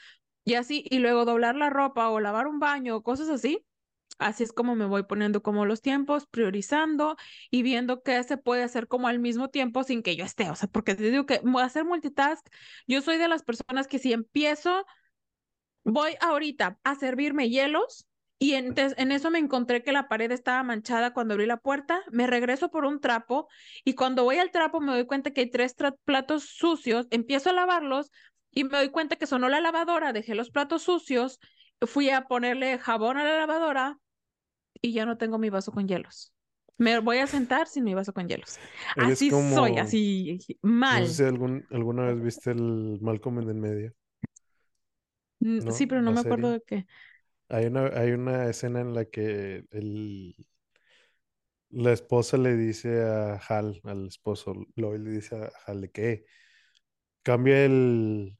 y 0.46 0.54
así, 0.56 0.86
y 0.90 1.00
luego 1.00 1.26
doblar 1.26 1.56
la 1.56 1.70
ropa 1.70 2.10
o 2.10 2.20
lavar 2.20 2.48
un 2.48 2.60
baño 2.60 2.96
o 2.98 3.04
cosas 3.04 3.30
así. 3.30 3.66
Así 4.20 4.44
es 4.44 4.54
como 4.54 4.76
me 4.76 4.86
voy 4.86 5.04
poniendo 5.04 5.44
como 5.44 5.66
los 5.66 5.82
tiempos, 5.82 6.26
priorizando 6.28 7.18
y 7.52 7.64
viendo 7.64 8.02
qué 8.04 8.24
se 8.24 8.38
puede 8.38 8.64
hacer 8.64 8.88
como 8.88 9.10
al 9.10 9.20
mismo 9.20 9.50
tiempo 9.50 9.84
sin 9.84 10.04
que 10.04 10.16
yo 10.16 10.24
esté. 10.24 10.50
O 10.50 10.56
sea, 10.56 10.70
porque 10.70 10.96
te 10.96 11.04
digo 11.12 11.26
que 11.26 11.42
hacer 11.62 11.84
multitask, 11.84 12.48
yo 12.88 13.02
soy 13.02 13.18
de 13.18 13.28
las 13.28 13.44
personas 13.44 13.88
que 13.88 14.00
si 14.00 14.14
empiezo, 14.14 14.86
voy 15.84 16.16
ahorita 16.22 16.80
a 16.84 16.96
servirme 16.96 17.50
hielos 17.50 18.08
y 18.38 18.54
en, 18.54 18.74
en, 18.78 19.12
eso 19.12 19.32
me 19.32 19.40
encontré 19.40 19.84
que 19.84 19.92
la 19.92 20.08
pared 20.08 20.32
estaba 20.32 20.62
manchada 20.64 21.14
cuando 21.14 21.34
abrí 21.34 21.46
la 21.46 21.58
puerta, 21.58 22.02
me 22.12 22.28
regreso 22.28 22.70
por 22.70 22.86
un 22.86 23.00
trapo 23.00 23.48
y 23.84 23.96
cuando 23.96 24.24
voy 24.24 24.38
al 24.38 24.52
trapo 24.52 24.82
me 24.82 24.92
doy 24.92 25.06
cuenta 25.06 25.32
que 25.32 25.42
hay 25.42 25.50
tres 25.50 25.76
platos 26.04 26.44
sucios, 26.44 27.08
empiezo 27.12 27.50
a 27.50 27.54
lavarlos, 27.54 28.12
y 28.56 28.64
me 28.64 28.78
doy 28.78 28.90
cuenta 28.90 29.18
que 29.18 29.28
sonó 29.28 29.50
la 29.50 29.60
lavadora, 29.60 30.14
dejé 30.14 30.34
los 30.34 30.50
platos 30.50 30.82
sucios, 30.84 31.40
fui 31.82 32.10
a 32.10 32.22
ponerle 32.26 32.80
jabón 32.80 33.18
a 33.18 33.24
la 33.26 33.38
lavadora 33.38 34.00
y 34.82 34.94
ya 34.94 35.06
no 35.06 35.18
tengo 35.18 35.38
mi 35.38 35.50
vaso 35.50 35.72
con 35.74 35.88
hielos. 35.88 36.34
Me 36.78 37.00
voy 37.00 37.18
a 37.18 37.28
sentar 37.28 37.68
sin 37.68 37.84
mi 37.84 37.94
vaso 37.94 38.14
con 38.14 38.28
hielos. 38.28 38.58
así 38.96 39.30
soy, 39.30 39.78
así 39.78 40.40
mal. 40.62 41.04
No 41.04 41.08
sé 41.08 41.14
si 41.14 41.24
algún, 41.24 41.66
alguna 41.70 42.06
vez 42.06 42.24
viste 42.24 42.52
el 42.52 42.98
Malcolm 43.02 43.40
en 43.40 43.50
el 43.50 43.56
medio. 43.56 43.94
Sí, 45.72 45.86
pero 45.86 46.02
no 46.02 46.14
me 46.14 46.22
acuerdo 46.22 46.52
de 46.52 46.62
qué. 46.66 46.86
Hay 47.50 47.66
una, 47.66 47.88
hay 47.88 48.12
una 48.12 48.50
escena 48.50 48.80
en 48.80 48.94
la 48.94 49.06
que 49.06 49.66
el, 49.72 50.34
la 51.70 51.92
esposa 51.92 52.38
le 52.38 52.56
dice 52.56 53.04
a 53.04 53.36
Hal, 53.36 53.82
al 53.84 54.08
esposo, 54.08 54.54
Lloyd 54.76 55.02
le 55.02 55.12
dice 55.12 55.36
a 55.36 55.52
Hal 55.66 55.92
que 55.92 56.26
cambia 57.22 57.66
el, 57.66 58.38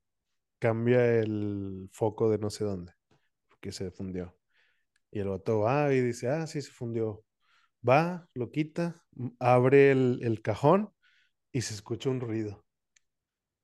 cambia 0.66 1.20
el 1.20 1.90
foco 1.92 2.32
de 2.32 2.40
no 2.40 2.50
sé 2.50 2.64
dónde, 2.66 2.92
porque 3.50 3.72
se 3.72 3.92
fundió. 3.92 4.36
Y 5.12 5.20
el 5.20 5.30
vato 5.30 5.60
va 5.60 5.94
y 5.94 6.02
dice, 6.02 6.28
ah, 6.28 6.48
sí, 6.48 6.60
se 6.60 6.72
fundió. 6.72 7.24
Va, 7.88 8.28
lo 8.34 8.50
quita, 8.50 9.04
abre 9.40 9.92
el, 9.92 10.42
cajón 10.42 10.92
y 11.52 11.62
se 11.62 11.76
escucha 11.76 12.10
un 12.10 12.20
ruido. 12.20 12.66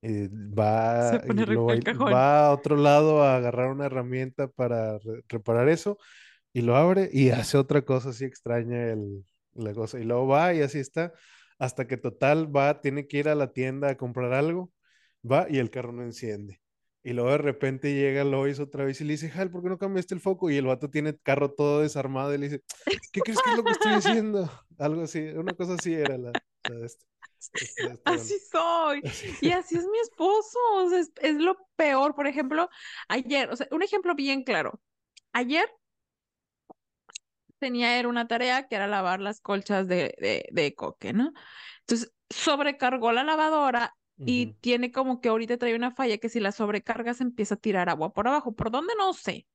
Y 0.00 0.28
va, 0.28 1.18
va 1.18 2.46
a 2.46 2.52
otro 2.52 2.76
lado 2.76 3.24
a 3.24 3.34
agarrar 3.36 3.72
una 3.72 3.86
herramienta 3.86 4.46
para 4.46 5.00
reparar 5.28 5.68
eso 5.68 5.98
y 6.52 6.62
lo 6.62 6.76
abre 6.76 7.10
y 7.12 7.30
hace 7.30 7.58
otra 7.58 7.82
cosa 7.82 8.10
así 8.10 8.24
extraña 8.24 8.92
el, 8.92 9.24
la 9.54 9.74
cosa. 9.74 9.98
Y 9.98 10.04
luego 10.04 10.28
va 10.28 10.54
y 10.54 10.62
así 10.62 10.78
está, 10.78 11.12
hasta 11.58 11.88
que 11.88 11.96
total 11.96 12.54
va, 12.54 12.80
tiene 12.80 13.08
que 13.08 13.18
ir 13.18 13.28
a 13.28 13.34
la 13.34 13.52
tienda 13.52 13.90
a 13.90 13.96
comprar 13.96 14.32
algo, 14.34 14.72
va 15.28 15.46
y 15.50 15.58
el 15.58 15.70
carro 15.70 15.92
no 15.92 16.04
enciende. 16.04 16.61
Y 17.04 17.14
luego 17.14 17.30
de 17.30 17.38
repente 17.38 17.94
llega 17.94 18.22
Lois 18.22 18.60
otra 18.60 18.84
vez 18.84 19.00
y 19.00 19.04
le 19.04 19.14
dice, 19.14 19.32
Hal, 19.34 19.50
¿por 19.50 19.62
qué 19.62 19.68
no 19.68 19.78
cambiaste 19.78 20.14
el 20.14 20.20
foco? 20.20 20.50
Y 20.50 20.56
el 20.56 20.66
vato 20.66 20.88
tiene 20.88 21.10
el 21.10 21.20
carro 21.20 21.50
todo 21.52 21.80
desarmado 21.80 22.32
y 22.32 22.38
le 22.38 22.48
dice, 22.48 22.62
¿qué 23.12 23.20
crees 23.20 23.40
que 23.42 23.50
es 23.50 23.56
lo 23.56 23.64
que 23.64 23.72
estoy 23.72 23.94
diciendo? 23.96 24.50
Algo 24.78 25.02
así, 25.02 25.20
una 25.20 25.52
cosa 25.54 25.74
así 25.74 25.94
era 25.94 26.16
la... 26.16 26.32
así 28.04 28.38
soy. 28.50 29.02
Y 29.40 29.50
así 29.50 29.76
es 29.76 29.84
mi 29.86 29.98
esposo. 29.98 30.58
es, 30.94 31.34
lo 31.34 31.56
peor. 31.74 32.14
Por 32.14 32.28
ejemplo, 32.28 32.68
ayer, 33.08 33.50
o 33.50 33.56
sea, 33.56 33.66
un 33.72 33.82
ejemplo 33.82 34.14
bien 34.14 34.44
claro. 34.44 34.80
Ayer 35.32 35.68
tenía 37.58 37.98
era 37.98 38.08
una 38.08 38.28
tarea 38.28 38.68
que 38.68 38.76
era 38.76 38.86
lavar 38.86 39.20
las 39.20 39.40
colchas 39.40 39.88
de, 39.88 40.14
de, 40.18 40.46
de 40.52 40.74
coque, 40.74 41.12
¿no? 41.12 41.32
Entonces 41.80 42.12
sobrecargó 42.30 43.10
la 43.12 43.24
lavadora 43.24 43.96
y 44.18 44.54
tiene 44.60 44.92
como 44.92 45.20
que 45.20 45.28
ahorita 45.28 45.58
trae 45.58 45.74
una 45.74 45.90
falla 45.90 46.18
que 46.18 46.28
si 46.28 46.40
la 46.40 46.52
sobrecargas 46.52 47.20
empieza 47.20 47.54
a 47.54 47.58
tirar 47.58 47.88
agua 47.88 48.12
por 48.12 48.28
abajo. 48.28 48.54
¿Por 48.54 48.70
dónde? 48.70 48.92
No 48.96 49.12
sé. 49.14 49.46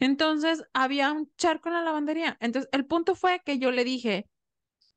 Entonces 0.00 0.64
había 0.72 1.12
un 1.12 1.30
charco 1.36 1.68
en 1.68 1.74
la 1.74 1.82
lavandería. 1.82 2.36
Entonces 2.40 2.68
el 2.72 2.86
punto 2.86 3.14
fue 3.14 3.40
que 3.44 3.58
yo 3.58 3.70
le 3.70 3.84
dije, 3.84 4.28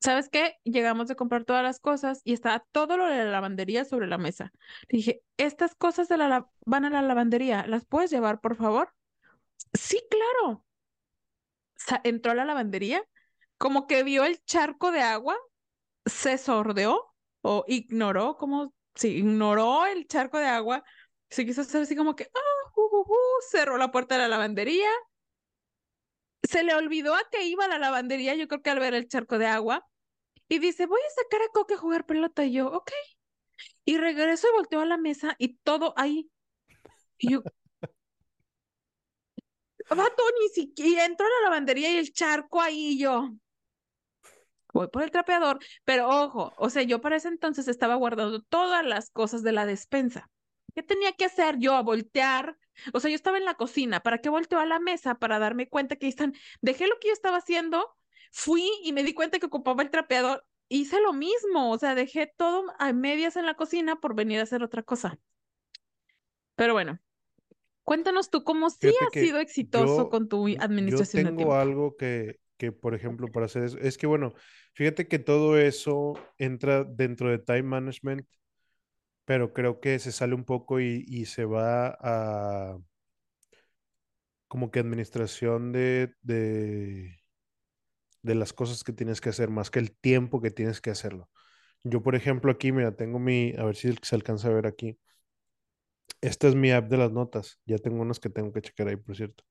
¿sabes 0.00 0.28
qué? 0.28 0.56
Llegamos 0.64 1.10
a 1.10 1.14
comprar 1.14 1.44
todas 1.44 1.62
las 1.62 1.78
cosas 1.78 2.20
y 2.24 2.32
estaba 2.32 2.64
todo 2.72 2.96
lo 2.96 3.06
de 3.06 3.18
la 3.18 3.30
lavandería 3.30 3.84
sobre 3.84 4.08
la 4.08 4.18
mesa. 4.18 4.52
Le 4.88 4.98
dije, 4.98 5.22
estas 5.36 5.74
cosas 5.74 6.08
de 6.08 6.16
la 6.18 6.48
van 6.66 6.84
a 6.84 6.90
la 6.90 7.02
lavandería, 7.02 7.66
¿las 7.66 7.84
puedes 7.84 8.10
llevar, 8.10 8.40
por 8.40 8.56
favor? 8.56 8.92
Sí, 9.74 10.00
claro. 10.10 10.64
entró 12.04 12.32
a 12.32 12.34
la 12.34 12.44
lavandería, 12.44 13.04
como 13.58 13.86
que 13.86 14.02
vio 14.02 14.24
el 14.24 14.42
charco 14.44 14.90
de 14.90 15.02
agua, 15.02 15.36
se 16.06 16.38
sordeó 16.38 17.14
o 17.42 17.64
ignoró, 17.68 18.36
como, 18.36 18.74
sí, 18.94 19.08
ignoró 19.18 19.86
el 19.86 20.06
charco 20.06 20.38
de 20.38 20.46
agua, 20.46 20.84
se 21.30 21.46
quiso 21.46 21.62
hacer 21.62 21.82
así 21.82 21.96
como 21.96 22.16
que, 22.16 22.24
ah, 22.24 22.62
cerró 23.50 23.76
la 23.76 23.90
puerta 23.90 24.14
de 24.14 24.22
la 24.22 24.28
lavandería, 24.28 24.88
se 26.42 26.62
le 26.64 26.74
olvidó 26.74 27.14
a 27.14 27.28
que 27.30 27.44
iba 27.44 27.64
a 27.64 27.68
la 27.68 27.78
lavandería, 27.78 28.34
yo 28.34 28.48
creo 28.48 28.62
que 28.62 28.70
al 28.70 28.80
ver 28.80 28.94
el 28.94 29.08
charco 29.08 29.38
de 29.38 29.46
agua, 29.46 29.86
y 30.48 30.58
dice, 30.58 30.86
voy 30.86 31.00
a 31.00 31.22
sacar 31.22 31.42
a 31.42 31.48
Coque 31.52 31.74
a 31.74 31.78
jugar 31.78 32.04
pelota. 32.06 32.44
Y 32.44 32.52
yo, 32.52 32.68
ok. 32.68 32.90
Y 33.84 33.96
regreso 33.98 34.48
y 34.48 34.52
volteo 34.52 34.80
a 34.80 34.86
la 34.86 34.98
mesa 34.98 35.34
y 35.38 35.54
todo 35.58 35.94
ahí. 35.96 36.30
Y 37.18 37.32
yo, 37.32 37.42
vato, 39.90 40.22
ni 40.40 40.48
siquiera 40.48 41.04
entró 41.04 41.26
a 41.26 41.30
la 41.30 41.44
lavandería 41.44 41.90
y 41.92 41.96
el 41.98 42.12
charco 42.12 42.60
ahí 42.60 42.92
y 42.94 42.98
yo. 42.98 43.30
Voy 44.72 44.88
por 44.88 45.02
el 45.02 45.10
trapeador, 45.10 45.58
pero 45.84 46.08
ojo, 46.08 46.52
o 46.56 46.70
sea, 46.70 46.82
yo 46.82 47.00
para 47.00 47.16
ese 47.16 47.28
entonces 47.28 47.68
estaba 47.68 47.94
guardando 47.94 48.42
todas 48.42 48.84
las 48.84 49.10
cosas 49.10 49.42
de 49.42 49.52
la 49.52 49.66
despensa. 49.66 50.30
¿Qué 50.74 50.82
tenía 50.82 51.12
que 51.12 51.26
hacer 51.26 51.58
yo? 51.58 51.74
A 51.74 51.82
voltear. 51.82 52.56
O 52.94 53.00
sea, 53.00 53.10
yo 53.10 53.14
estaba 53.14 53.36
en 53.36 53.44
la 53.44 53.54
cocina. 53.54 54.00
¿Para 54.00 54.18
qué 54.18 54.30
volteo 54.30 54.58
a 54.58 54.66
la 54.66 54.78
mesa? 54.78 55.16
Para 55.16 55.38
darme 55.38 55.68
cuenta 55.68 55.96
que 55.96 56.08
están. 56.08 56.34
Dejé 56.62 56.86
lo 56.86 56.98
que 56.98 57.08
yo 57.08 57.12
estaba 57.12 57.36
haciendo, 57.36 57.94
fui 58.30 58.66
y 58.82 58.92
me 58.92 59.02
di 59.02 59.12
cuenta 59.12 59.38
que 59.38 59.46
ocupaba 59.46 59.82
el 59.82 59.90
trapeador. 59.90 60.46
Hice 60.68 61.00
lo 61.02 61.12
mismo. 61.12 61.70
O 61.70 61.78
sea, 61.78 61.94
dejé 61.94 62.32
todo 62.34 62.64
a 62.78 62.92
medias 62.94 63.36
en 63.36 63.44
la 63.44 63.54
cocina 63.54 64.00
por 64.00 64.14
venir 64.14 64.40
a 64.40 64.44
hacer 64.44 64.62
otra 64.62 64.82
cosa. 64.82 65.18
Pero 66.54 66.72
bueno, 66.72 66.98
cuéntanos 67.82 68.30
tú 68.30 68.44
cómo 68.44 68.70
sí 68.70 68.88
has 68.88 69.12
sido 69.12 69.38
exitoso 69.38 70.08
con 70.08 70.28
tu 70.28 70.46
administración 70.58 71.24
yo 71.24 71.36
tengo 71.36 71.54
algo 71.54 71.96
que, 71.96 72.38
que, 72.62 72.72
por 72.72 72.94
ejemplo, 72.94 73.26
para 73.28 73.46
hacer 73.46 73.64
eso, 73.64 73.78
es 73.78 73.98
que 73.98 74.06
bueno, 74.06 74.34
fíjate 74.74 75.08
que 75.08 75.18
todo 75.18 75.58
eso 75.58 76.14
entra 76.38 76.84
dentro 76.84 77.28
de 77.30 77.38
time 77.38 77.62
management 77.64 78.26
pero 79.24 79.52
creo 79.52 79.80
que 79.80 79.98
se 79.98 80.12
sale 80.12 80.34
un 80.34 80.44
poco 80.44 80.80
y, 80.80 81.24
se 81.26 81.44
va 81.44 81.96
a 82.00 82.78
como 84.48 84.70
que 84.70 84.80
administración 84.80 85.72
de, 85.72 86.14
de, 86.22 87.18
las 88.22 88.52
cosas 88.52 88.84
que 88.84 88.92
tienes 88.92 89.20
que 89.20 89.30
hacer, 89.30 89.50
más 89.50 89.70
que 89.70 89.78
el 89.78 89.92
tiempo 89.92 90.40
que 90.40 90.50
tienes 90.50 90.80
que 90.80 90.90
hacerlo. 90.90 91.28
Yo, 91.84 92.02
por 92.02 92.14
ejemplo, 92.16 92.52
aquí, 92.52 92.72
mira, 92.72 92.96
tengo 92.96 93.18
mi, 93.18 93.54
a 93.58 93.64
ver 93.64 93.76
si 93.76 93.94
se 94.02 94.14
alcanza 94.16 94.48
a 94.48 94.52
ver 94.52 94.66
aquí. 94.66 94.98
Esta 96.22 96.48
es 96.48 96.54
mi 96.54 96.70
app 96.72 96.88
de 96.88 96.96
las 96.98 97.12
notas. 97.12 97.60
Ya 97.66 97.78
tengo 97.78 98.00
unas 98.02 98.20
que 98.20 98.30
tengo 98.30 98.52
que 98.52 98.62
checar 98.62 98.88
ahí, 98.88 98.96
por 98.96 99.16
cierto. 99.16 99.44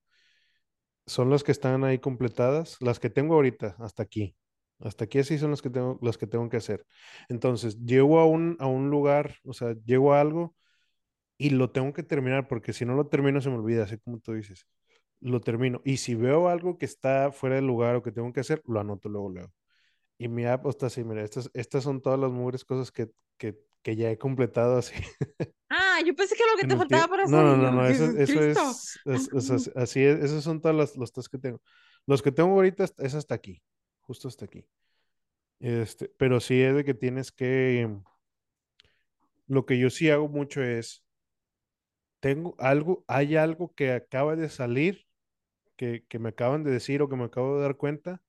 Son 1.06 1.30
las 1.30 1.44
que 1.44 1.52
están 1.52 1.84
ahí 1.84 2.00
completadas, 2.00 2.78
las 2.82 3.00
que 3.00 3.10
tengo 3.10 3.36
ahorita, 3.36 3.76
hasta 3.80 4.04
aquí. 4.04 4.36
Hasta 4.80 5.06
aquí 5.06 5.20
así 5.20 5.38
son 5.38 5.52
las 5.52 5.62
que 5.62 5.70
tengo, 5.70 6.00
las 6.02 6.18
que 6.18 6.28
tengo 6.28 6.50
que 6.50 6.58
hacer. 6.58 6.86
Entonces, 7.30 7.78
llego 7.86 8.20
a 8.20 8.26
un, 8.26 8.58
a 8.60 8.68
un 8.68 8.90
lugar, 8.90 9.36
o 9.44 9.54
sea, 9.54 9.76
llego 9.86 10.14
a 10.14 10.22
algo 10.22 10.56
y 11.38 11.52
lo 11.52 11.72
tengo 11.72 11.94
que 11.94 12.04
terminar, 12.04 12.48
porque 12.48 12.74
si 12.74 12.86
no 12.86 12.96
lo 12.96 13.08
termino 13.08 13.42
se 13.42 13.50
me 13.50 13.58
olvida, 13.58 13.84
así 13.86 13.98
como 14.00 14.20
tú 14.20 14.34
dices. 14.34 14.68
Lo 15.22 15.42
termino. 15.42 15.82
Y 15.86 15.98
si 15.98 16.16
veo 16.16 16.50
algo 16.50 16.78
que 16.78 16.86
está 16.86 17.32
fuera 17.32 17.56
del 17.56 17.68
lugar 17.68 17.96
o 17.96 18.04
que 18.04 18.12
tengo 18.12 18.34
que 18.34 18.42
hacer, 18.42 18.62
lo 18.68 18.80
anoto 18.80 19.10
luego, 19.10 19.30
luego. 19.30 19.52
Y 20.18 20.28
mi 20.30 20.46
app 20.46 20.68
está 20.68 20.88
así, 20.88 21.04
mira, 21.04 21.24
estas, 21.24 21.50
estas 21.54 21.84
son 21.84 22.02
todas 22.02 22.20
las 22.20 22.32
mugres 22.32 22.66
cosas 22.66 22.92
que, 22.92 23.10
que, 23.38 23.58
que 23.82 23.96
ya 23.96 24.12
he 24.12 24.18
completado 24.18 24.78
así. 24.78 24.96
Ah, 25.74 26.02
yo 26.06 26.14
pensé 26.14 26.36
que 26.36 26.44
lo 26.44 26.58
que 26.60 26.68
te 26.68 26.76
faltaba 26.76 27.08
para 27.08 27.24
hacer. 27.24 27.34
No, 27.34 27.56
no, 27.56 27.56
no, 27.56 27.72
no, 27.72 27.88
eso, 27.88 28.04
eso 28.18 28.42
es, 29.06 29.72
así 29.78 30.04
es, 30.04 30.22
esos 30.22 30.44
son 30.44 30.60
todos 30.60 30.76
los, 30.76 31.16
los 31.16 31.30
que 31.30 31.38
tengo. 31.38 31.62
Los 32.06 32.22
que 32.22 32.34
tengo 32.34 32.50
ahorita 32.50 32.84
es 32.98 33.16
hasta 33.16 33.36
aquí 33.36 33.62
justo 34.12 34.28
hasta 34.28 34.46
aquí. 34.46 34.68
Este, 35.60 36.12
pero 36.18 36.40
sí 36.40 36.62
es 36.62 36.76
de 36.76 36.84
que 36.84 36.94
tienes 36.94 37.32
que, 37.32 37.90
lo 39.48 39.66
que 39.66 39.80
yo 39.80 39.90
sí 39.90 40.10
hago 40.10 40.28
mucho 40.28 40.62
es, 40.62 41.06
tengo 42.20 42.56
algo, 42.60 43.06
hay 43.08 43.38
algo 43.38 43.74
que 43.74 43.94
acaba 43.94 44.36
de 44.36 44.50
salir, 44.50 45.08
que, 45.78 46.06
que 46.08 46.20
me 46.20 46.30
acaban 46.30 46.64
de 46.64 46.72
decir 46.72 47.02
o 47.02 47.10
que 47.10 47.16
me 47.16 47.26
acabo 47.26 47.56
de 47.56 47.62
dar 47.62 47.78
cuenta, 47.78 48.22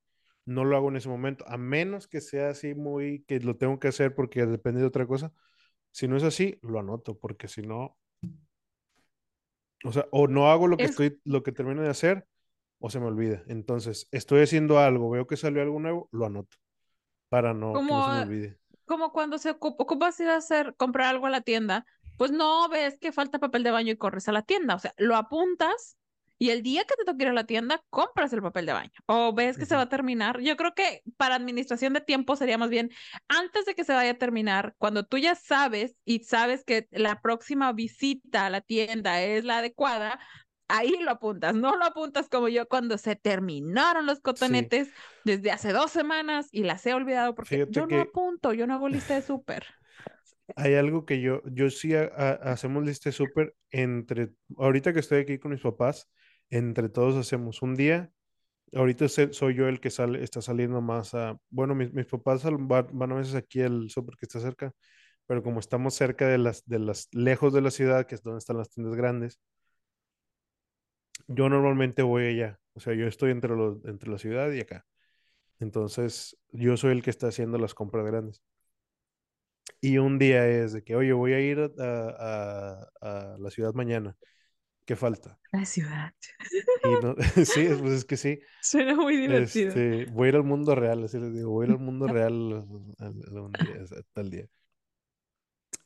no 0.45 0.65
lo 0.65 0.77
hago 0.77 0.89
en 0.89 0.97
ese 0.97 1.09
momento, 1.09 1.45
a 1.49 1.57
menos 1.57 2.09
que 2.09 2.21
sea 2.21 2.51
así 2.51 2.75
muy, 2.75 3.25
que 3.25 3.41
lo 3.41 3.57
tengo 3.57 3.79
que 3.79 3.89
hacer 3.89 4.15
porque 4.15 4.47
depende 4.47 4.81
de 4.81 4.87
otra 4.87 5.07
cosa. 5.07 5.33
Si 5.91 6.09
no 6.09 6.17
es 6.17 6.23
así, 6.23 6.59
lo 6.63 6.81
anoto, 6.81 7.19
porque 7.19 7.49
si 7.49 7.63
no, 7.63 7.97
o 9.85 9.93
sea, 9.93 10.07
o 10.11 10.27
no 10.29 10.51
hago 10.51 10.67
lo 10.67 10.77
que 10.77 10.85
estoy, 10.85 11.21
lo 11.25 11.43
que 11.43 11.53
termino 11.53 11.83
de 11.83 11.91
hacer, 11.91 12.27
o 12.79 12.91
se 12.91 12.99
me 12.99 13.07
olvida. 13.07 13.43
Entonces, 13.47 14.09
estoy 14.11 14.43
haciendo 14.43 14.79
algo, 14.79 15.11
veo 15.11 15.27
que 15.27 15.37
salió 15.37 15.63
algo 15.63 15.79
nuevo, 15.81 16.09
lo 16.13 16.27
anoto 16.27 16.57
para 17.29 17.55
no, 17.55 17.73
que 17.73 17.83
no 17.83 18.05
se 18.05 18.13
me 18.13 18.23
olvide. 18.23 18.59
Como 18.85 19.13
cuando 19.13 19.39
se 19.39 19.51
ocupas 19.51 20.19
ir 20.21 20.29
a 20.29 20.37
hacer, 20.37 20.75
comprar 20.77 21.09
algo 21.09 21.27
a 21.27 21.31
la 21.31 21.41
tienda, 21.41 21.87
pues 22.19 22.31
no 22.31 22.69
ves 22.69 22.99
que 22.99 23.13
falta 23.13 23.39
papel 23.39 23.63
de 23.63 23.71
baño 23.71 23.93
y 23.93 23.97
corres 23.97 24.29
a 24.29 24.33
la 24.33 24.43
tienda. 24.43 24.75
O 24.75 24.79
sea, 24.79 24.93
lo 24.99 25.17
apuntas 25.17 25.97
y 26.43 26.51
el 26.51 26.65
día 26.65 26.83
que 26.83 26.97
te 26.97 27.05
toque 27.05 27.23
ir 27.23 27.31
a 27.31 27.33
la 27.33 27.47
tienda, 27.47 27.81
compras 27.89 28.33
el 28.33 28.43
papel 28.43 28.67
de 28.67 28.73
baño 28.73 28.91
o 29.07 29.33
ves 29.33 29.57
que 29.57 29.65
se 29.65 29.77
va 29.77 29.83
a 29.83 29.89
terminar. 29.89 30.41
Yo 30.41 30.57
creo 30.57 30.75
que 30.75 31.03
para 31.17 31.37
administración 31.37 31.93
de 31.93 32.01
tiempo 32.01 32.35
sería 32.35 32.59
más 32.59 32.69
bien 32.69 32.91
antes 33.29 33.65
de 33.65 33.77
que 33.77 33.85
se 33.85 33.93
vaya 33.93 34.11
a 34.11 34.19
terminar, 34.19 34.75
cuando 34.77 35.07
tú 35.07 35.19
ya 35.19 35.37
sabes 35.37 35.95
y 36.05 36.25
sabes 36.25 36.65
que 36.65 36.89
la 36.91 37.21
próxima 37.21 37.73
visita 37.73 38.47
a 38.47 38.51
la 38.51 38.61
tienda 38.61 39.23
es 39.23 39.45
la 39.45 39.59
adecuada, 39.59 40.19
ahí 40.67 40.93
lo 41.01 41.13
apuntas, 41.13 41.55
no 41.55 41.77
lo 41.77 41.85
apuntas 41.85 42.29
como 42.29 42.49
yo 42.49 42.67
cuando 42.67 42.99
se 42.99 43.15
terminaron 43.15 44.05
los 44.05 44.19
cotonetes 44.19 44.91
desde 45.25 45.53
hace 45.53 45.73
dos 45.73 45.93
semanas 45.93 46.49
y 46.51 46.65
las 46.65 46.85
he 46.87 46.93
olvidado 46.93 47.37
porque 47.37 47.69
yo 47.71 47.87
no 47.87 48.01
apunto, 48.01 48.53
yo 48.53 48.67
no 48.67 48.75
hago 48.75 48.89
lista 48.89 49.15
de 49.15 49.23
súper. 49.23 49.65
Hay 50.57 50.75
algo 50.75 51.07
que 51.07 51.21
yo, 51.21 51.41
yo 51.45 51.71
sí 51.71 51.95
hacemos 51.95 52.85
lista 52.85 53.11
de 53.11 53.13
súper 53.13 53.55
entre, 53.71 54.31
ahorita 54.59 54.93
que 54.93 54.99
estoy 54.99 55.21
aquí 55.21 55.39
con 55.39 55.53
mis 55.53 55.61
papás, 55.61 56.09
entre 56.53 56.89
todos 56.91 57.17
hacemos 57.17 57.63
un 57.63 57.75
día. 57.77 58.13
Ahorita 58.75 59.09
soy 59.09 59.55
yo 59.57 59.69
el 59.69 59.81
que 59.81 59.91
sale, 59.91 60.23
está 60.25 60.43
saliendo 60.43 60.81
más 60.83 61.15
a, 61.15 61.39
bueno, 61.51 61.75
mis, 61.75 61.93
mis 61.95 62.07
papás 62.07 62.45
van, 62.45 63.13
a 63.13 63.15
veces 63.17 63.35
aquí 63.35 63.63
al 63.63 63.91
súper 63.91 64.17
que 64.17 64.27
está 64.27 64.41
cerca, 64.41 64.73
pero 65.27 65.43
como 65.43 65.61
estamos 65.61 65.95
cerca 65.95 66.29
de 66.29 66.39
las, 66.39 66.65
de 66.67 66.79
las, 66.81 67.09
lejos 67.13 67.53
de 67.55 67.63
la 67.63 67.71
ciudad, 67.71 68.07
que 68.07 68.17
es 68.17 68.23
donde 68.23 68.39
están 68.41 68.59
las 68.59 68.71
tiendas 68.71 68.97
grandes, 68.97 69.41
yo 71.27 71.49
normalmente 71.49 72.03
voy 72.03 72.27
allá. 72.27 72.59
O 72.75 72.81
sea, 72.81 72.95
yo 72.95 73.07
estoy 73.07 73.31
entre, 73.33 73.55
los, 73.57 73.85
entre 73.85 74.11
la 74.11 74.19
ciudad 74.19 74.51
y 74.53 74.61
acá. 74.61 74.85
Entonces, 75.61 76.39
yo 76.53 76.77
soy 76.77 76.93
el 76.93 77.03
que 77.03 77.11
está 77.11 77.29
haciendo 77.29 77.59
las 77.59 77.75
compras 77.75 78.07
grandes. 78.07 78.43
Y 79.81 79.99
un 79.99 80.19
día 80.19 80.47
es 80.49 80.73
de 80.73 80.83
que, 80.85 80.97
oye, 80.97 81.13
voy 81.13 81.33
a 81.33 81.41
ir 81.41 81.59
a, 81.79 82.89
a, 83.01 83.37
la 83.39 83.51
ciudad 83.51 83.75
mañana. 83.75 84.17
¿Qué 84.85 84.97
falta? 84.97 85.39
La 85.53 85.65
ciudad. 85.65 86.13
sí, 87.45 87.69
pues 87.81 87.93
es 87.93 88.05
que 88.05 88.17
sí. 88.17 88.41
Suena 88.63 88.95
muy 88.95 89.17
divertido. 89.17 89.69
Este, 89.69 90.07
voy 90.07 90.27
a 90.27 90.29
ir 90.31 90.37
al 90.37 90.45
mundo 90.45 90.75
real, 90.75 91.05
así 91.05 91.19
les 91.19 91.33
digo, 91.33 91.51
voy 91.51 91.67
a 91.67 91.69
ir 91.69 91.75
al 91.75 91.81
mundo 91.81 92.07
real 92.09 92.65
tal 94.13 94.31
día. 94.31 94.47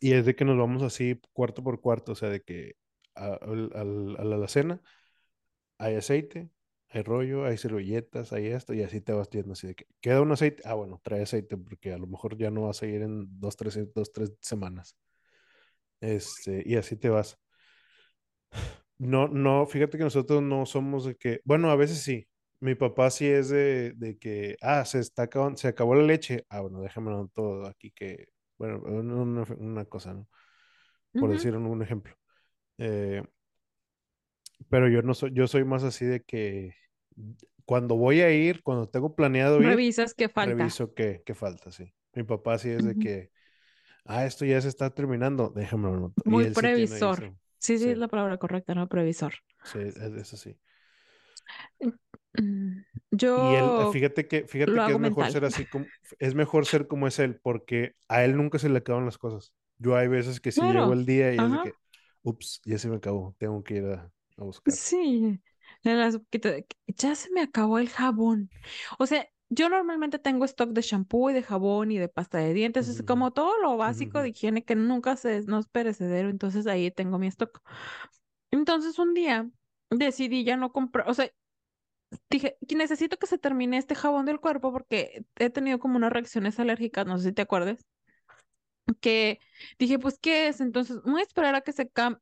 Y 0.00 0.12
es 0.12 0.26
de 0.26 0.34
que 0.36 0.44
nos 0.44 0.58
vamos 0.58 0.82
así 0.82 1.20
cuarto 1.32 1.62
por 1.62 1.80
cuarto, 1.80 2.12
o 2.12 2.14
sea, 2.14 2.28
de 2.28 2.42
que 2.42 2.74
a, 3.14 3.26
a, 3.28 3.80
a 3.80 3.84
la 3.84 4.48
cena 4.48 4.80
hay 5.78 5.96
aceite, 5.96 6.50
hay 6.90 7.02
rollo, 7.02 7.44
hay 7.44 7.58
servilletas, 7.58 8.32
hay 8.32 8.48
esto, 8.48 8.74
y 8.74 8.82
así 8.82 9.00
te 9.00 9.12
vas 9.12 9.28
viendo 9.30 9.52
así 9.52 9.66
de 9.66 9.74
que 9.74 9.86
queda 10.00 10.22
un 10.22 10.32
aceite, 10.32 10.62
ah, 10.64 10.74
bueno, 10.74 11.00
trae 11.02 11.22
aceite 11.22 11.56
porque 11.56 11.92
a 11.92 11.98
lo 11.98 12.06
mejor 12.06 12.36
ya 12.38 12.50
no 12.50 12.62
vas 12.62 12.82
a 12.82 12.86
ir 12.86 13.02
en 13.02 13.26
dos, 13.40 13.56
tres, 13.56 13.78
dos, 13.94 14.12
tres 14.12 14.32
semanas. 14.40 14.96
Este, 16.00 16.62
y 16.64 16.76
así 16.76 16.96
te 16.96 17.08
vas. 17.10 17.38
No, 18.98 19.28
no, 19.28 19.66
fíjate 19.66 19.98
que 19.98 20.04
nosotros 20.04 20.42
no 20.42 20.64
somos 20.64 21.04
de 21.04 21.16
que, 21.16 21.40
bueno, 21.44 21.70
a 21.70 21.76
veces 21.76 22.02
sí. 22.02 22.26
Mi 22.60 22.74
papá 22.74 23.10
sí 23.10 23.26
es 23.26 23.50
de, 23.50 23.92
de 23.96 24.16
que, 24.16 24.56
ah, 24.62 24.84
se 24.86 24.98
está 25.00 25.24
acabando, 25.24 25.58
se 25.58 25.68
acabó 25.68 25.94
la 25.94 26.02
leche. 26.02 26.46
Ah, 26.48 26.60
bueno, 26.60 26.80
déjame 26.80 27.10
todo 27.34 27.66
aquí 27.66 27.90
que, 27.90 28.28
bueno, 28.58 28.80
una, 28.80 29.44
una 29.58 29.84
cosa, 29.84 30.14
¿no? 30.14 30.26
Por 31.12 31.30
decir 31.30 31.54
un, 31.54 31.82
ejemplo. 31.82 32.14
Eh, 32.78 33.22
pero 34.68 34.88
yo 34.88 35.02
no 35.02 35.14
soy, 35.14 35.32
yo 35.32 35.46
soy 35.46 35.64
más 35.64 35.82
así 35.82 36.04
de 36.04 36.22
que 36.22 36.74
cuando 37.64 37.96
voy 37.96 38.20
a 38.20 38.30
ir, 38.30 38.62
cuando 38.62 38.88
tengo 38.88 39.14
planeado 39.14 39.60
ir, 39.60 39.68
revisas 39.68 40.14
qué 40.14 40.28
falta. 40.28 40.54
Reviso 40.54 40.94
qué, 40.94 41.22
qué 41.24 41.34
falta, 41.34 41.70
sí. 41.70 41.92
Mi 42.14 42.22
papá 42.22 42.58
sí 42.58 42.70
es 42.70 42.84
de 42.84 42.96
que, 42.96 43.30
ah, 44.04 44.24
esto 44.24 44.44
ya 44.44 44.60
se 44.60 44.68
está 44.68 44.90
terminando, 44.90 45.52
déjame 45.54 46.10
Muy 46.24 46.46
previsor. 46.50 47.18
Sí, 47.18 47.30
sí, 47.66 47.88
es 47.90 47.98
la 47.98 48.08
palabra 48.08 48.38
correcta, 48.38 48.74
¿no? 48.74 48.88
Previsor. 48.88 49.34
Sí, 49.62 49.78
eso 50.16 50.36
sí. 50.36 50.56
Mm, 52.38 52.84
Y 53.34 53.54
él, 53.54 53.74
eh, 53.76 53.86
yo 53.86 53.86
fíjate 53.86 54.26
que, 54.28 54.46
fíjate 54.46 54.82
que 54.82 54.92
es 54.92 54.98
mejor 54.98 55.28
ser 55.28 55.44
así 55.44 55.66
como, 55.66 55.86
es 56.18 56.34
mejor 56.34 56.64
ser 56.66 56.86
como 56.88 57.06
es 57.06 57.18
él, 57.18 57.38
porque 57.42 57.94
a 58.08 58.24
él 58.24 58.36
nunca 58.36 58.58
se 58.58 58.68
le 58.70 58.78
acaban 58.78 59.04
las 59.04 59.18
cosas. 59.18 59.52
Yo 59.78 59.94
hay 59.96 60.08
veces 60.08 60.40
que 60.40 60.52
sí 60.52 60.68
llego 60.68 60.92
Claro. 60.92 60.92
el 60.94 61.04
día 61.04 61.34
y 61.34 61.42
es 61.44 61.52
de 61.52 61.60
que, 61.60 61.76
ups, 62.22 62.62
ya 62.64 62.78
se 62.78 62.88
me 62.88 62.96
acabó, 62.96 63.34
tengo 63.38 63.62
que 63.62 63.74
ir 63.76 63.84
a, 63.86 64.10
a 64.38 64.44
buscar. 64.44 64.74
Sí. 64.74 65.40
Ya 66.86 67.14
se 67.14 67.30
me 67.30 67.42
acabó 67.42 67.78
el 67.78 67.88
jabón. 67.88 68.50
O 68.98 69.06
sea, 69.06 69.28
yo 69.48 69.68
normalmente 69.68 70.18
tengo 70.18 70.44
stock 70.44 70.70
de 70.70 70.82
shampoo 70.82 71.30
y 71.30 71.34
de 71.34 71.42
jabón 71.42 71.90
y 71.92 71.98
de 71.98 72.08
pasta 72.08 72.38
de 72.38 72.52
dientes. 72.54 72.88
Es 72.88 73.02
como 73.02 73.32
todo 73.32 73.60
lo 73.60 73.76
básico 73.76 74.20
de 74.20 74.30
higiene 74.30 74.64
que 74.64 74.74
nunca 74.74 75.16
se, 75.16 75.42
no 75.42 75.58
es 75.58 75.68
perecedero. 75.68 76.28
Entonces 76.30 76.66
ahí 76.66 76.90
tengo 76.90 77.18
mi 77.18 77.28
stock. 77.28 77.62
Entonces 78.50 78.98
un 78.98 79.14
día 79.14 79.48
decidí 79.90 80.44
ya 80.44 80.56
no 80.56 80.72
comprar. 80.72 81.08
O 81.08 81.14
sea, 81.14 81.30
dije 82.30 82.56
necesito 82.76 83.16
que 83.18 83.26
se 83.26 83.38
termine 83.38 83.78
este 83.78 83.94
jabón 83.94 84.26
del 84.26 84.40
cuerpo 84.40 84.72
porque 84.72 85.24
he 85.36 85.50
tenido 85.50 85.78
como 85.78 85.96
unas 85.96 86.12
reacciones 86.12 86.58
alérgicas. 86.58 87.06
No 87.06 87.18
sé 87.18 87.28
si 87.28 87.32
te 87.32 87.42
acuerdas. 87.42 87.86
que 89.00 89.40
dije, 89.78 89.98
pues, 89.98 90.18
¿qué 90.18 90.48
es? 90.48 90.60
Entonces, 90.60 90.98
voy 91.04 91.20
a 91.20 91.24
esperar 91.24 91.54
a 91.54 91.60
que 91.62 91.72
se 91.72 91.88
cambie. 91.88 92.20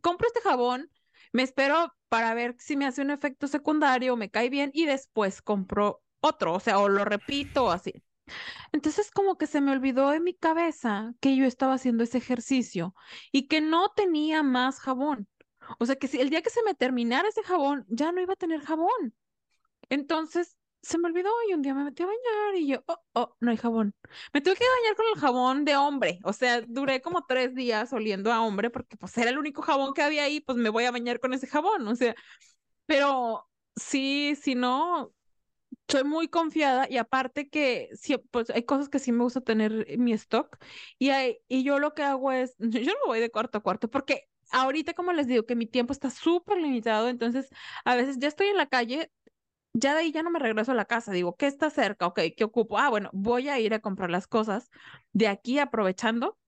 Compro 0.00 0.26
este 0.28 0.40
jabón, 0.40 0.90
me 1.32 1.42
espero 1.42 1.94
para 2.08 2.34
ver 2.34 2.54
si 2.58 2.76
me 2.76 2.86
hace 2.86 3.02
un 3.02 3.10
efecto 3.10 3.48
secundario, 3.48 4.16
me 4.16 4.30
cae 4.30 4.50
bien 4.50 4.70
y 4.74 4.86
después 4.86 5.42
compro 5.42 6.02
otro, 6.22 6.54
o 6.54 6.60
sea, 6.60 6.78
o 6.78 6.88
lo 6.88 7.04
repito 7.04 7.70
así. 7.70 7.92
Entonces, 8.72 9.10
como 9.10 9.36
que 9.36 9.46
se 9.46 9.60
me 9.60 9.72
olvidó 9.72 10.12
en 10.12 10.24
mi 10.24 10.34
cabeza 10.34 11.14
que 11.20 11.36
yo 11.36 11.44
estaba 11.44 11.74
haciendo 11.74 12.04
ese 12.04 12.18
ejercicio 12.18 12.94
y 13.32 13.48
que 13.48 13.60
no 13.60 13.90
tenía 13.90 14.42
más 14.42 14.80
jabón. 14.80 15.28
O 15.78 15.86
sea, 15.86 15.96
que 15.96 16.08
si 16.08 16.20
el 16.20 16.30
día 16.30 16.42
que 16.42 16.50
se 16.50 16.62
me 16.64 16.74
terminara 16.74 17.28
ese 17.28 17.42
jabón, 17.42 17.84
ya 17.88 18.12
no 18.12 18.20
iba 18.20 18.34
a 18.34 18.36
tener 18.36 18.60
jabón. 18.62 19.14
Entonces 19.90 20.56
se 20.82 20.98
me 20.98 21.08
olvidó 21.08 21.30
y 21.48 21.54
un 21.54 21.62
día 21.62 21.74
me 21.74 21.84
metí 21.84 22.02
a 22.02 22.06
bañar 22.06 22.56
y 22.56 22.66
yo, 22.68 22.82
oh, 22.86 22.98
oh, 23.14 23.36
no 23.40 23.50
hay 23.52 23.56
jabón. 23.56 23.94
Me 24.32 24.40
tuve 24.40 24.56
que 24.56 24.64
bañar 24.64 24.96
con 24.96 25.06
el 25.14 25.20
jabón 25.20 25.64
de 25.64 25.76
hombre. 25.76 26.18
O 26.24 26.32
sea, 26.32 26.60
duré 26.62 27.00
como 27.00 27.24
tres 27.26 27.54
días 27.54 27.92
oliendo 27.92 28.32
a 28.32 28.42
hombre 28.42 28.70
porque 28.70 28.96
pues 28.96 29.16
era 29.18 29.30
el 29.30 29.38
único 29.38 29.62
jabón 29.62 29.94
que 29.94 30.02
había 30.02 30.24
ahí, 30.24 30.40
pues 30.40 30.58
me 30.58 30.70
voy 30.70 30.84
a 30.84 30.90
bañar 30.90 31.20
con 31.20 31.34
ese 31.34 31.46
jabón. 31.46 31.86
O 31.88 31.94
sea, 31.96 32.14
pero 32.86 33.48
sí, 33.76 34.36
si 34.40 34.54
no, 34.54 35.12
soy 35.88 36.04
muy 36.04 36.28
confiada 36.28 36.86
y 36.88 36.96
aparte 36.98 37.48
que 37.50 37.90
sí, 37.94 38.16
pues 38.30 38.50
hay 38.50 38.64
cosas 38.64 38.88
que 38.88 38.98
sí 38.98 39.12
me 39.12 39.24
gusta 39.24 39.40
tener 39.42 39.84
en 39.88 40.04
mi 40.04 40.12
stock 40.14 40.58
y, 40.98 41.10
hay, 41.10 41.38
y 41.48 41.64
yo 41.64 41.78
lo 41.78 41.94
que 41.94 42.02
hago 42.02 42.32
es, 42.32 42.54
yo 42.58 42.92
no 42.92 43.06
voy 43.06 43.20
de 43.20 43.30
cuarto 43.30 43.58
a 43.58 43.62
cuarto 43.62 43.90
porque 43.90 44.28
ahorita 44.50 44.94
como 44.94 45.12
les 45.12 45.26
digo 45.26 45.44
que 45.46 45.56
mi 45.56 45.66
tiempo 45.66 45.92
está 45.92 46.10
súper 46.10 46.58
limitado, 46.58 47.08
entonces 47.08 47.50
a 47.84 47.94
veces 47.94 48.18
ya 48.18 48.28
estoy 48.28 48.48
en 48.48 48.56
la 48.56 48.66
calle 48.66 49.10
ya 49.74 49.94
de 49.94 50.00
ahí 50.00 50.12
ya 50.12 50.22
no 50.22 50.30
me 50.30 50.38
regreso 50.38 50.72
a 50.72 50.74
la 50.74 50.84
casa, 50.84 51.12
digo, 51.12 51.36
¿qué 51.36 51.46
está 51.46 51.70
cerca? 51.70 52.06
Ok, 52.06 52.20
¿qué 52.36 52.44
ocupo? 52.44 52.78
Ah, 52.78 52.90
bueno, 52.90 53.10
voy 53.12 53.48
a 53.48 53.58
ir 53.58 53.74
a 53.74 53.80
comprar 53.80 54.10
las 54.10 54.26
cosas 54.26 54.70
de 55.12 55.28
aquí 55.28 55.58
aprovechando 55.58 56.38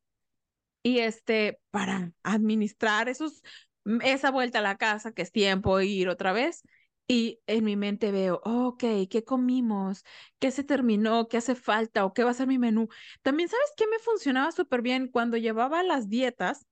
y 0.83 0.99
este, 1.01 1.61
para 1.71 2.13
administrar 2.23 3.09
esos, 3.09 3.43
mm, 3.85 4.01
esa 4.03 4.31
vuelta 4.31 4.59
a 4.61 4.63
la 4.63 4.77
casa, 4.77 5.13
que 5.13 5.23
es 5.23 5.33
tiempo 5.33 5.81
ir 5.81 6.09
otra 6.09 6.33
vez. 6.33 6.63
Y 7.07 7.43
en 7.47 7.65
mi 7.65 7.77
mente 7.77 8.11
veo, 8.13 8.41
ok, 8.45 8.83
¿qué 9.11 9.25
comimos? 9.25 10.05
¿Qué 10.39 10.51
se 10.51 10.65
terminó? 10.65 11.29
¿Qué 11.29 11.37
hace 11.37 11.55
falta? 11.55 12.05
¿O 12.07 12.15
qué 12.15 12.25
va 12.25 12.31
a 12.31 12.35
ser 12.35 12.47
mi 12.47 12.59
menú? 12.59 12.89
También, 13.23 13.49
¿sabes 13.51 13.73
qué 13.77 13.87
me 13.89 13.99
funcionaba 13.99 14.53
súper 14.53 14.81
bien 14.83 15.09
cuando 15.09 15.37
llevaba 15.37 15.83
las 15.83 16.09
dietas? 16.09 16.67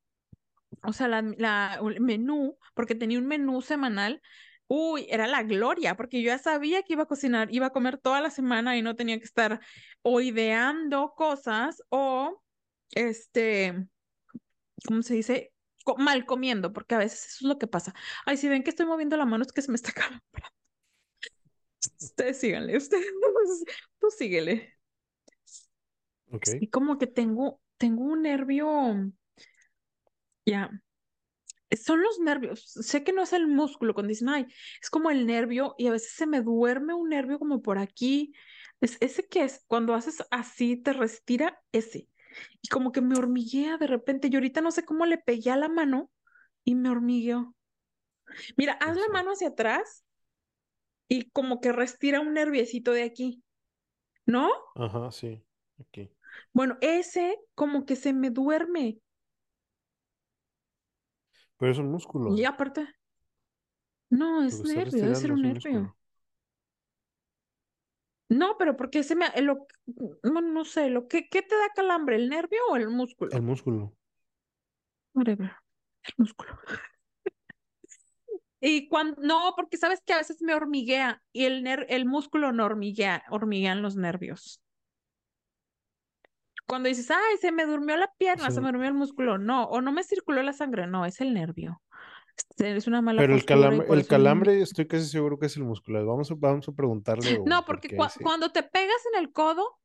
o 0.85 0.93
sea, 0.93 1.09
la- 1.09 1.79
el 1.83 2.01
menú, 2.01 2.59
porque 2.75 2.95
tenía 2.95 3.19
un 3.19 3.27
menú 3.27 3.63
semanal, 3.63 4.23
uy, 4.69 5.07
era 5.11 5.27
la 5.27 5.43
gloria, 5.43 5.97
porque 5.97 6.23
yo 6.23 6.29
ya 6.29 6.39
sabía 6.39 6.83
que 6.83 6.95
iba 6.95 7.05
a 7.05 7.07
cocinar, 7.07 7.49
iba 7.55 7.67
a 7.67 7.71
comer 7.71 7.99
toda 7.99 8.21
la 8.21 8.31
semana 8.31 8.77
y 8.77 8.83
no 8.83 8.97
tenía 8.97 9.19
que 9.19 9.25
estar 9.25 9.61
o 10.03 10.21
ideando 10.21 11.15
cosas 11.17 11.83
o, 11.91 12.43
este, 12.93 13.89
¿cómo 14.87 15.03
se 15.03 15.15
dice? 15.15 15.52
Mal 15.99 16.27
comiendo, 16.27 16.73
porque 16.73 16.95
a 16.95 16.99
veces 16.99 17.27
eso 17.27 17.37
es 17.41 17.49
lo 17.49 17.59
que 17.59 17.67
pasa. 17.67 17.95
Ay, 18.27 18.37
si 18.37 18.49
ven 18.49 18.63
que 18.63 18.71
estoy 18.71 18.87
moviendo 18.87 19.17
la 19.17 19.27
mano, 19.27 19.43
es 19.45 19.53
que 19.53 19.63
se 19.63 19.71
me 19.71 19.77
está 19.77 19.91
acabando. 19.93 20.23
Ustedes 22.01 22.39
síganle, 22.39 22.77
ustedes, 22.77 23.07
tú 24.01 24.11
síguele. 24.11 24.75
Sí, 26.43 26.69
como 26.69 26.99
que 26.99 27.07
tengo, 27.07 27.61
tengo 27.77 28.05
un 28.05 28.23
nervio, 28.23 28.67
ya. 30.47 30.71
son 31.85 32.03
los 32.03 32.19
nervios. 32.21 32.65
Sé 32.65 33.05
que 33.05 33.13
no 33.13 33.23
es 33.23 33.33
el 33.33 33.47
músculo, 33.47 33.95
cuando 33.95 34.09
dicen, 34.09 34.29
ay, 34.29 34.47
es 34.81 34.91
como 34.91 35.11
el 35.11 35.27
nervio 35.27 35.75
y 35.79 35.89
a 35.89 35.93
veces 35.93 36.13
se 36.13 36.27
me 36.27 36.41
duerme 36.41 36.95
un 36.95 37.09
nervio 37.11 37.39
como 37.39 37.63
por 37.63 37.79
aquí. 37.79 38.33
Es 38.81 38.97
ese 39.01 39.29
que 39.29 39.45
es, 39.45 39.65
cuando 39.67 39.95
haces 39.95 40.25
así, 40.31 40.77
te 40.77 40.93
respira 40.93 41.61
ese. 41.73 42.09
Y 42.63 42.69
como 42.69 42.93
que 42.93 43.01
me 43.01 43.17
hormiguea 43.19 43.79
de 43.79 43.87
repente. 43.87 44.29
Y 44.31 44.35
ahorita 44.35 44.61
no 44.61 44.71
sé 44.71 44.85
cómo 44.85 45.07
le 45.07 45.19
pegué 45.19 45.51
a 45.51 45.57
la 45.57 45.69
mano 45.69 46.11
y 46.65 46.75
me 46.77 46.91
hormigueó. 46.91 47.55
Mira, 48.57 48.75
haz 48.81 48.97
la 48.97 49.09
mano 49.09 49.33
hacia 49.33 49.49
atrás 49.49 50.05
y 51.09 51.31
como 51.31 51.61
que 51.61 51.73
respira 51.73 52.21
un 52.21 52.35
nerviecito 52.35 52.93
de 52.93 53.05
aquí, 53.05 53.43
¿no? 54.27 54.51
Ajá, 54.75 55.11
sí, 55.11 55.43
aquí. 55.81 56.11
Bueno, 56.55 56.79
ese 56.81 57.39
como 57.55 57.85
que 57.87 57.95
se 57.97 58.13
me 58.15 58.31
duerme. 58.31 59.01
Pero 61.57 61.73
es 61.73 61.79
un 61.79 61.91
Y 62.27 62.43
músculo. 62.43 62.45
aparte, 62.45 62.89
no, 64.11 64.45
es 64.45 64.63
nervio, 64.65 65.03
debe 65.03 65.15
ser 65.17 65.33
un 65.33 65.43
nervio. 65.43 65.49
músculo. 65.49 65.97
No, 68.33 68.57
pero 68.59 68.77
porque 68.77 69.03
se 69.03 69.15
me, 69.15 69.29
lo, 69.43 69.67
no, 70.23 70.41
no 70.41 70.65
sé, 70.65 70.89
lo 70.91 71.07
que, 71.07 71.29
¿qué 71.29 71.43
te 71.43 71.55
da 71.55 71.69
calambre, 71.75 72.17
el 72.17 72.29
nervio 72.29 72.61
o 72.71 72.77
el 72.77 72.83
El 72.83 72.91
músculo? 72.91 73.43
músculo. 73.43 73.93
Whatever, 75.15 75.53
el 76.05 76.15
músculo. 76.17 76.59
Y 78.61 78.89
cuando, 78.89 79.21
no, 79.21 79.53
porque 79.57 79.77
sabes 79.77 80.01
que 80.07 80.13
a 80.13 80.19
veces 80.19 80.41
me 80.41 80.55
hormiguea 80.55 81.21
y 81.33 81.45
el 81.45 81.63
ner, 81.63 81.85
el 81.89 82.07
músculo 82.07 82.53
no 82.53 82.65
hormiguea, 82.65 83.25
hormiguean 83.29 83.83
los 83.83 83.97
nervios. 83.97 84.63
Cuando 86.69 86.89
dices, 86.89 87.11
ay, 87.11 87.37
se 87.41 87.53
me 87.53 87.67
durmió 87.67 87.97
la 87.97 88.11
pierna, 88.17 88.51
se 88.51 88.61
me 88.61 88.69
durmió 88.69 88.89
el 88.89 88.95
músculo, 88.95 89.37
no, 89.37 89.65
o 89.65 89.83
no 89.83 89.93
me 89.93 90.05
circuló 90.05 90.43
la 90.43 90.53
sangre, 90.53 90.87
no, 90.87 91.05
es 91.05 91.21
el 91.21 91.35
nervio. 91.35 91.83
Es 92.59 92.87
una 92.87 93.03
mala 93.03 93.21
Pero 93.21 93.35
el 93.35 93.45
calambre, 93.45 93.87
el 93.91 94.07
calambre 94.07 94.61
estoy 94.61 94.87
casi 94.87 95.07
seguro 95.07 95.39
que 95.39 95.47
es 95.47 95.57
el 95.57 95.65
músculo. 95.65 96.05
Vamos 96.07 96.31
a, 96.31 96.35
vamos 96.37 96.69
a 96.69 96.73
preguntarle 96.73 97.41
No, 97.47 97.65
porque 97.65 97.89
sí. 97.89 97.97
cuando 98.23 98.51
te 98.51 98.63
pegas 98.63 99.01
en 99.13 99.21
el 99.21 99.33
codo 99.33 99.79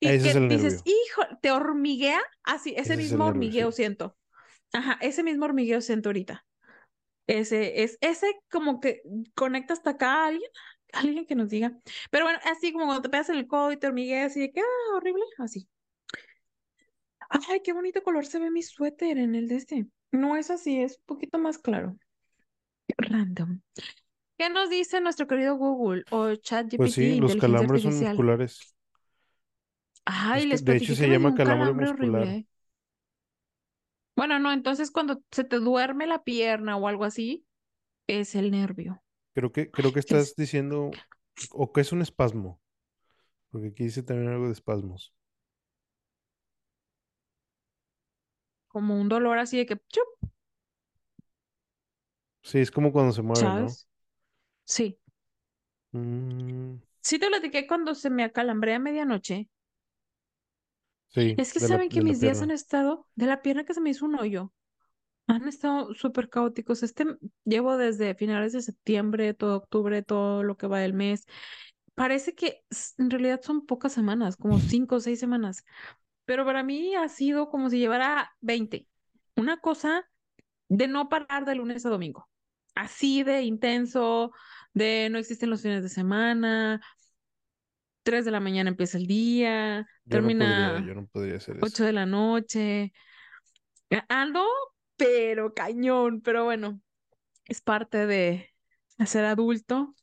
y 0.00 0.08
Ese 0.08 0.32
que 0.32 0.48
dices, 0.48 0.82
hijo, 0.84 1.22
te 1.40 1.50
hormiguea, 1.50 2.20
así, 2.44 2.70
ese 2.70 2.80
Ese 2.80 2.92
es 2.92 2.98
el 2.98 2.98
mismo 2.98 3.18
nervio, 3.18 3.30
hormigueo 3.30 3.72
sí. 3.72 3.76
siento. 3.76 4.16
Ajá, 4.72 4.98
ese 5.00 5.22
mismo 5.22 5.44
hormigueo 5.44 5.80
siento 5.80 6.10
ahorita. 6.10 6.44
Ese 7.26 7.82
es, 7.82 7.98
ese 8.00 8.26
como 8.50 8.80
que 8.80 9.02
conecta 9.34 9.72
hasta 9.72 9.90
acá 9.90 10.24
a 10.24 10.26
alguien, 10.28 10.50
alguien 10.92 11.26
que 11.26 11.34
nos 11.34 11.48
diga. 11.48 11.72
Pero 12.10 12.24
bueno, 12.26 12.38
así 12.44 12.72
como 12.72 12.86
cuando 12.86 13.02
te 13.02 13.08
pegas 13.08 13.28
en 13.30 13.36
el 13.36 13.46
codo 13.46 13.72
y 13.72 13.78
te 13.78 13.86
hormigueas 13.86 14.32
así 14.32 14.40
de 14.40 14.52
que, 14.52 14.60
ah, 14.60 14.96
horrible, 14.96 15.24
así. 15.38 15.68
Ay, 17.28 17.60
qué 17.64 17.72
bonito 17.72 18.02
color 18.02 18.26
se 18.26 18.38
ve 18.38 18.50
mi 18.50 18.62
suéter 18.62 19.18
en 19.18 19.34
el 19.34 19.48
de 19.48 19.56
este. 19.56 19.86
No 20.12 20.36
es 20.36 20.50
así, 20.50 20.80
es 20.80 20.98
un 20.98 21.04
poquito 21.06 21.38
más 21.38 21.58
claro. 21.58 21.96
Random. 22.98 23.60
¿Qué 24.38 24.50
nos 24.50 24.70
dice 24.70 25.00
nuestro 25.00 25.26
querido 25.26 25.56
Google 25.56 26.04
o 26.10 26.26
Pues 26.26 26.40
ChatGPT, 26.42 26.88
sí, 26.92 27.20
los 27.20 27.36
calambres 27.36 27.82
son 27.82 27.96
musculares. 27.96 28.74
Ay, 30.04 30.42
Es 30.42 30.44
que 30.44 30.48
les 30.50 30.64
de 30.64 30.76
hecho 30.76 30.94
se 30.94 31.08
llama 31.08 31.34
calambre 31.34 31.66
calambre 31.66 31.86
muscular. 31.86 32.22
horrible. 32.22 32.46
Bueno, 34.14 34.38
no, 34.38 34.52
entonces 34.52 34.90
cuando 34.90 35.22
se 35.30 35.44
te 35.44 35.58
duerme 35.58 36.06
la 36.06 36.22
pierna 36.22 36.76
o 36.76 36.88
algo 36.88 37.04
así, 37.04 37.44
es 38.06 38.34
el 38.34 38.50
nervio. 38.50 39.02
Creo 39.34 39.52
que, 39.52 39.70
creo 39.70 39.92
que 39.92 40.00
Es 40.00 40.06
estás 40.06 40.36
diciendo, 40.36 40.90
o 41.50 41.72
que 41.72 41.80
es 41.82 41.92
un 41.92 42.02
espasmo, 42.02 42.60
porque 43.50 43.68
aquí 43.68 43.84
dice 43.84 44.02
también 44.02 44.30
algo 44.32 44.46
de 44.46 44.52
espasmos. 44.52 45.15
Como 48.76 49.00
un 49.00 49.08
dolor 49.08 49.38
así 49.38 49.56
de 49.58 49.66
que, 49.66 49.76
¡chup! 49.88 50.28
Sí, 52.42 52.60
es 52.60 52.70
como 52.70 52.92
cuando 52.92 53.12
se 53.12 53.20
mueve, 53.22 53.50
¿no? 53.52 53.78
Sí. 54.64 54.98
Mm, 55.92 56.78
Sí 57.00 57.18
te 57.18 57.28
platiqué 57.28 57.66
cuando 57.66 57.94
se 57.94 58.10
me 58.10 58.22
acalambré 58.22 58.74
a 58.74 58.78
medianoche. 58.78 59.48
sí, 61.08 61.36
Es 61.36 61.52
que 61.52 61.60
la, 61.60 61.68
saben 61.68 61.90
que 61.90 62.00
mis 62.02 62.20
días 62.20 62.42
han 62.42 62.50
estado 62.50 63.06
de 63.14 63.26
la 63.26 63.42
pierna 63.42 63.64
que 63.64 63.74
se 63.74 63.80
me 63.80 63.90
hizo 63.90 64.06
un 64.06 64.16
hoyo. 64.18 64.52
Han 65.28 65.48
estado 65.48 65.94
súper 65.94 66.30
caóticos. 66.30 66.82
Este 66.84 67.06
llevo 67.44 67.76
desde 67.78 68.14
finales 68.16 68.52
de 68.54 68.62
septiembre, 68.62 69.34
todo 69.34 69.56
octubre, 69.58 70.02
todo 70.02 70.42
lo 70.44 70.56
que 70.56 70.66
va 70.68 70.80
del 70.80 70.94
mes. 70.94 71.26
Parece 71.94 72.34
que 72.34 72.64
en 72.98 73.10
realidad 73.10 73.40
son 73.42 73.66
pocas 73.66 73.92
semanas, 73.94 74.36
como 74.36 74.60
cinco 74.60 74.96
o 74.96 75.00
seis 75.00 75.20
semanas. 75.20 75.64
Pero 76.26 76.44
para 76.44 76.62
mí 76.62 76.94
ha 76.94 77.08
sido 77.08 77.48
como 77.48 77.70
si 77.70 77.78
llevara 77.78 78.36
20. 78.40 78.86
Una 79.36 79.56
cosa 79.56 80.04
de 80.68 80.88
no 80.88 81.08
parar 81.08 81.46
de 81.46 81.54
lunes 81.54 81.86
a 81.86 81.88
domingo. 81.88 82.28
Así 82.74 83.22
de 83.22 83.42
intenso, 83.42 84.32
de 84.74 85.08
no 85.10 85.18
existen 85.18 85.48
los 85.48 85.62
fines 85.62 85.82
de 85.82 85.88
semana, 85.88 86.82
3 88.02 88.24
de 88.24 88.30
la 88.30 88.40
mañana 88.40 88.70
empieza 88.70 88.98
el 88.98 89.06
día, 89.06 89.88
termina 90.08 90.84
yo 90.86 90.94
no 90.94 91.06
podría 91.06 91.36
hacer 91.36 91.58
8 91.60 91.84
de 91.84 91.92
la 91.92 92.06
noche. 92.06 92.92
Ando, 94.08 94.44
pero 94.96 95.54
cañón, 95.54 96.20
pero 96.20 96.44
bueno, 96.44 96.80
es 97.46 97.60
parte 97.60 98.06
de 98.06 98.52
ser 99.06 99.24
adulto 99.24 99.94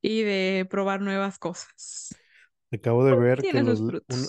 y 0.00 0.22
de 0.22 0.66
probar 0.70 1.00
nuevas 1.02 1.38
cosas. 1.38 2.19
Acabo 2.72 3.04
de 3.04 3.16
ver 3.16 3.42
que 3.42 3.50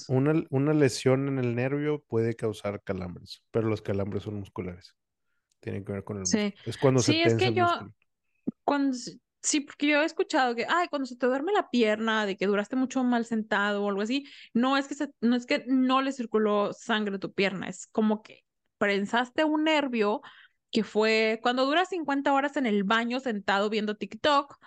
una, 0.08 0.74
lesión 0.74 1.28
en 1.28 1.38
el 1.38 1.56
nervio 1.56 2.04
puede 2.08 2.36
causar 2.36 2.82
calambres, 2.84 3.44
pero 3.52 3.68
los 3.68 3.82
calambres 3.82 4.24
son 4.24 4.40
musculares. 4.40 4.96
Tienen 5.60 5.86
que 5.86 5.94
ver 5.94 6.04
con 6.04 6.18
el 6.18 6.22
músculo. 6.22 6.52
Es 6.66 6.78
cuando 6.78 7.02
se 7.02 7.12
tensa 7.14 7.28
es 7.28 7.36
que 7.36 7.48
el 7.48 7.56
yo, 7.56 7.68
Cuando, 8.64 8.98
sí, 9.44 9.62
porque 9.62 9.88
yo 9.88 10.02
he 10.02 10.06
escuchado 10.06 10.56
que, 10.56 10.66
ay, 10.68 10.88
cuando 10.90 11.06
se 11.06 11.18
te 11.18 11.28
duerme 11.28 11.52
la 11.52 11.70
pierna, 11.70 12.26
de 12.26 12.36
que 12.36 12.48
duraste 12.48 12.76
mucho 12.76 13.04
mal 13.04 13.26
sentado 13.26 13.84
o 13.84 13.90
algo 13.90 14.02
así, 14.02 14.26
no 14.56 14.76
es 14.76 14.88
que, 14.88 14.96
no, 15.22 15.36
es 15.36 15.46
que 15.46 15.64
no 15.68 16.02
le 16.02 16.12
circuló 16.12 16.74
sangre 16.74 17.18
a 17.18 17.20
tu 17.20 17.32
pierna, 17.32 17.70
es 17.70 17.86
como 17.88 18.24
que 18.24 18.44
prensaste 18.80 19.44
un 19.44 19.66
nervio 19.66 20.22
que 20.72 20.84
fue 20.84 21.40
cuando 21.44 21.66
duras 21.66 21.90
50 21.90 22.34
horas 22.34 22.58
en 22.58 22.66
el 22.66 22.84
baño 22.84 23.20
sentado 23.20 23.70
viendo 23.70 23.98
TikTok 23.98 24.58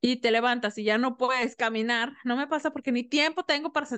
y 0.00 0.16
te 0.16 0.30
levantas 0.30 0.78
y 0.78 0.84
ya 0.84 0.98
no 0.98 1.16
puedes 1.16 1.56
caminar. 1.56 2.16
No 2.24 2.36
me 2.36 2.46
pasa 2.46 2.70
porque 2.70 2.92
ni 2.92 3.04
tiempo 3.04 3.44
tengo 3.44 3.72
para... 3.72 3.88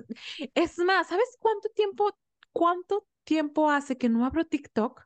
Es 0.54 0.78
más, 0.78 1.08
¿sabes 1.08 1.36
cuánto 1.38 1.68
tiempo, 1.70 2.16
cuánto 2.52 3.06
tiempo 3.24 3.70
hace 3.70 3.98
que 3.98 4.08
no 4.08 4.24
abro 4.24 4.44
TikTok? 4.44 5.02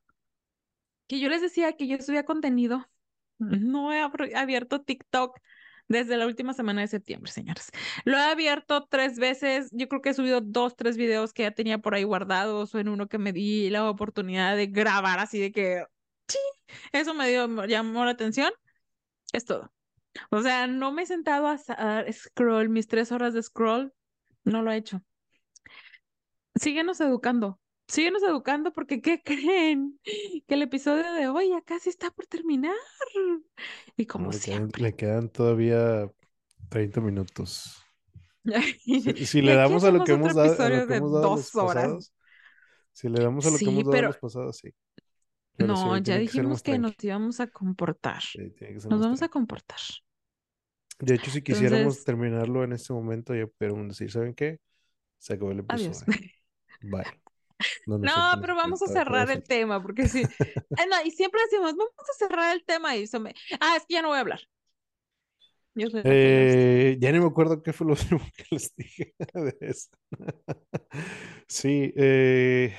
Que 1.06 1.20
yo 1.20 1.28
les 1.28 1.42
decía 1.42 1.76
que 1.76 1.86
yo 1.86 1.98
subía 1.98 2.24
contenido. 2.24 2.88
No 3.38 3.92
he 3.92 4.00
abierto 4.34 4.82
TikTok 4.82 5.38
desde 5.88 6.16
la 6.16 6.26
última 6.26 6.54
semana 6.54 6.80
de 6.80 6.88
septiembre, 6.88 7.30
señores. 7.30 7.70
Lo 8.04 8.16
he 8.16 8.22
abierto 8.22 8.86
tres 8.88 9.18
veces. 9.18 9.68
Yo 9.72 9.88
creo 9.88 10.00
que 10.00 10.10
he 10.10 10.14
subido 10.14 10.40
dos, 10.40 10.76
tres 10.76 10.96
videos 10.96 11.32
que 11.32 11.42
ya 11.42 11.50
tenía 11.50 11.78
por 11.78 11.94
ahí 11.94 12.04
guardados 12.04 12.74
o 12.74 12.78
en 12.78 12.88
uno 12.88 13.08
que 13.08 13.18
me 13.18 13.32
di 13.32 13.68
la 13.70 13.90
oportunidad 13.90 14.56
de 14.56 14.66
grabar 14.68 15.18
así 15.18 15.40
de 15.40 15.52
que... 15.52 15.84
Sí, 16.28 16.38
eso 16.92 17.12
me 17.12 17.28
dio, 17.28 17.66
llamó 17.66 18.04
la 18.04 18.12
atención. 18.12 18.50
Es 19.32 19.44
todo. 19.44 19.70
O 20.30 20.42
sea, 20.42 20.66
no 20.66 20.92
me 20.92 21.02
he 21.02 21.06
sentado 21.06 21.46
a, 21.48 22.12
scroll 22.12 22.68
mis 22.68 22.86
tres 22.86 23.12
horas 23.12 23.34
de 23.34 23.42
scroll. 23.42 23.92
No 24.44 24.62
lo 24.62 24.70
he 24.70 24.76
hecho. 24.76 25.02
Síguenos 26.54 27.00
educando. 27.00 27.60
Síguenos 27.86 28.22
educando 28.22 28.72
porque 28.72 29.00
¿qué 29.00 29.22
creen? 29.24 29.98
Que 30.46 30.54
el 30.54 30.62
episodio 30.62 31.12
de 31.12 31.28
hoy 31.28 31.50
ya 31.50 31.60
casi 31.62 31.90
está 31.90 32.10
por 32.10 32.26
terminar. 32.26 32.76
Y 33.96 34.06
como 34.06 34.30
le 34.30 34.38
siempre. 34.38 34.78
Quedan, 34.78 34.90
le 34.90 34.96
quedan 34.96 35.28
todavía 35.28 36.10
30 36.68 37.00
minutos. 37.00 37.84
si, 39.24 39.40
le 39.40 39.54
damos 39.54 39.84
a 39.84 39.90
lo 39.90 40.04
que 40.04 40.12
hemos 40.12 40.34
dado, 40.34 40.62
a 40.62 40.68
lo 40.68 40.86
que 40.86 40.96
hemos 40.96 41.12
dado 41.12 41.36
los 41.36 41.50
pasados, 41.50 42.12
si 42.92 43.08
le 43.08 43.22
damos 43.22 43.46
a 43.46 43.50
lo 43.50 43.58
que 43.58 43.64
hemos 43.64 43.84
dado 43.84 44.02
los 44.02 44.18
pasados, 44.18 44.56
sí. 44.58 44.74
no, 45.58 45.96
ya 45.98 46.18
dijimos 46.18 46.62
que, 46.62 46.78
nos 46.78 46.92
íbamos 47.02 47.40
a 47.40 47.46
comportar. 47.46 48.22
nos 48.90 49.00
vamos 49.00 49.22
a 49.22 49.28
comportar. 49.28 49.78
De 50.98 51.14
hecho, 51.14 51.30
si 51.30 51.42
quisiéramos 51.42 52.04
terminarlo 52.04 52.64
en 52.64 52.72
este 52.72 52.92
momento, 52.92 53.34
ya 53.34 53.46
podríamos 53.46 53.88
decir, 53.88 54.10
¿saben 54.10 54.34
qué? 54.34 54.58
Se 55.18 55.34
acabó 55.34 55.50
el 55.52 55.60
episodio. 55.60 55.92
Bye. 56.82 57.04
No, 57.86 58.40
pero 58.40 58.54
vamos 58.54 58.82
a 58.82 58.86
cerrar 58.86 59.30
el 59.30 59.42
tema, 59.42 59.82
porque 59.82 60.08
sí. 60.08 60.22
y 61.04 61.10
siempre 61.10 61.40
decimos, 61.42 61.72
vamos 61.76 61.92
a 61.98 62.18
cerrar 62.18 62.54
el 62.54 62.64
tema 62.64 62.96
y 62.96 63.04
eso 63.04 63.20
me... 63.20 63.34
Ah, 63.60 63.76
es 63.76 63.84
que 63.86 63.94
ya 63.94 64.02
no 64.02 64.08
voy 64.08 64.18
a 64.18 64.20
hablar. 64.20 64.40
Eh, 65.76 66.96
ya 67.00 67.10
ni 67.10 67.18
me 67.18 67.26
acuerdo 67.26 67.62
qué 67.62 67.72
fue 67.72 67.86
lo 67.86 67.92
último 67.94 68.20
que 68.36 68.44
les 68.50 68.74
dije 68.76 69.14
de 69.18 69.56
eso. 69.60 69.90
sí, 71.48 71.92
eh... 71.96 72.74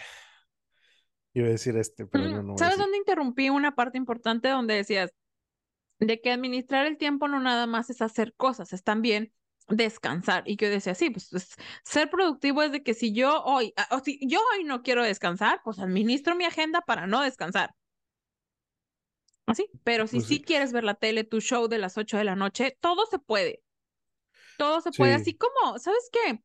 iba 1.33 1.47
a 1.47 1.51
decir 1.51 1.75
este, 1.77 2.05
pero 2.05 2.29
no, 2.29 2.43
no. 2.43 2.57
¿Sabes 2.57 2.77
dónde 2.77 2.97
interrumpí 2.97 3.49
una 3.49 3.75
parte 3.75 3.97
importante 3.97 4.47
donde 4.47 4.75
decías, 4.75 5.11
de 5.99 6.21
que 6.21 6.31
administrar 6.31 6.85
el 6.85 6.97
tiempo 6.97 7.27
no 7.27 7.39
nada 7.39 7.67
más 7.67 7.89
es 7.89 8.01
hacer 8.01 8.33
cosas, 8.35 8.73
es 8.73 8.83
también 8.83 9.33
descansar. 9.67 10.43
Y 10.45 10.57
que 10.57 10.65
yo 10.65 10.71
decía, 10.71 10.95
sí, 10.95 11.09
pues, 11.09 11.29
pues, 11.29 11.55
ser 11.83 12.09
productivo 12.09 12.61
es 12.61 12.71
de 12.71 12.83
que 12.83 12.93
si 12.93 13.13
yo 13.13 13.43
hoy, 13.43 13.73
ah, 13.77 13.87
o 13.91 13.99
si 13.99 14.19
yo 14.27 14.39
hoy 14.53 14.63
no 14.63 14.83
quiero 14.83 15.03
descansar, 15.03 15.61
pues 15.63 15.79
administro 15.79 16.35
mi 16.35 16.45
agenda 16.45 16.81
para 16.81 17.07
no 17.07 17.21
descansar. 17.21 17.71
Así, 19.45 19.69
pero 19.83 20.07
si 20.07 20.17
pues 20.17 20.27
sí. 20.27 20.41
quieres 20.41 20.73
ver 20.73 20.83
la 20.83 20.95
tele, 20.95 21.23
tu 21.23 21.39
show 21.39 21.67
de 21.67 21.77
las 21.77 21.97
8 21.97 22.17
de 22.17 22.23
la 22.23 22.35
noche, 22.35 22.77
todo 22.81 23.05
se 23.05 23.19
puede. 23.19 23.61
Todo 24.57 24.81
se 24.81 24.91
puede, 24.91 25.13
así 25.13 25.35
como, 25.35 25.77
¿sabes 25.79 26.09
qué? 26.11 26.41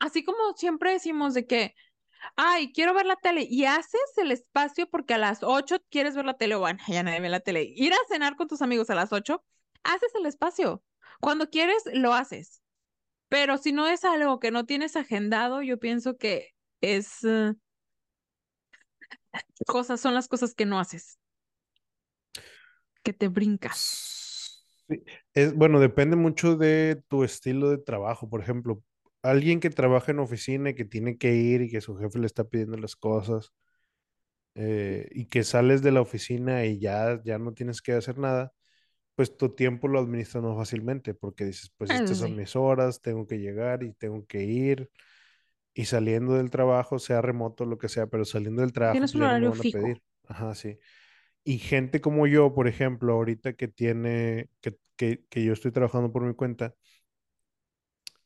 Así 0.00 0.24
como 0.24 0.54
siempre 0.56 0.92
decimos 0.92 1.32
de 1.32 1.46
que 1.46 1.74
ay, 2.36 2.72
quiero 2.72 2.94
ver 2.94 3.06
la 3.06 3.16
tele 3.16 3.46
y 3.48 3.64
haces 3.64 4.00
el 4.16 4.30
espacio 4.32 4.88
porque 4.88 5.14
a 5.14 5.18
las 5.18 5.42
8 5.42 5.78
quieres 5.90 6.14
ver 6.16 6.24
la 6.24 6.34
tele 6.34 6.54
o 6.54 6.60
bueno, 6.60 6.78
ya 6.88 7.02
nadie 7.02 7.20
ve 7.20 7.28
la 7.28 7.40
tele. 7.40 7.64
Ir 7.64 7.92
a 7.92 7.96
cenar 8.08 8.36
con 8.36 8.48
tus 8.48 8.62
amigos 8.62 8.90
a 8.90 8.94
las 8.94 9.12
8, 9.12 9.44
haces 9.84 10.14
el 10.14 10.26
espacio. 10.26 10.82
Cuando 11.20 11.50
quieres, 11.50 11.82
lo 11.92 12.14
haces. 12.14 12.62
Pero 13.28 13.58
si 13.58 13.72
no 13.72 13.88
es 13.88 14.04
algo 14.04 14.38
que 14.38 14.50
no 14.50 14.66
tienes 14.66 14.96
agendado, 14.96 15.62
yo 15.62 15.78
pienso 15.78 16.16
que 16.16 16.54
es 16.80 17.24
eh, 17.24 17.54
cosas, 19.66 20.00
son 20.00 20.14
las 20.14 20.28
cosas 20.28 20.54
que 20.54 20.66
no 20.66 20.78
haces. 20.78 21.18
Que 23.02 23.12
te 23.12 23.28
brincas. 23.28 24.64
Sí. 24.88 25.02
Es, 25.34 25.54
bueno, 25.54 25.80
depende 25.80 26.16
mucho 26.16 26.56
de 26.56 27.02
tu 27.08 27.24
estilo 27.24 27.70
de 27.70 27.78
trabajo. 27.78 28.28
Por 28.28 28.40
ejemplo, 28.40 28.82
alguien 29.30 29.60
que 29.60 29.70
trabaja 29.70 30.12
en 30.12 30.20
oficina 30.20 30.70
y 30.70 30.74
que 30.74 30.84
tiene 30.84 31.18
que 31.18 31.34
ir 31.34 31.62
y 31.62 31.70
que 31.70 31.80
su 31.80 31.96
jefe 31.96 32.18
le 32.18 32.26
está 32.26 32.44
pidiendo 32.44 32.76
las 32.78 32.96
cosas 32.96 33.52
eh, 34.54 35.08
y 35.12 35.26
que 35.26 35.44
sales 35.44 35.82
de 35.82 35.92
la 35.92 36.00
oficina 36.00 36.64
y 36.64 36.78
ya, 36.78 37.20
ya 37.24 37.38
no 37.38 37.52
tienes 37.52 37.82
que 37.82 37.92
hacer 37.92 38.18
nada, 38.18 38.52
pues 39.14 39.36
tu 39.36 39.54
tiempo 39.54 39.88
lo 39.88 40.00
administras 40.00 40.44
más 40.44 40.56
fácilmente 40.56 41.14
porque 41.14 41.44
dices, 41.46 41.72
pues 41.76 41.90
estas 41.90 42.18
son 42.18 42.36
mis 42.36 42.56
horas, 42.56 43.02
tengo 43.02 43.26
que 43.26 43.38
llegar 43.38 43.82
y 43.82 43.92
tengo 43.94 44.26
que 44.26 44.44
ir. 44.44 44.90
Y 45.74 45.86
saliendo 45.86 46.34
del 46.34 46.50
trabajo, 46.50 46.98
sea 46.98 47.22
remoto, 47.22 47.66
lo 47.66 47.78
que 47.78 47.88
sea, 47.88 48.06
pero 48.06 48.24
saliendo 48.24 48.62
del 48.62 48.72
trabajo, 48.72 48.94
Tienes 48.94 49.14
un 49.14 49.22
ya 49.22 49.28
horario 49.28 49.50
no 49.50 49.54
a 49.54 49.64
pedir. 49.64 50.02
Ajá, 50.26 50.54
sí. 50.54 50.78
Y 51.44 51.58
gente 51.58 52.00
como 52.00 52.26
yo, 52.26 52.54
por 52.54 52.68
ejemplo, 52.68 53.12
ahorita 53.14 53.54
que 53.54 53.68
tiene, 53.68 54.48
que, 54.60 54.76
que, 54.96 55.24
que 55.28 55.44
yo 55.44 55.52
estoy 55.52 55.72
trabajando 55.72 56.12
por 56.12 56.22
mi 56.22 56.34
cuenta, 56.34 56.74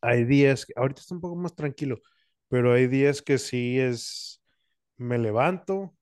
hay 0.01 0.24
días, 0.24 0.66
ahorita 0.76 1.01
está 1.01 1.14
un 1.14 1.20
poco 1.20 1.36
más 1.36 1.55
tranquilo, 1.55 2.01
pero 2.48 2.72
hay 2.72 2.86
días 2.86 3.22
que 3.22 3.38
sí 3.38 3.78
es, 3.78 4.42
me 4.96 5.18
levanto, 5.18 5.94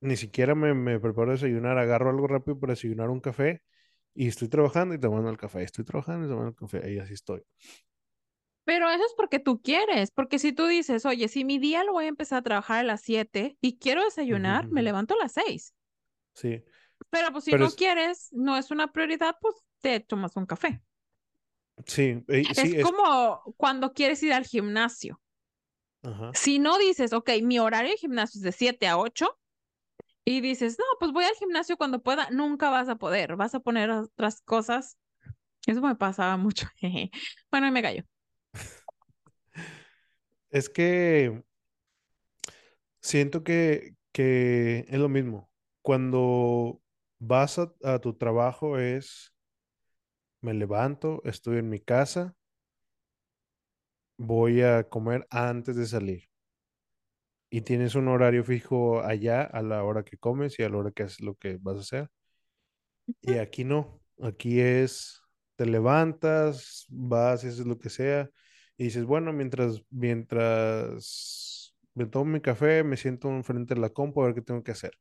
ni 0.00 0.16
siquiera 0.16 0.54
me, 0.54 0.74
me 0.74 0.98
preparo 1.00 1.30
a 1.30 1.34
desayunar, 1.34 1.78
agarro 1.78 2.10
algo 2.10 2.26
rápido 2.26 2.58
para 2.58 2.72
desayunar 2.72 3.10
un 3.10 3.20
café 3.20 3.62
y 4.14 4.28
estoy 4.28 4.48
trabajando 4.48 4.94
y 4.94 4.98
tomando 4.98 5.30
el 5.30 5.36
café, 5.36 5.62
estoy 5.62 5.84
trabajando 5.84 6.26
y 6.26 6.30
tomando 6.30 6.50
el 6.50 6.56
café, 6.56 6.92
y 6.92 6.98
así 6.98 7.14
estoy. 7.14 7.42
Pero 8.64 8.88
eso 8.88 9.04
es 9.04 9.14
porque 9.16 9.38
tú 9.38 9.60
quieres, 9.60 10.10
porque 10.10 10.38
si 10.38 10.52
tú 10.52 10.66
dices, 10.66 11.04
oye, 11.06 11.28
si 11.28 11.44
mi 11.44 11.58
día 11.58 11.82
lo 11.82 11.92
voy 11.92 12.04
a 12.04 12.08
empezar 12.08 12.38
a 12.38 12.42
trabajar 12.42 12.80
a 12.80 12.82
las 12.84 13.00
7 13.00 13.56
y 13.60 13.78
quiero 13.78 14.04
desayunar, 14.04 14.68
me 14.68 14.82
levanto 14.82 15.14
a 15.14 15.18
las 15.18 15.32
6. 15.32 15.74
Sí. 16.34 16.62
Pero 17.08 17.32
pues 17.32 17.44
si 17.44 17.52
no 17.52 17.70
quieres, 17.70 18.28
no 18.32 18.56
es 18.56 18.70
una 18.70 18.92
prioridad, 18.92 19.36
pues 19.40 19.56
te 19.80 20.00
tomas 20.00 20.36
un 20.36 20.46
café. 20.46 20.80
Sí, 21.86 22.22
es, 22.28 22.82
como 22.82 23.42
cuando 23.56 23.92
quieres 23.92 24.22
ir 24.22 24.32
al 24.32 24.44
gimnasio. 24.44 25.20
Si 26.32 26.58
no 26.58 26.78
dices, 26.78 27.12
ok, 27.12 27.30
mi 27.42 27.58
horario 27.58 27.90
de 27.90 27.98
gimnasio 27.98 28.38
es 28.38 28.42
de 28.42 28.52
7 28.52 28.86
a 28.86 28.96
8 28.96 29.38
y 30.24 30.40
dices, 30.40 30.78
no, 30.78 30.84
pues 30.98 31.12
voy 31.12 31.24
al 31.24 31.34
gimnasio 31.34 31.76
cuando 31.76 32.02
pueda, 32.02 32.30
nunca 32.30 32.70
vas 32.70 32.88
a 32.88 32.96
poder, 32.96 33.36
vas 33.36 33.54
a 33.54 33.60
poner 33.60 33.90
otras 33.90 34.40
cosas. 34.40 34.98
Eso 35.66 35.82
me 35.82 35.94
pasaba 35.96 36.36
mucho. 36.38 36.68
bueno, 37.50 37.66
y 37.66 37.70
me 37.70 37.82
callo. 37.82 38.04
Es 40.48 40.68
que 40.70 41.42
siento 43.00 43.44
que, 43.44 43.94
que 44.12 44.86
es 44.88 44.98
lo 44.98 45.08
mismo. 45.08 45.50
Cuando 45.82 46.80
vas 47.18 47.58
a 47.58 47.98
tu 48.00 48.14
trabajo 48.14 48.78
es 48.78 49.34
me 50.40 50.54
levanto, 50.54 51.22
estoy 51.24 51.58
en 51.58 51.68
mi 51.68 51.80
casa, 51.80 52.34
voy 54.18 54.62
a 54.62 54.88
comer 54.88 55.26
antes 55.30 55.76
de 55.76 55.86
salir. 55.86 56.24
Y 57.50 57.62
tienes 57.62 57.94
un 57.94 58.08
horario 58.08 58.44
fijo 58.44 59.02
allá 59.02 59.42
a 59.42 59.62
la 59.62 59.82
hora 59.82 60.04
que 60.04 60.16
comes 60.18 60.58
y 60.58 60.62
a 60.62 60.68
la 60.68 60.76
hora 60.78 60.92
que 60.92 61.02
haces 61.04 61.20
lo 61.20 61.34
que 61.34 61.58
vas 61.60 61.76
a 61.78 61.80
hacer. 61.80 62.10
Y 63.22 63.34
aquí 63.38 63.64
no, 63.64 64.00
aquí 64.22 64.60
es, 64.60 65.20
te 65.56 65.66
levantas, 65.66 66.86
vas, 66.88 67.44
haces 67.44 67.66
lo 67.66 67.78
que 67.78 67.90
sea, 67.90 68.30
y 68.76 68.84
dices, 68.84 69.04
bueno, 69.04 69.32
mientras, 69.32 69.82
mientras 69.90 71.74
me 71.94 72.06
tomo 72.06 72.32
mi 72.32 72.40
café, 72.40 72.82
me 72.84 72.96
siento 72.96 73.28
enfrente 73.30 73.74
de 73.74 73.80
la 73.80 73.90
compu 73.90 74.22
a 74.22 74.26
ver 74.26 74.34
qué 74.34 74.42
tengo 74.42 74.62
que 74.62 74.72
hacer. 74.72 74.92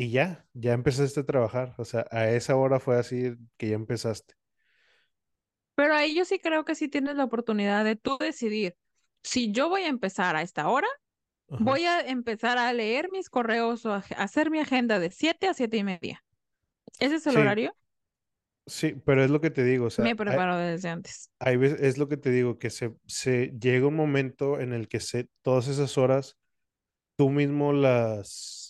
Y 0.00 0.10
ya, 0.12 0.46
ya 0.54 0.74
empezaste 0.74 1.20
a 1.20 1.26
trabajar. 1.26 1.74
O 1.76 1.84
sea, 1.84 2.06
a 2.12 2.30
esa 2.30 2.54
hora 2.54 2.78
fue 2.78 2.96
así 2.96 3.34
que 3.56 3.68
ya 3.68 3.74
empezaste. 3.74 4.34
Pero 5.74 5.92
ahí 5.94 6.14
yo 6.14 6.24
sí 6.24 6.38
creo 6.38 6.64
que 6.64 6.76
sí 6.76 6.88
tienes 6.88 7.16
la 7.16 7.24
oportunidad 7.24 7.84
de 7.84 7.96
tú 7.96 8.16
decidir. 8.18 8.76
Si 9.24 9.50
yo 9.50 9.68
voy 9.68 9.82
a 9.82 9.88
empezar 9.88 10.36
a 10.36 10.42
esta 10.42 10.68
hora, 10.68 10.86
voy 11.48 11.84
a 11.84 12.00
empezar 12.00 12.58
a 12.58 12.72
leer 12.72 13.10
mis 13.10 13.28
correos 13.28 13.84
o 13.86 13.92
a 13.92 14.04
hacer 14.16 14.50
mi 14.50 14.60
agenda 14.60 15.00
de 15.00 15.10
7 15.10 15.48
a 15.48 15.54
7 15.54 15.76
y 15.78 15.84
media. 15.84 16.24
¿Ese 17.00 17.16
es 17.16 17.26
el 17.26 17.36
horario? 17.36 17.74
Sí, 18.66 18.94
pero 19.04 19.24
es 19.24 19.30
lo 19.30 19.40
que 19.40 19.50
te 19.50 19.64
digo, 19.64 19.86
o 19.86 19.90
sea, 19.90 20.04
me 20.04 20.14
preparo 20.14 20.58
desde 20.58 20.90
antes. 20.90 21.30
Hay 21.38 21.56
veces, 21.56 21.80
es 21.80 21.98
lo 21.98 22.06
que 22.06 22.18
te 22.18 22.30
digo, 22.30 22.58
que 22.58 22.70
se, 22.70 22.94
se 23.06 23.52
llega 23.58 23.86
un 23.86 23.96
momento 23.96 24.60
en 24.60 24.74
el 24.74 24.88
que 24.88 25.00
se, 25.00 25.28
todas 25.42 25.68
esas 25.68 25.96
horas, 25.96 26.36
tú 27.16 27.30
mismo 27.30 27.72
las, 27.72 28.67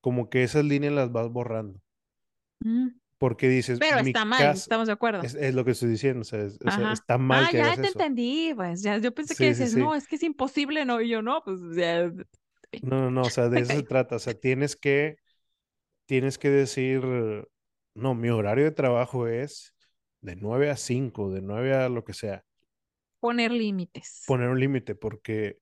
como 0.00 0.30
que 0.30 0.42
esas 0.42 0.64
líneas 0.64 0.92
las 0.92 1.12
vas 1.12 1.28
borrando. 1.30 1.80
Mm. 2.60 2.88
Porque 3.18 3.48
dices, 3.48 3.80
pero 3.80 3.98
está 3.98 4.24
mal, 4.24 4.54
estamos 4.54 4.86
de 4.86 4.92
acuerdo. 4.92 5.22
Es, 5.22 5.54
lo 5.54 5.64
que 5.64 5.72
estoy 5.72 5.88
diciendo, 5.88 6.20
o 6.20 6.24
sea, 6.24 6.44
está 6.92 7.18
mal. 7.18 7.46
Ah, 7.46 7.52
ya 7.52 7.74
te 7.74 7.88
entendí, 7.88 8.52
pues, 8.54 8.82
ya, 8.82 8.98
yo 8.98 9.12
pensé 9.12 9.34
que 9.34 9.48
dices, 9.48 9.76
no, 9.76 9.96
es 9.96 10.06
que 10.06 10.16
es 10.16 10.22
imposible, 10.22 10.84
no, 10.84 11.00
y 11.00 11.08
yo 11.08 11.20
no, 11.20 11.42
pues, 11.44 11.58
ya. 11.74 12.06
No, 12.82 13.00
no, 13.00 13.10
no, 13.10 13.22
o 13.22 13.30
sea, 13.30 13.48
de 13.48 13.60
eso 13.60 13.72
se 13.72 13.82
trata, 13.82 14.16
o 14.16 14.18
sea, 14.20 14.34
tienes 14.34 14.76
que, 14.76 15.16
tienes 16.06 16.38
que 16.38 16.48
decir, 16.48 17.02
no, 17.94 18.14
mi 18.14 18.28
horario 18.28 18.64
de 18.64 18.70
trabajo 18.70 19.26
es 19.26 19.74
de 20.20 20.36
9 20.36 20.70
a 20.70 20.76
5, 20.76 21.32
de 21.32 21.42
9 21.42 21.74
a 21.74 21.88
lo 21.88 22.04
que 22.04 22.14
sea. 22.14 22.44
Poner 23.18 23.50
límites. 23.50 24.22
Poner 24.28 24.48
un 24.48 24.60
límite, 24.60 24.94
porque 24.94 25.58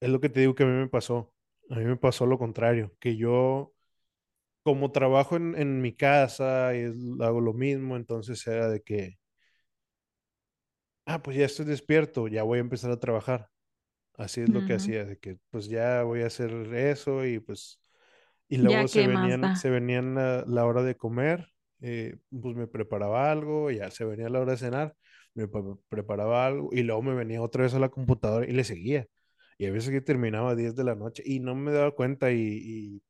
es 0.00 0.08
lo 0.08 0.20
que 0.20 0.30
te 0.30 0.40
digo 0.40 0.54
que 0.54 0.62
a 0.62 0.66
mí 0.66 0.72
me 0.72 0.88
pasó. 0.88 1.34
A 1.70 1.76
mí 1.76 1.84
me 1.84 1.96
pasó 1.96 2.26
lo 2.26 2.38
contrario, 2.38 2.94
que 3.00 3.16
yo, 3.16 3.72
como 4.62 4.92
trabajo 4.92 5.36
en, 5.36 5.80
mi 5.82 5.94
casa 5.94 6.74
y 6.76 6.84
hago 7.22 7.40
lo 7.40 7.54
mismo, 7.54 7.96
entonces 7.96 8.46
era 8.46 8.68
de 8.68 8.82
que, 8.82 9.18
ah, 11.06 11.22
pues 11.22 11.36
ya 11.36 11.46
estoy 11.46 11.66
despierto, 11.66 12.28
ya 12.28 12.42
voy 12.42 12.58
a 12.58 12.60
empezar 12.60 12.90
a 12.90 13.00
trabajar. 13.00 13.48
Así 14.14 14.42
es 14.42 14.48
lo 14.48 14.64
que 14.64 14.74
hacía, 14.74 15.04
de 15.04 15.18
que 15.18 15.38
pues 15.50 15.68
ya 15.68 16.02
voy 16.02 16.22
a 16.22 16.26
hacer 16.28 16.50
eso 16.74 17.26
y 17.26 17.38
pues 17.38 17.80
y 18.48 18.58
luego 18.58 18.86
se 18.88 19.06
venían, 19.06 19.56
se 19.56 19.70
venían 19.70 20.14
la, 20.14 20.64
hora 20.64 20.82
de 20.82 20.96
comer, 20.96 21.48
eh, 21.80 22.16
pues 22.30 22.56
me 22.56 22.66
preparaba 22.66 23.30
algo, 23.30 23.70
ya 23.70 23.90
se 23.90 24.04
venía 24.04 24.28
la 24.28 24.40
hora 24.40 24.52
de 24.52 24.58
cenar, 24.58 24.94
me 25.34 25.48
preparaba 25.88 26.46
algo 26.46 26.70
y 26.72 26.82
luego 26.82 27.02
me 27.02 27.14
venía 27.14 27.42
otra 27.42 27.64
vez 27.64 27.74
a 27.74 27.78
la 27.78 27.88
computadora 27.88 28.46
y 28.46 28.52
le 28.52 28.64
seguía. 28.64 29.06
Y 29.58 29.66
a 29.66 29.72
veces 29.72 29.90
que 29.90 30.00
terminaba 30.00 30.50
a 30.50 30.54
10 30.54 30.74
de 30.76 30.84
la 30.84 30.94
noche 30.94 31.22
y 31.26 31.40
no 31.40 31.54
me 31.54 31.72
daba 31.72 31.92
cuenta 31.94 32.30
y, 32.32 32.36
y, 32.40 33.02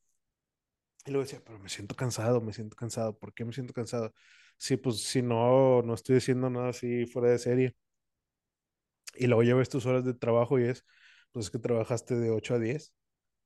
y 1.07 1.11
luego 1.11 1.24
decía, 1.24 1.42
pero 1.44 1.59
me 1.59 1.68
siento 1.68 1.94
cansado, 1.97 2.40
me 2.40 2.53
siento 2.53 2.76
cansado, 2.76 3.16
¿por 3.18 3.32
qué 3.34 3.44
me 3.44 3.53
siento 3.53 3.72
cansado? 3.72 4.12
Sí, 4.59 4.76
pues 4.76 5.03
si 5.03 5.22
no, 5.22 5.82
no 5.82 5.94
estoy 5.94 6.16
haciendo 6.16 6.51
nada 6.51 6.70
así 6.70 7.07
fuera 7.07 7.30
de 7.30 7.38
serie. 7.38 7.76
Y 9.16 9.26
luego 9.26 9.42
ya 9.42 9.55
ves 9.55 9.68
tus 9.68 9.86
horas 9.86 10.05
de 10.05 10.14
trabajo 10.14 10.59
y 10.59 10.64
es, 10.64 10.84
pues 11.32 11.47
es 11.47 11.51
que 11.51 11.59
trabajaste 11.59 12.16
de 12.16 12.30
8 12.30 12.55
a 12.55 12.59
10 12.59 12.92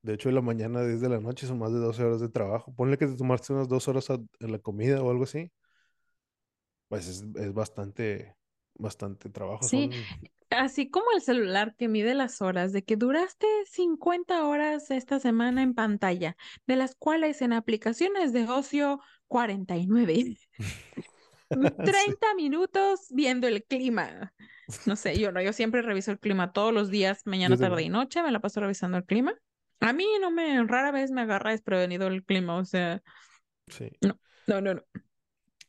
de 0.03 0.14
hecho, 0.14 0.30
de 0.30 0.34
la 0.34 0.40
mañana, 0.40 0.80
desde 0.80 1.09
la 1.11 1.20
noche, 1.20 1.46
son 1.46 1.59
más 1.59 1.72
de 1.72 1.78
12 1.78 2.03
horas 2.03 2.20
de 2.20 2.30
trabajo. 2.30 2.74
Ponle 2.74 2.96
que 2.96 3.07
te 3.07 3.16
tomaste 3.16 3.53
unas 3.53 3.68
dos 3.68 3.86
horas 3.86 4.09
en 4.09 4.53
la 4.53 4.59
comida 4.59 5.03
o 5.03 5.11
algo 5.11 5.24
así. 5.24 5.53
Pues 6.88 7.07
es, 7.07 7.53
bastante, 7.53 8.34
bastante 8.74 9.28
trabajo. 9.28 9.68
Sí, 9.68 9.90
así 10.51 10.90
como 10.90 11.12
el 11.12 11.22
celular 11.22 11.74
que 11.76 11.88
mide 11.88 12.14
las 12.14 12.42
horas, 12.42 12.72
de 12.72 12.82
que 12.82 12.96
duraste 12.96 13.46
50 13.66 14.46
horas 14.46 14.90
esta 14.90 15.20
semana 15.20 15.62
en 15.62 15.74
pantalla, 15.74 16.36
de 16.66 16.76
las 16.76 16.94
cuales 16.94 17.42
en 17.42 17.53
aplicaciones 17.53 18.32
de 18.32 18.48
ocio 18.48 19.01
49. 19.28 20.36
30 21.48 21.55
minutos 22.36 23.07
viendo 23.11 23.46
el 23.46 23.64
clima. 23.64 24.32
No 24.86 24.96
sé, 24.96 25.18
yo 25.18 25.32
no, 25.32 25.40
yo 25.40 25.53
siempre 25.53 25.82
reviso 25.82 26.12
el 26.12 26.18
clima 26.18 26.53
todos 26.53 26.72
los 26.72 26.90
días, 26.90 27.22
mañana, 27.24 27.57
tarde 27.57 27.82
y 27.82 27.88
noche, 27.88 28.22
me 28.22 28.30
la 28.30 28.40
paso 28.40 28.61
revisando 28.61 28.98
el 28.98 29.05
clima. 29.05 29.34
A 29.80 29.92
mí 29.92 30.07
no 30.20 30.30
me, 30.30 30.62
rara 30.64 30.90
vez 30.92 31.11
me 31.11 31.22
agarra 31.22 31.51
desprevenido 31.51 32.07
el 32.07 32.24
clima, 32.24 32.57
o 32.57 32.64
sea. 32.64 33.03
Sí. 33.66 33.90
No, 34.01 34.18
no, 34.46 34.61
no, 34.61 34.74
no. 34.74 34.82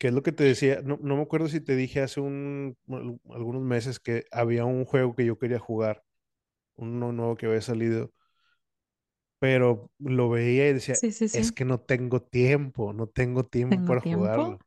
¿Qué 0.01 0.07
es 0.07 0.13
lo 0.15 0.23
que 0.23 0.31
te 0.31 0.43
decía? 0.43 0.81
No, 0.83 0.97
no 0.99 1.15
me 1.15 1.21
acuerdo 1.21 1.47
si 1.47 1.61
te 1.61 1.75
dije 1.75 2.01
hace 2.01 2.21
un, 2.21 2.75
algunos 3.29 3.61
meses 3.61 3.99
que 3.99 4.25
había 4.31 4.65
un 4.65 4.83
juego 4.83 5.15
que 5.15 5.25
yo 5.25 5.37
quería 5.37 5.59
jugar, 5.59 6.03
uno 6.75 7.11
nuevo 7.11 7.35
que 7.35 7.45
había 7.45 7.61
salido, 7.61 8.11
pero 9.37 9.91
lo 9.99 10.31
veía 10.31 10.69
y 10.69 10.73
decía, 10.73 10.95
es 11.31 11.51
que 11.51 11.65
no 11.65 11.79
tengo 11.79 12.19
tiempo, 12.19 12.93
no 12.93 13.05
tengo 13.05 13.45
tiempo 13.45 13.85
para 13.85 14.01
jugarlo. 14.01 14.57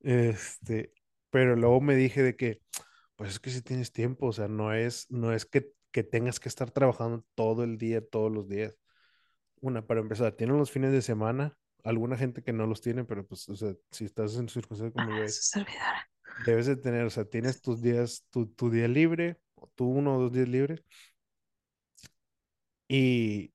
Este, 0.00 0.90
pero 1.28 1.54
luego 1.54 1.82
me 1.82 1.94
dije 1.94 2.22
de 2.22 2.34
que, 2.34 2.62
pues 3.16 3.32
es 3.32 3.40
que 3.40 3.50
si 3.50 3.60
tienes 3.60 3.92
tiempo, 3.92 4.28
o 4.28 4.32
sea, 4.32 4.48
no 4.48 4.72
es, 4.72 5.06
no 5.10 5.34
es 5.34 5.44
que 5.44 5.70
que 5.92 6.02
tengas 6.02 6.40
que 6.40 6.48
estar 6.48 6.70
trabajando 6.70 7.24
todo 7.34 7.64
el 7.64 7.76
día, 7.76 8.06
todos 8.06 8.32
los 8.32 8.48
días. 8.48 8.78
Una, 9.60 9.86
para 9.86 10.00
empezar, 10.00 10.32
tienen 10.32 10.58
los 10.58 10.70
fines 10.70 10.92
de 10.92 11.02
semana, 11.02 11.58
alguna 11.86 12.16
gente 12.16 12.42
que 12.42 12.52
no 12.52 12.66
los 12.66 12.80
tiene, 12.80 13.04
pero 13.04 13.26
pues, 13.26 13.48
o 13.48 13.56
sea, 13.56 13.74
si 13.90 14.04
estás 14.04 14.36
en 14.36 14.48
circunstancias 14.48 14.92
como 14.92 15.16
yo, 15.16 15.24
ah, 15.80 16.04
debes 16.44 16.66
de 16.66 16.76
tener, 16.76 17.04
o 17.04 17.10
sea, 17.10 17.24
tienes 17.24 17.60
tus 17.60 17.80
días, 17.80 18.26
tu, 18.30 18.46
tu 18.46 18.70
día 18.70 18.88
libre, 18.88 19.38
o 19.54 19.68
tú 19.74 19.86
uno 19.86 20.16
o 20.16 20.20
dos 20.22 20.32
días 20.32 20.48
libres, 20.48 20.82
y 22.88 23.52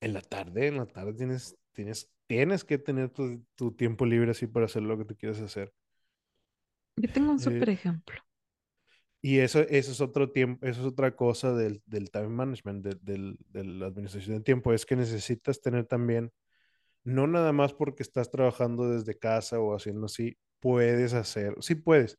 en 0.00 0.12
la 0.12 0.20
tarde, 0.20 0.66
en 0.66 0.76
la 0.76 0.86
tarde 0.86 1.14
tienes, 1.14 1.56
tienes, 1.72 2.10
tienes 2.26 2.64
que 2.64 2.78
tener 2.78 3.10
tu, 3.10 3.44
tu 3.54 3.72
tiempo 3.72 4.06
libre 4.06 4.32
así 4.32 4.46
para 4.46 4.66
hacer 4.66 4.82
lo 4.82 4.98
que 4.98 5.04
tú 5.04 5.16
quieres 5.16 5.40
hacer. 5.40 5.72
Yo 6.96 7.10
tengo 7.10 7.32
un 7.32 7.40
súper 7.40 7.70
ejemplo. 7.70 8.20
Y 9.24 9.38
eso, 9.38 9.60
eso 9.60 9.92
es 9.92 10.00
otro 10.00 10.32
tiempo, 10.32 10.66
eso 10.66 10.80
es 10.80 10.86
otra 10.86 11.14
cosa 11.14 11.54
del, 11.54 11.80
del 11.86 12.10
time 12.10 12.28
management, 12.28 12.84
de, 12.84 13.38
la 13.62 13.86
administración 13.86 14.34
del 14.34 14.44
tiempo, 14.44 14.72
es 14.72 14.84
que 14.84 14.96
necesitas 14.96 15.60
tener 15.60 15.86
también, 15.86 16.32
no 17.04 17.26
nada 17.26 17.52
más 17.52 17.72
porque 17.74 18.02
estás 18.02 18.30
trabajando 18.30 18.90
desde 18.90 19.18
casa 19.18 19.60
o 19.60 19.74
haciendo 19.74 20.06
así, 20.06 20.36
puedes 20.60 21.14
hacer, 21.14 21.56
sí 21.60 21.74
puedes, 21.74 22.18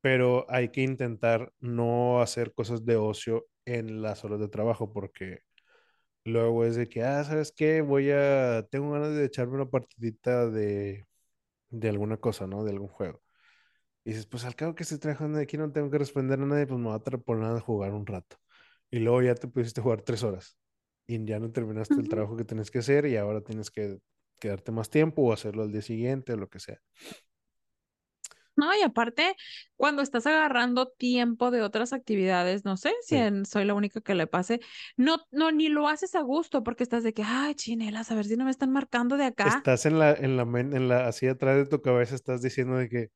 pero 0.00 0.46
hay 0.50 0.70
que 0.70 0.82
intentar 0.82 1.52
no 1.60 2.20
hacer 2.22 2.54
cosas 2.54 2.84
de 2.84 2.96
ocio 2.96 3.46
en 3.64 4.02
las 4.02 4.24
horas 4.24 4.40
de 4.40 4.48
trabajo 4.48 4.92
porque 4.92 5.40
luego 6.24 6.64
es 6.64 6.76
de 6.76 6.88
que, 6.88 7.02
ah, 7.04 7.24
¿sabes 7.24 7.52
qué? 7.56 7.82
Voy 7.82 8.10
a, 8.12 8.66
tengo 8.70 8.92
ganas 8.92 9.14
de 9.16 9.24
echarme 9.26 9.56
una 9.56 9.70
partidita 9.70 10.48
de, 10.50 11.06
de 11.70 11.88
alguna 11.88 12.18
cosa, 12.18 12.46
¿no? 12.46 12.64
De 12.64 12.72
algún 12.72 12.88
juego 12.88 13.22
y 14.04 14.10
dices, 14.10 14.26
pues 14.26 14.44
al 14.44 14.56
cabo 14.56 14.74
que 14.74 14.82
estoy 14.84 14.98
trabajando 14.98 15.38
aquí 15.38 15.58
no 15.58 15.70
tengo 15.72 15.90
que 15.90 15.98
responder 15.98 16.40
a 16.40 16.46
nadie, 16.46 16.66
pues 16.66 16.80
me 16.80 16.86
voy 16.86 16.96
a 16.96 17.00
poner 17.18 17.44
a 17.56 17.60
jugar 17.60 17.92
un 17.92 18.06
rato. 18.06 18.36
Y 18.90 19.00
luego 19.00 19.22
ya 19.22 19.34
te 19.34 19.48
pusiste 19.48 19.80
a 19.80 19.82
jugar 19.84 20.02
tres 20.02 20.22
horas 20.22 20.58
y 21.08 21.24
ya 21.24 21.40
no 21.40 21.50
terminaste 21.50 21.94
el 21.94 22.08
trabajo 22.08 22.36
que 22.36 22.44
tienes 22.44 22.70
que 22.70 22.80
hacer 22.80 23.06
y 23.06 23.16
ahora 23.16 23.40
tienes 23.40 23.70
que 23.70 23.98
quedarte 24.38 24.70
más 24.70 24.90
tiempo 24.90 25.22
o 25.22 25.32
hacerlo 25.32 25.62
al 25.62 25.72
día 25.72 25.82
siguiente 25.82 26.34
o 26.34 26.36
lo 26.36 26.48
que 26.48 26.60
sea. 26.60 26.80
No, 28.54 28.76
y 28.76 28.82
aparte, 28.82 29.36
cuando 29.76 30.02
estás 30.02 30.26
agarrando 30.26 30.88
tiempo 30.88 31.50
de 31.50 31.62
otras 31.62 31.92
actividades, 31.92 32.64
no 32.64 32.76
sé 32.76 32.92
si 33.02 33.16
soy 33.44 33.64
la 33.64 33.72
única 33.72 34.00
que 34.00 34.16
le 34.16 34.26
pase, 34.26 34.60
no, 34.96 35.18
no, 35.30 35.52
ni 35.52 35.68
lo 35.68 35.88
haces 35.88 36.14
a 36.16 36.22
gusto 36.22 36.62
porque 36.64 36.82
estás 36.82 37.04
de 37.04 37.14
que, 37.14 37.22
ay, 37.24 37.54
chinelas, 37.54 38.10
a 38.10 38.16
ver 38.16 38.26
si 38.26 38.36
no 38.36 38.44
me 38.44 38.50
están 38.50 38.72
marcando 38.72 39.16
de 39.16 39.26
acá. 39.26 39.46
Estás 39.46 39.86
en 39.86 39.98
la, 39.98 40.12
en 40.12 40.36
la, 40.36 40.42
en 40.42 40.88
la, 40.88 41.06
así 41.06 41.26
atrás 41.28 41.56
de 41.56 41.66
tu 41.66 41.80
cabeza, 41.80 42.16
estás 42.16 42.42
diciendo 42.42 42.76
de 42.76 42.88
que, 42.88 43.10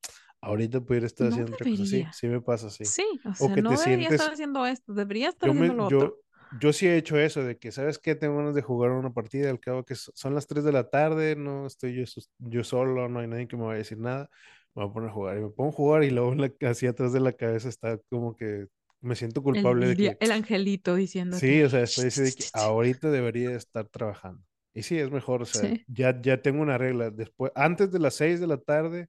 Ahorita 0.44 0.80
pudiera 0.80 1.06
estar 1.06 1.28
haciendo 1.28 1.52
otra 1.52 1.70
cosa. 1.70 1.84
Sí, 1.84 2.04
sí 2.12 2.26
me 2.26 2.40
pasa 2.40 2.66
así. 2.66 2.84
Sí, 2.84 3.06
o 3.24 3.32
sea, 3.32 3.54
no 3.54 3.70
debería 3.70 4.08
estar 4.08 4.32
haciendo 4.32 4.66
esto, 4.66 4.92
debería 4.92 5.28
estar 5.28 5.48
haciendo 5.48 5.74
lo 5.74 5.88
yo, 5.88 5.98
otro. 5.98 6.18
Yo 6.60 6.72
sí 6.72 6.86
he 6.86 6.96
hecho 6.96 7.18
eso, 7.18 7.42
de 7.42 7.56
que, 7.56 7.72
¿sabes 7.72 7.98
qué? 7.98 8.14
Tengo 8.14 8.36
ganas 8.36 8.54
de 8.54 8.62
jugar 8.62 8.90
una 8.90 9.12
partida, 9.12 9.50
al 9.50 9.60
cabo 9.60 9.84
que 9.84 9.94
son 9.94 10.34
las 10.34 10.46
3 10.46 10.64
de 10.64 10.72
la 10.72 10.90
tarde, 10.90 11.36
no 11.36 11.66
estoy 11.66 11.94
yo, 11.94 12.04
yo 12.38 12.64
solo, 12.64 13.08
no 13.08 13.20
hay 13.20 13.26
nadie 13.26 13.48
que 13.48 13.56
me 13.56 13.64
vaya 13.64 13.76
a 13.76 13.78
decir 13.78 13.98
nada, 13.98 14.28
me 14.74 14.82
voy 14.82 14.90
a 14.90 14.92
poner 14.92 15.10
a 15.10 15.12
jugar. 15.12 15.38
Y 15.38 15.40
me 15.40 15.50
pongo 15.50 15.70
a 15.70 15.74
jugar 15.74 16.04
y 16.04 16.10
luego 16.10 16.34
así 16.68 16.86
atrás 16.86 17.12
de 17.12 17.20
la 17.20 17.32
cabeza 17.32 17.68
está 17.68 17.98
como 18.10 18.36
que 18.36 18.66
me 19.00 19.16
siento 19.16 19.42
culpable 19.42 19.90
el, 19.90 19.96
de 19.96 20.10
que... 20.10 20.16
El 20.20 20.32
angelito 20.32 20.94
diciendo. 20.94 21.36
Sí, 21.36 21.62
o 21.62 21.68
sea, 21.68 21.82
estoy 21.82 22.06
diciendo 22.06 22.32
que 22.36 22.44
ahorita 22.52 23.10
debería 23.10 23.56
estar 23.56 23.88
trabajando. 23.88 24.42
Y 24.74 24.82
sí, 24.82 24.98
es 24.98 25.10
mejor, 25.10 25.42
o 25.42 25.44
sea, 25.44 25.70
ya, 25.86 26.20
ya 26.22 26.40
tengo 26.40 26.62
una 26.62 26.78
regla. 26.78 27.10
Después, 27.10 27.52
antes 27.54 27.90
de 27.90 27.98
las 27.98 28.14
6 28.14 28.40
de 28.40 28.46
la 28.46 28.58
tarde 28.58 29.08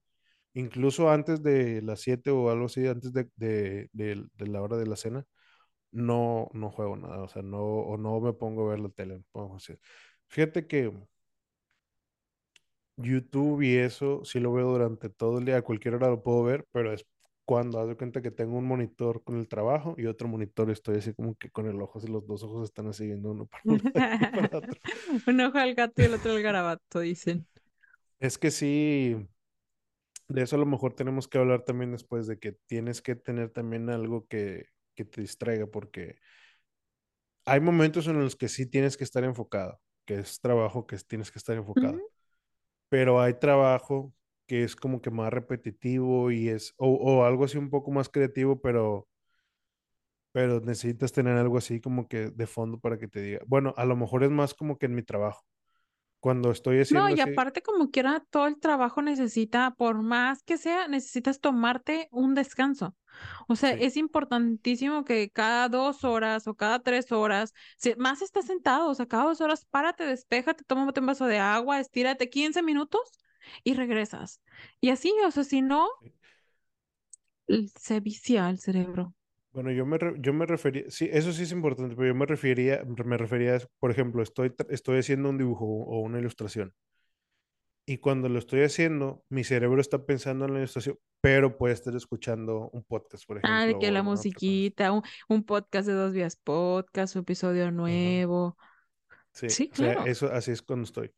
incluso 0.53 1.09
antes 1.09 1.41
de 1.41 1.81
las 1.81 2.01
7 2.01 2.31
o 2.31 2.49
algo 2.49 2.65
así, 2.65 2.87
antes 2.87 3.11
de, 3.13 3.89
la 4.37 4.61
hora 4.61 4.77
de 4.77 4.87
la 4.87 4.95
cena, 4.95 5.25
no, 5.93 6.49
no 6.53 6.71
juego 6.71 6.97
nada, 6.97 7.21
o 7.23 7.27
sea, 7.29 7.41
no, 7.41 7.59
o 7.61 7.97
no 7.97 8.19
me 8.19 8.33
pongo 8.33 8.67
a 8.67 8.71
ver 8.71 8.81
la 8.81 8.89
tele. 8.89 9.23
Fíjate 10.27 10.67
que 10.67 10.91
YouTube 12.97 13.61
y 13.63 13.75
eso 13.77 14.23
sí 14.23 14.39
lo 14.39 14.53
veo 14.53 14.69
durante 14.71 15.09
todo 15.09 15.39
el 15.39 15.45
día, 15.45 15.57
a 15.57 15.61
cualquier 15.61 15.95
hora 15.95 16.09
lo 16.09 16.23
puedo 16.23 16.43
ver, 16.43 16.65
pero 16.71 16.93
es 16.93 17.05
cuando 17.45 17.79
haz 17.79 17.87
de 17.89 17.97
cuenta 17.97 18.21
que 18.21 18.31
tengo 18.31 18.57
un 18.57 18.65
monitor 18.65 19.23
con 19.23 19.37
el 19.37 19.47
trabajo 19.47 19.95
y 19.97 20.05
otro 20.05 20.27
monitor 20.27 20.69
estoy 20.71 20.97
así 20.97 21.13
como 21.13 21.35
que 21.35 21.49
con 21.49 21.67
el 21.67 21.81
ojo, 21.81 21.99
así 21.99 22.07
los 22.07 22.25
dos 22.27 22.43
ojos 22.43 22.63
están 22.65 22.87
así 22.87 23.05
viendo 23.07 23.31
uno 23.31 23.47
para, 23.47 23.63
otro. 24.57 24.79
un 25.27 25.41
ojo 25.41 25.57
al 25.57 25.75
gato 25.75 26.01
y 26.01 26.05
el 26.05 26.13
otro 26.13 26.31
al 26.31 26.41
garabato, 26.41 26.99
dicen. 26.99 27.47
Es 28.19 28.37
que 28.37 28.51
sí, 28.51 29.27
De 30.27 30.41
eso 30.43 30.55
a 30.55 30.59
lo 30.59 30.65
mejor 30.65 30.93
tenemos 30.95 31.27
que 31.27 31.37
hablar 31.37 31.63
también 31.63 31.91
después 31.91 32.27
de 32.27 32.39
que 32.39 32.53
tienes 32.65 33.01
que 33.01 33.15
tener 33.15 33.49
también 33.51 33.89
algo 33.89 34.27
que, 34.27 34.65
que 34.95 35.05
te 35.05 35.21
distraiga, 35.21 35.67
porque 35.67 36.17
hay 37.45 37.59
momentos 37.59 38.07
en 38.07 38.19
los 38.19 38.35
que 38.35 38.47
sí 38.49 38.65
tienes 38.65 38.97
que 38.97 39.03
estar 39.03 39.23
enfocado, 39.23 39.79
que 40.05 40.19
es 40.19 40.39
trabajo 40.39 40.87
que 40.87 40.97
tienes 40.97 41.31
que 41.31 41.39
estar 41.39 41.55
enfocado, 41.57 42.03
pero 42.89 43.21
hay 43.21 43.35
trabajo 43.35 44.13
que 44.47 44.63
es 44.63 44.75
como 44.75 45.01
que 45.01 45.11
más 45.11 45.33
repetitivo 45.33 46.31
y 46.31 46.49
es, 46.49 46.73
o, 46.77 46.89
o 46.93 47.25
algo 47.25 47.45
así 47.45 47.57
un 47.57 47.69
poco 47.69 47.91
más 47.91 48.09
creativo, 48.09 48.61
pero 48.61 49.07
pero 50.31 50.59
necesitas 50.61 51.11
tener 51.11 51.37
algo 51.37 51.57
así 51.57 51.79
como 51.81 52.07
que 52.07 52.29
de 52.31 52.47
fondo 52.47 52.79
para 52.79 52.97
que 52.97 53.07
te 53.07 53.21
diga. 53.21 53.39
Bueno, 53.47 53.73
a 53.77 53.85
lo 53.85 53.95
mejor 53.95 54.23
es 54.23 54.31
más 54.31 54.53
como 54.53 54.77
que 54.77 54.87
en 54.87 54.95
mi 54.95 55.03
trabajo. 55.03 55.43
Cuando 56.23 56.51
estoy 56.51 56.79
No, 56.89 57.09
haciendo 57.09 57.11
y 57.11 57.19
así, 57.19 57.21
aparte 57.21 57.63
como 57.63 57.89
quiera, 57.89 58.19
todo 58.29 58.45
el 58.47 58.59
trabajo 58.59 59.01
necesita, 59.01 59.71
por 59.75 60.01
más 60.03 60.43
que 60.43 60.57
sea, 60.57 60.87
necesitas 60.87 61.39
tomarte 61.39 62.07
un 62.11 62.35
descanso. 62.35 62.95
O 63.47 63.55
sea, 63.55 63.71
sí, 63.71 63.77
es 63.79 63.97
importantísimo 63.97 65.03
que 65.05 65.29
cada 65.31 65.69
dos 65.69 66.03
horas 66.03 66.47
o 66.47 66.55
cada 66.55 66.79
tres 66.83 67.11
horas, 67.11 67.53
si 67.77 67.95
más 67.95 68.21
estás 68.21 68.45
sentado, 68.45 68.89
o 68.89 68.95
sea, 68.95 69.07
cada 69.07 69.25
dos 69.25 69.41
horas, 69.41 69.65
párate, 69.65 70.05
despéjate, 70.05 70.63
tómate 70.65 70.99
un 70.99 71.07
vaso 71.07 71.25
de 71.25 71.39
agua, 71.39 71.79
estírate 71.79 72.29
15 72.29 72.61
minutos 72.63 73.01
y 73.63 73.73
regresas. 73.75 74.41
Y 74.81 74.89
así, 74.91 75.13
o 75.25 75.31
sea, 75.31 75.43
si 75.43 75.61
no, 75.61 75.87
se 77.79 78.01
vicia 78.01 78.49
el 78.49 78.59
cerebro. 78.59 79.13
Bueno, 79.53 79.71
yo 79.71 79.85
me, 79.85 79.97
re- 79.99 80.15
yo 80.19 80.33
me 80.33 80.45
refería, 80.45 80.83
sí, 80.89 81.07
eso 81.11 81.31
sí 81.31 81.43
es 81.43 81.51
importante, 81.51 81.95
pero 81.95 82.07
yo 82.07 82.15
me 82.15 82.25
refería, 82.25 82.83
me 82.85 83.17
refería, 83.17 83.55
a- 83.57 83.59
por 83.79 83.91
ejemplo, 83.91 84.23
estoy, 84.23 84.53
estoy 84.69 84.99
haciendo 84.99 85.29
un 85.29 85.37
dibujo 85.37 85.65
o 85.65 85.99
una 85.99 86.19
ilustración 86.19 86.73
y 87.85 87.97
cuando 87.97 88.29
lo 88.29 88.39
estoy 88.39 88.61
haciendo, 88.63 89.23
mi 89.29 89.43
cerebro 89.43 89.81
está 89.81 90.05
pensando 90.05 90.45
en 90.45 90.53
la 90.53 90.59
ilustración, 90.59 90.97
pero 91.21 91.57
puede 91.57 91.73
estar 91.73 91.93
escuchando 91.95 92.69
un 92.71 92.83
podcast, 92.83 93.25
por 93.25 93.39
Ah, 93.43 93.59
de 93.65 93.71
ejemplo, 93.71 93.79
que 93.79 93.91
la 93.91 94.03
musiquita, 94.03 94.91
un, 94.91 95.01
un 95.27 95.43
podcast 95.43 95.87
de 95.87 95.93
dos 95.93 96.13
vías 96.13 96.35
podcast, 96.37 97.15
un 97.15 97.21
episodio 97.23 97.71
nuevo. 97.71 98.57
Sí, 99.33 99.49
Sí, 99.49 99.69
o 99.71 99.75
sea, 99.75 99.93
claro. 99.95 100.09
eso 100.09 100.31
así 100.31 100.51
es 100.51 100.61
cuando 100.61 100.85
estoy. 100.85 101.11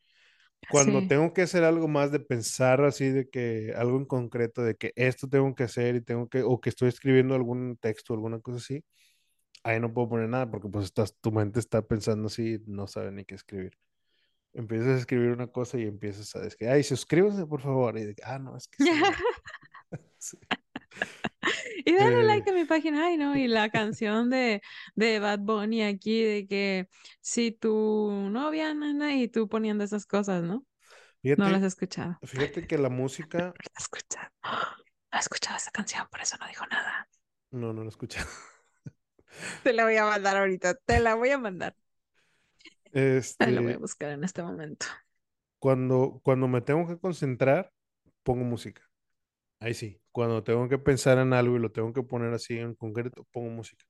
Cuando 0.72 1.02
Sí. 1.02 1.08
tengo 1.08 1.34
que 1.34 1.44
hacer 1.44 1.64
algo 1.64 1.88
más 1.88 2.12
de 2.12 2.20
pensar 2.20 2.82
así 2.84 3.10
de 3.10 3.30
que 3.30 3.74
algo 3.76 3.98
en 3.98 4.06
concreto, 4.06 4.64
de 4.64 4.76
que 4.76 4.92
esto 4.96 5.28
tengo 5.28 5.54
que 5.56 5.64
hacer 5.64 5.96
y 5.96 6.02
tengo 6.02 6.28
que, 6.30 6.44
o 6.44 6.60
que 6.60 6.70
estoy 6.70 6.90
escribiendo 6.90 7.36
algún 7.36 7.78
texto, 7.78 8.14
alguna 8.14 8.40
cosa 8.40 8.58
así, 8.58 8.84
ahí 9.64 9.80
no 9.80 9.94
puedo 9.94 10.10
poner 10.10 10.30
nada 10.30 10.50
porque 10.50 10.70
pues 10.70 10.86
estás, 10.86 11.16
tu 11.22 11.32
mente 11.32 11.60
está 11.60 11.82
pensando 11.82 12.28
así, 12.28 12.60
no 12.68 12.88
sabe 12.88 13.12
ni 13.12 13.26
qué 13.26 13.36
escribir. 13.36 13.78
Empiezas 14.54 14.88
a 14.88 14.98
escribir 14.98 15.32
una 15.32 15.48
cosa 15.48 15.78
y 15.78 15.84
empiezas 15.84 16.36
a 16.36 16.40
decir, 16.40 16.68
ay, 16.70 16.84
suscríbase 16.84 17.46
por 17.46 17.62
favor. 17.62 17.98
Y 17.98 18.06
de, 18.06 18.16
ah, 18.24 18.40
no, 18.40 18.56
es 18.56 18.68
que 18.68 18.84
me... 18.84 18.92
Sí. 20.18 20.38
Y 21.86 21.94
dale 21.96 22.24
Eh, 22.24 22.36
like 22.36 22.50
a 22.50 22.54
mi 22.54 22.66
página, 22.66 23.06
ay 23.08 23.18
no, 23.18 23.36
y 23.38 23.48
la 23.48 23.70
canción 23.70 24.30
de, 24.32 24.62
de 24.96 25.20
Bad 25.20 25.40
Bunny 25.40 25.84
aquí, 25.84 26.24
de 26.24 26.48
que 26.48 26.90
si 27.22 27.52
tu 27.52 28.12
novia, 28.32 28.74
nana, 28.74 29.16
y 29.16 29.28
tú 29.28 29.48
poniendo 29.50 29.84
esas 29.84 30.06
cosas, 30.08 30.44
¿no? 30.44 30.66
No 31.38 31.50
las 31.50 31.64
he 31.64 31.68
escuchado. 31.68 32.22
fíjate 32.24 32.68
que 32.68 32.78
la 32.78 32.90
música, 32.90 33.58
No 33.64 33.64
las 33.64 33.72
he 33.80 33.84
escuchado. 33.84 34.30
No 35.12 35.18
he 35.20 35.22
escuchado 35.22 35.56
esa 35.58 35.72
canción, 35.72 36.08
por 36.12 36.20
eso 36.22 36.36
no 36.40 36.48
dijo 36.48 36.66
nada. 36.68 37.08
no, 37.52 37.74
no 37.74 37.84
la 37.84 37.90
escuché. 37.90 38.20
Te 39.64 39.74
la 39.74 39.84
voy 39.86 39.98
a 39.98 40.06
mandar 40.06 40.38
ahorita, 40.38 40.76
te 40.76 41.00
la 41.02 41.16
voy 41.16 41.32
a 41.32 41.38
mandar. 41.38 41.76
Ay, 43.40 43.52
la 43.54 43.62
voy 43.62 43.74
a 43.74 43.78
Este, 43.78 43.80
buscar 43.80 44.12
en 44.12 44.24
este 44.24 44.44
momento. 44.44 44.86
cuando, 45.60 46.22
cuando 46.24 46.48
me 46.48 46.62
tengo 46.62 46.88
que 46.88 46.98
concentrar, 47.00 47.72
pongo 48.24 48.44
música. 48.46 48.84
Ahí 49.60 49.74
sí, 49.74 50.02
cuando 50.12 50.44
tengo 50.44 50.68
que 50.70 50.78
pensar 50.78 51.18
en 51.18 51.34
algo 51.34 51.56
y 51.56 51.60
lo 51.60 51.72
tengo 51.72 51.94
que 51.94 52.04
poner 52.04 52.34
así 52.34 52.58
en 52.58 52.76
concreto, 52.76 53.28
pongo 53.32 53.50
música. 53.50 53.86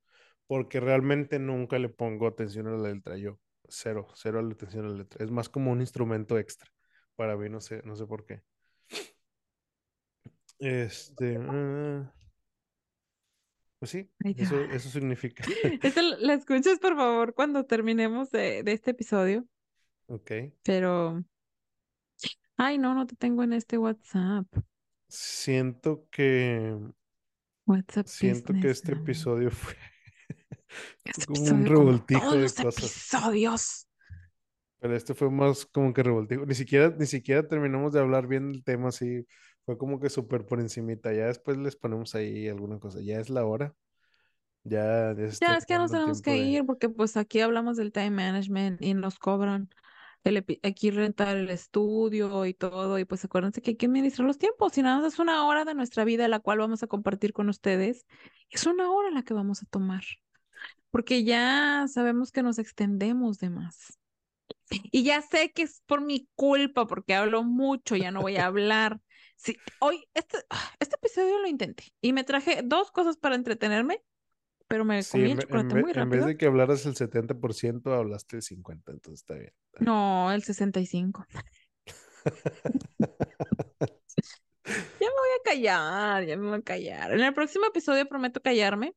Porque 0.48 0.80
realmente 0.80 1.40
nunca 1.40 1.80
le 1.80 1.90
pongo 1.90 2.28
atención 2.28 2.68
a 2.68 2.72
la 2.72 2.90
letra 2.90 3.18
yo. 3.18 3.40
Cero, 3.68 4.08
cero 4.14 4.40
a 4.40 4.44
la 4.44 4.54
atención 4.54 4.86
a 4.86 4.90
la 4.90 4.98
letra. 4.98 5.24
Es 5.24 5.32
más 5.32 5.50
como 5.50 5.72
un 5.72 5.82
instrumento 5.82 6.38
extra. 6.38 6.70
Para 7.16 7.36
mí, 7.36 7.50
no 7.50 7.62
sé, 7.62 7.82
no 7.84 7.96
sé 7.96 8.06
por 8.06 8.26
qué. 8.26 8.44
Este, 10.60 11.38
ah, 11.42 12.14
pues 13.80 13.92
sí, 13.92 14.10
eso, 14.38 14.60
eso 14.62 14.90
significa. 14.90 15.44
La 15.84 16.02
la 16.20 16.34
escuchas, 16.34 16.80
por 16.80 16.96
favor, 16.96 17.34
cuando 17.34 17.66
terminemos 17.66 18.32
de, 18.32 18.64
de 18.64 18.72
este 18.72 18.92
episodio. 18.92 19.46
Ok. 20.08 20.32
Pero, 20.64 21.24
ay, 22.58 22.78
no, 22.78 22.94
no 22.96 23.06
te 23.06 23.16
tengo 23.16 23.44
en 23.44 23.54
este 23.54 23.78
WhatsApp. 23.78 24.48
Siento 25.08 26.08
que, 26.12 26.78
siento 28.06 28.54
que 28.54 28.70
este 28.70 28.94
episodio 28.94 29.52
fue, 29.52 29.76
Este 31.04 31.26
como 31.26 31.42
un 31.42 31.66
episodio, 31.66 31.68
revoltijo 31.68 32.32
de 32.32 32.42
los 32.42 32.54
cosas. 32.54 32.84
episodios. 32.84 33.88
Pero 34.80 34.96
este 34.96 35.14
fue 35.14 35.32
más 35.32 35.66
como 35.66 35.94
que 35.94 36.04
revoltijo. 36.04 36.46
Ni 36.46 36.56
siquiera, 36.56 36.94
ni 36.98 37.06
siquiera 37.06 37.48
terminamos 37.48 37.94
de 37.94 38.00
hablar 38.00 38.28
bien 38.28 38.52
del 38.52 38.64
tema 38.64 38.90
así. 38.90 39.26
Fue 39.66 39.78
como 39.78 40.00
que 40.00 40.10
súper 40.10 40.46
por 40.46 40.60
encimita. 40.60 41.12
Ya 41.14 41.28
después 41.28 41.58
les 41.58 41.76
ponemos 41.76 42.14
ahí 42.14 42.48
alguna 42.48 42.80
cosa. 42.80 43.00
Ya 43.02 43.20
es 43.20 43.30
la 43.30 43.46
hora. 43.46 43.74
Ya, 44.64 45.16
ya 45.16 45.58
es 45.58 45.66
que 45.66 45.78
nos 45.78 45.92
tenemos 45.92 46.22
que 46.22 46.32
de... 46.32 46.38
ir 46.38 46.66
porque 46.66 46.90
pues 46.90 47.18
aquí 47.18 47.40
hablamos 47.40 47.78
del 47.78 47.92
time 47.92 48.10
management 48.12 48.82
y 48.82 48.96
nos 48.96 49.20
cobran 49.20 49.70
el 50.26 50.46
aquí 50.64 50.92
rentar 50.92 51.38
el 51.38 51.50
estudio 51.50 52.46
y 52.46 52.54
todo 52.54 53.00
y 53.00 53.06
pues 53.06 53.24
acuérdense 53.26 53.62
que 53.62 53.72
hay 53.72 53.78
que 53.78 53.86
administrar 53.86 54.28
los 54.28 54.38
tiempos 54.38 54.78
y 54.78 54.82
nada 54.82 55.00
más 55.00 55.14
es 55.14 55.20
una 55.20 55.46
hora 55.46 55.66
de 55.66 55.76
nuestra 55.76 56.04
vida 56.04 56.28
la 56.28 56.40
cual 56.40 56.60
vamos 56.60 56.84
a 56.84 56.88
compartir 56.88 57.34
con 57.34 57.50
ustedes. 57.50 58.06
Es 58.50 58.66
una 58.66 58.92
hora 58.92 59.12
la 59.12 59.24
que 59.24 59.34
vamos 59.34 59.62
a 59.64 59.66
tomar 59.68 60.04
porque 60.96 61.26
ya 61.26 61.88
sabemos 61.90 62.32
que 62.32 62.42
nos 62.42 62.58
extendemos 62.58 63.38
de 63.40 63.50
más. 63.50 64.00
Y 64.70 65.04
ya 65.04 65.22
sé 65.22 65.52
que 65.52 65.64
es 65.64 65.82
por 65.86 66.00
mi 66.00 66.30
culpa 66.36 66.88
porque 66.88 67.14
hablo 67.14 67.44
mucho, 67.44 67.98
ya 67.98 68.12
no 68.12 68.22
voy 68.22 68.38
a 68.38 68.46
hablar. 68.46 69.02
Sí, 69.36 69.58
hoy 69.82 70.08
este, 70.14 70.38
ah, 70.50 70.72
este 70.80 70.96
episodio 70.96 71.40
lo 71.40 71.48
intenté 71.48 71.92
y 72.00 72.14
me 72.14 72.24
traje 72.24 72.62
dos 72.64 72.92
cosas 72.92 73.18
para 73.18 73.36
entretenerme, 73.36 74.02
pero 74.68 74.86
me 74.86 75.06
Sí, 75.06 75.08
comí 75.08 75.32
en, 75.32 75.34
el 75.34 75.40
en 75.50 75.72
chocolate 75.72 75.74
ve- 75.74 75.86
muy 75.86 75.94
en 75.94 76.10
vez 76.10 76.26
rápido. 76.26 76.26
de 76.26 76.38
que 76.38 76.46
hablaras 76.48 76.86
el 76.86 76.96
70% 76.96 77.94
hablaste 77.94 78.38
el 78.38 78.42
50%. 78.44 79.12
Entonces 79.12 79.22
está 79.22 79.34
bien. 79.36 79.54
está 79.68 79.80
bien. 79.82 79.92
No, 79.92 80.32
el 80.34 80.44
65. 80.44 81.26
Ya 85.00 85.08
me 85.08 85.14
voy 85.14 85.30
a 85.40 85.44
callar, 85.44 86.26
ya 86.26 86.38
me 86.38 86.50
voy 86.50 86.60
a 86.60 86.62
callar. 86.62 87.12
En 87.14 87.20
el 87.22 87.34
próximo 87.34 87.66
episodio 87.68 88.08
prometo 88.08 88.42
callarme. 88.42 88.96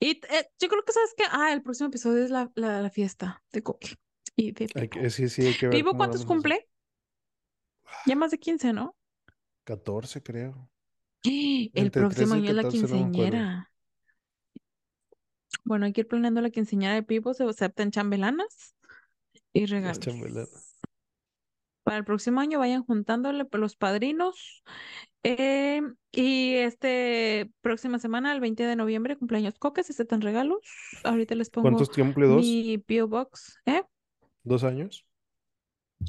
Y 0.00 0.12
eh, 0.30 0.50
yo 0.60 0.68
creo 0.68 0.84
que 0.84 0.92
sabes 0.92 1.14
que, 1.16 1.24
ah, 1.30 1.52
el 1.52 1.62
próximo 1.62 1.88
episodio 1.88 2.24
es 2.24 2.30
la, 2.30 2.50
la, 2.56 2.82
la 2.82 2.90
fiesta 2.90 3.42
de 3.52 3.62
Cookie 3.62 3.96
y 4.36 4.52
de 4.52 4.68
Pipo. 4.70 5.10
sí, 5.10 5.28
sí, 5.28 5.42
hay 5.46 5.54
que 5.56 5.66
ver 5.68 5.84
¿Pipo 5.84 5.88
cómo 5.88 5.98
cuántos 5.98 6.24
cumple? 6.26 6.68
Ya 8.04 8.14
más 8.14 8.30
de 8.30 8.38
15, 8.38 8.72
¿no? 8.74 8.94
14 9.64 10.22
creo. 10.22 10.70
El 11.74 11.92
Entre 11.92 11.92
próximo 11.92 12.34
13 12.34 12.38
y 12.38 12.42
año 12.42 12.50
es 12.50 12.56
la 12.56 12.64
14 12.64 12.86
no. 13.30 13.69
Bueno, 15.64 15.86
hay 15.86 15.92
que 15.92 16.02
ir 16.02 16.08
planeando 16.08 16.40
la 16.40 16.50
quinceañera 16.50 16.94
de 16.94 17.02
Pipo, 17.02 17.34
se 17.34 17.44
aceptan 17.44 17.90
chambelanas 17.90 18.74
y 19.52 19.66
regalos. 19.66 20.00
Para 21.82 21.98
el 21.98 22.04
próximo 22.04 22.40
año 22.40 22.58
vayan 22.58 22.84
juntándole 22.84 23.46
los 23.52 23.76
padrinos. 23.76 24.62
Eh, 25.22 25.82
y 26.12 26.54
este 26.54 27.50
próxima 27.60 27.98
semana, 27.98 28.32
el 28.32 28.40
20 28.40 28.64
de 28.64 28.76
noviembre, 28.76 29.16
cumpleaños 29.16 29.58
Coques, 29.58 29.90
aceptan 29.90 30.20
regalos. 30.20 30.58
Ahorita 31.04 31.34
les 31.34 31.50
pongo 31.50 31.64
¿Cuántos 31.68 31.90
cumple? 31.90 32.26
¿Dos? 32.26 32.42
mi 32.42 32.78
P.O. 32.78 33.08
Box. 33.08 33.58
¿Eh? 33.66 33.82
¿Dos 34.44 34.64
años? 34.64 35.04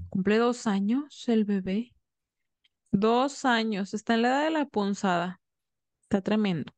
Cumple 0.09 0.37
dos 0.37 0.67
años 0.67 1.27
el 1.27 1.45
bebé. 1.45 1.93
Dos 2.91 3.45
años. 3.45 3.93
Está 3.93 4.13
en 4.13 4.21
la 4.23 4.27
edad 4.29 4.43
de 4.45 4.51
la 4.51 4.65
punzada. 4.65 5.41
Está 6.03 6.21
tremendo. 6.21 6.73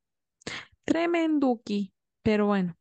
Tremenduki. 0.85 1.92
Pero 2.23 2.47
bueno. 2.47 2.77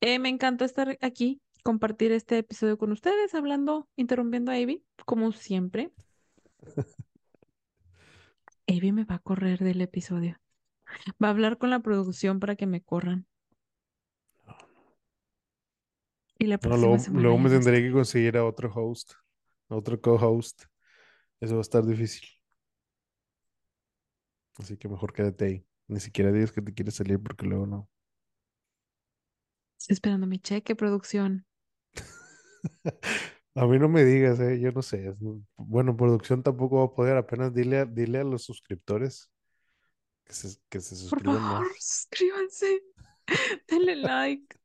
Eh, 0.00 0.18
me 0.18 0.28
encantó 0.28 0.64
estar 0.64 0.96
aquí, 1.00 1.40
compartir 1.62 2.12
este 2.12 2.38
episodio 2.38 2.78
con 2.78 2.92
ustedes, 2.92 3.34
hablando, 3.34 3.88
interrumpiendo 3.96 4.52
a 4.52 4.54
Avi, 4.54 4.84
como 5.04 5.32
siempre. 5.32 5.90
Avi 8.68 8.92
me 8.92 9.04
va 9.04 9.16
a 9.16 9.18
correr 9.20 9.58
del 9.60 9.80
episodio. 9.80 10.38
Va 11.22 11.28
a 11.28 11.30
hablar 11.30 11.58
con 11.58 11.70
la 11.70 11.80
producción 11.80 12.40
para 12.40 12.56
que 12.56 12.66
me 12.66 12.82
corran. 12.82 13.26
Y 16.38 16.46
la 16.46 16.58
No, 16.62 16.76
luego, 16.76 16.96
luego 17.14 17.38
me 17.38 17.56
estoy. 17.56 17.82
que 17.82 17.92
conseguir 17.92 18.36
a 18.36 18.44
otro 18.44 18.72
host, 18.72 19.12
a 19.68 19.76
otro 19.76 20.00
co-host. 20.00 20.64
Eso 21.40 21.54
va 21.54 21.60
a 21.60 21.62
estar 21.62 21.84
difícil. 21.84 22.28
Así 24.58 24.76
que 24.76 24.88
mejor 24.88 25.12
quédate 25.12 25.44
ahí. 25.44 25.66
Ni 25.88 26.00
siquiera 26.00 26.32
digas 26.32 26.52
que 26.52 26.62
te 26.62 26.74
quieres 26.74 26.94
salir 26.94 27.20
porque 27.20 27.46
luego 27.46 27.66
no. 27.66 27.88
Estoy 29.78 29.94
esperando 29.94 30.26
mi 30.26 30.38
cheque, 30.38 30.74
producción. 30.74 31.46
A 33.54 33.66
mí 33.66 33.78
no 33.78 33.88
me 33.88 34.04
digas, 34.04 34.38
eh, 34.40 34.60
yo 34.60 34.70
no 34.72 34.82
sé. 34.82 35.14
Bueno, 35.56 35.96
producción 35.96 36.42
tampoco 36.42 36.76
va 36.76 36.84
a 36.84 36.94
poder. 36.94 37.16
Apenas 37.16 37.54
dile 37.54 37.78
a, 37.78 37.84
dile 37.86 38.18
a 38.18 38.24
los 38.24 38.42
suscriptores 38.44 39.30
que 40.24 40.34
se, 40.34 40.58
que 40.68 40.80
se 40.80 40.94
suscriban 40.94 41.36
Por 41.36 41.42
favor, 41.42 41.68
más. 41.68 41.76
suscríbanse. 41.78 42.82
Denle 43.68 43.96
like. 43.96 44.56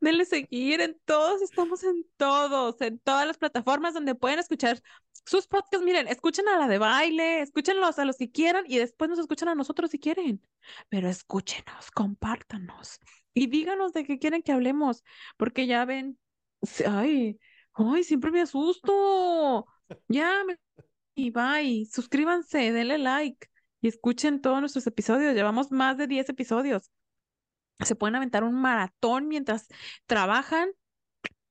Denle 0.00 0.24
seguir 0.24 0.80
en 0.80 0.96
todos, 1.04 1.42
estamos 1.42 1.82
en 1.82 2.06
todos, 2.16 2.80
en 2.80 3.00
todas 3.00 3.26
las 3.26 3.36
plataformas 3.36 3.94
donde 3.94 4.14
pueden 4.14 4.38
escuchar 4.38 4.80
sus 5.24 5.48
podcasts. 5.48 5.84
Miren, 5.84 6.06
escuchen 6.06 6.46
a 6.48 6.56
la 6.56 6.68
de 6.68 6.78
baile, 6.78 7.40
escúchenlos 7.40 7.98
a 7.98 8.04
los 8.04 8.16
que 8.16 8.30
quieran 8.30 8.64
y 8.68 8.78
después 8.78 9.10
nos 9.10 9.18
escuchan 9.18 9.48
a 9.48 9.56
nosotros 9.56 9.90
si 9.90 9.98
quieren. 9.98 10.40
Pero 10.88 11.08
escúchenos, 11.08 11.90
compártanos 11.90 13.00
y 13.36 13.46
díganos 13.46 13.92
de 13.92 14.04
qué 14.04 14.18
quieren 14.18 14.42
que 14.42 14.52
hablemos, 14.52 15.04
porque 15.36 15.66
ya 15.66 15.84
ven, 15.84 16.18
ay, 16.86 17.38
ay, 17.74 18.02
siempre 18.02 18.32
me 18.32 18.40
asusto. 18.40 19.66
Ya, 20.08 20.42
y 21.14 21.30
bye, 21.30 21.86
suscríbanse, 21.92 22.72
denle 22.72 22.98
like 22.98 23.46
y 23.80 23.88
escuchen 23.88 24.40
todos 24.40 24.58
nuestros 24.58 24.86
episodios. 24.88 25.34
Llevamos 25.34 25.70
más 25.70 25.96
de 25.96 26.08
10 26.08 26.30
episodios 26.30 26.90
se 27.84 27.94
pueden 27.94 28.16
aventar 28.16 28.44
un 28.44 28.54
maratón 28.54 29.28
mientras 29.28 29.68
trabajan, 30.06 30.70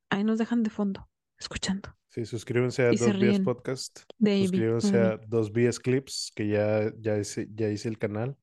ahí 0.10 0.24
nos 0.24 0.40
dejan 0.40 0.64
de 0.64 0.70
fondo, 0.70 1.08
escuchando. 1.38 1.96
Sí, 2.08 2.26
suscríbanse 2.26 2.84
a 2.84 2.92
Dos 2.92 3.20
Vías 3.20 3.42
Podcast. 3.42 4.00
suscríbanse 4.20 4.98
a 4.98 5.18
Dos 5.28 5.52
Vías 5.52 5.80
Clips, 5.80 6.32
que 6.34 6.48
ya, 6.48 6.92
ya, 6.98 7.18
hice, 7.18 7.48
ya 7.54 7.70
hice 7.70 7.90
el 7.90 7.98
canal. 7.98 8.38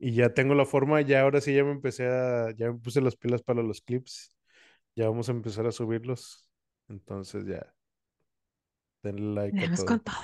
Y 0.00 0.12
ya 0.12 0.32
tengo 0.32 0.54
la 0.54 0.64
forma, 0.64 1.00
ya 1.00 1.22
ahora 1.22 1.40
sí 1.40 1.54
ya 1.54 1.64
me 1.64 1.72
empecé 1.72 2.06
a, 2.06 2.50
ya 2.56 2.70
me 2.72 2.78
puse 2.78 3.00
las 3.00 3.16
pilas 3.16 3.42
para 3.42 3.62
los 3.62 3.80
clips. 3.80 4.32
Ya 4.94 5.08
vamos 5.08 5.28
a 5.28 5.32
empezar 5.32 5.66
a 5.66 5.72
subirlos. 5.72 6.48
Entonces 6.88 7.46
ya. 7.46 7.74
Denle 9.02 9.34
like. 9.34 9.64
a 9.64 9.98
todo. 9.98 10.14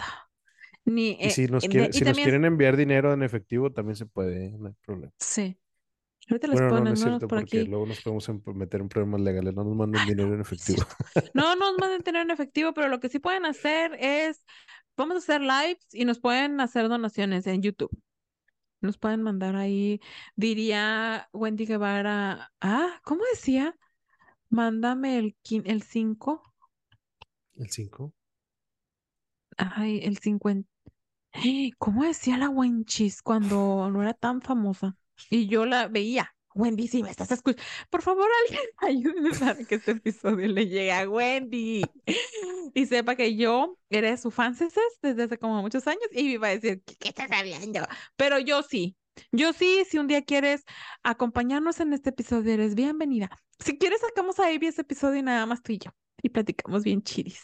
Ni, 0.87 1.16
y 1.18 1.31
si 1.31 1.47
nos, 1.47 1.64
quieren, 1.64 1.93
si 1.93 2.05
nos 2.05 2.16
quieren 2.18 2.45
enviar 2.45 2.77
dinero 2.77 3.12
en 3.12 3.22
efectivo, 3.22 3.72
también 3.72 3.97
se 3.97 4.05
puede, 4.05 4.51
no 4.59 4.68
hay 4.68 4.75
problema. 4.85 5.12
Sí. 5.18 5.57
Ahorita 6.29 6.47
les 6.49 6.61
bueno, 6.61 6.68
ponen, 6.68 6.85
no, 6.85 6.91
no 6.91 6.95
es 6.95 7.01
cierto, 7.01 7.29
porque 7.29 7.64
luego 7.64 7.87
nos 7.87 8.01
podemos 8.01 8.31
meter 8.55 8.81
en 8.81 8.89
problemas 8.89 9.20
legales. 9.20 9.55
No 9.55 9.64
nos 9.64 9.77
manden 9.77 10.07
dinero 10.07 10.35
en 10.35 10.41
efectivo. 10.41 10.83
no 11.35 11.55
nos 11.57 11.79
manden 11.79 12.03
dinero 12.03 12.22
en 12.22 12.31
efectivo, 12.31 12.72
pero 12.72 12.89
lo 12.89 13.01
que 13.01 13.09
sí 13.09 13.18
pueden 13.18 13.45
hacer 13.45 13.97
es, 14.01 14.45
vamos 14.97 15.16
a 15.16 15.18
hacer 15.18 15.41
lives 15.41 15.87
y 15.93 16.05
nos 16.05 16.18
pueden 16.18 16.61
hacer 16.61 16.89
donaciones 16.89 17.47
en 17.47 17.62
YouTube. 17.62 17.91
Nos 18.85 18.99
pueden 18.99 19.22
mandar 19.22 19.57
ahí, 19.57 19.99
diría 20.37 21.30
Wendy 21.32 21.64
Guevara, 21.64 22.53
ah, 22.61 23.01
¿cómo 23.03 23.22
decía? 23.32 23.74
Mándame 24.51 25.18
el 25.18 25.35
5. 25.82 26.43
¿El 27.57 27.70
5? 27.70 28.12
Ay, 29.57 30.01
el 30.03 30.18
50. 30.18 30.68
¿Cómo 31.78 32.05
decía 32.05 32.37
la 32.37 32.51
Wenchis 32.51 33.22
cuando 33.22 33.91
no 33.91 34.03
era 34.03 34.12
tan 34.12 34.43
famosa? 34.43 34.99
Y 35.30 35.47
yo 35.47 35.64
la 35.64 35.89
veía. 35.89 36.34
Wendy, 36.55 36.86
si 36.86 37.02
me 37.02 37.11
estás 37.11 37.30
escuchando, 37.32 37.62
por 37.90 38.02
favor, 38.02 38.28
alguien 38.78 39.11
ayúdeme 39.12 39.30
para 39.30 39.57
que 39.57 39.74
este 39.74 39.92
episodio 39.92 40.46
le 40.46 40.66
llegue 40.66 40.92
a 40.92 41.09
Wendy 41.09 41.82
y 42.74 42.86
sepa 42.86 43.16
que 43.16 43.36
yo 43.36 43.76
era 43.90 44.16
su 44.16 44.30
fan 44.30 44.57
desde 45.02 45.22
hace 45.24 45.38
como 45.38 45.61
muchos 45.62 45.86
años 45.86 46.07
y 46.12 46.24
me 46.24 46.30
iba 46.30 46.48
a 46.48 46.50
decir, 46.50 46.82
¿qué, 46.84 47.09
estás 47.09 47.30
hablando? 47.30 47.80
Pero 48.16 48.38
yo 48.38 48.62
sí, 48.62 48.96
yo 49.32 49.52
sí, 49.52 49.84
si 49.88 49.98
un 49.98 50.07
día 50.07 50.22
quieres 50.22 50.64
acompañarnos 51.02 51.80
en 51.80 51.92
este 51.92 52.11
episodio, 52.11 52.55
eres 52.55 52.74
bienvenida. 52.74 53.30
Si 53.59 53.76
quieres, 53.76 54.00
sacamos 54.00 54.38
a 54.38 54.50
Ivy 54.50 54.68
ese 54.68 54.82
episodio 54.82 55.18
y 55.18 55.22
nada 55.22 55.46
más 55.46 55.62
tú 55.62 55.72
y 55.72 55.78
yo 55.78 55.90
y 56.22 56.30
platicamos 56.30 56.84
bien 56.84 57.02
chiris. 57.02 57.42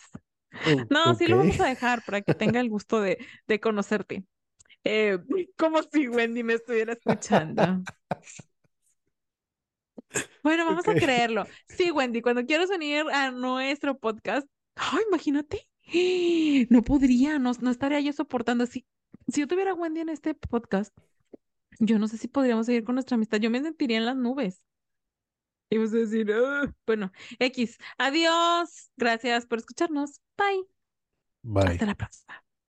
no, 0.89 1.15
sí 1.15 1.27
lo 1.27 1.37
vamos 1.37 1.61
a 1.61 1.67
dejar 1.67 2.03
para 2.05 2.23
que 2.23 2.35
tenga 2.35 2.61
el 2.61 2.71
gusto 2.71 3.01
de, 3.01 3.19
de 3.47 3.61
conocerte. 3.61 4.25
Eh, 4.85 5.19
como 5.57 5.83
si 5.83 6.09
Wendy 6.09 6.43
me 6.43 6.55
estuviera 6.55 6.95
escuchando. 6.95 7.83
Bueno, 10.43 10.65
vamos 10.65 10.87
a 10.89 10.95
creerlo. 10.95 11.47
Sí, 11.69 11.91
Wendy, 11.91 12.23
cuando 12.23 12.45
quieras 12.45 12.69
venir 12.69 13.05
a 13.13 13.31
nuestro 13.31 13.99
podcast, 13.99 14.47
ay, 14.77 15.03
imagínate, 15.09 15.69
no 16.71 16.83
podría, 16.83 17.39
no, 17.39 17.53
no 17.61 17.71
estaría 17.71 18.01
yo 18.01 18.13
soportando. 18.13 18.67
Si, 18.67 18.87
si 19.29 19.41
yo 19.41 19.47
tuviera 19.47 19.73
a 19.73 19.75
Wendy 19.75 20.01
en 20.01 20.09
este 20.09 20.35
podcast, 20.35 20.97
yo 21.79 21.99
no 21.99 22.09
sé 22.09 22.19
si 22.19 22.29
podríamos 22.29 22.67
seguir 22.67 22.85
con 22.85 22.95
nuestra 22.95 23.15
amistad. 23.15 23.39
Yo 23.39 23.51
me 23.51 23.63
sentiría 23.63 23.99
en 23.99 24.07
las 24.07 24.17
nubes. 24.17 24.63
Y 25.71 25.77
vamos 25.77 25.93
a 25.95 25.99
decir, 25.99 26.27
bueno, 26.85 27.13
X, 27.39 27.79
adiós, 27.97 28.91
gracias 28.97 29.47
por 29.47 29.59
escucharnos. 29.59 30.21
Bye. 30.37 30.67
Bye. 31.43 31.73
Hasta 31.73 31.87
la 31.87 31.95
próxima. 31.95 32.50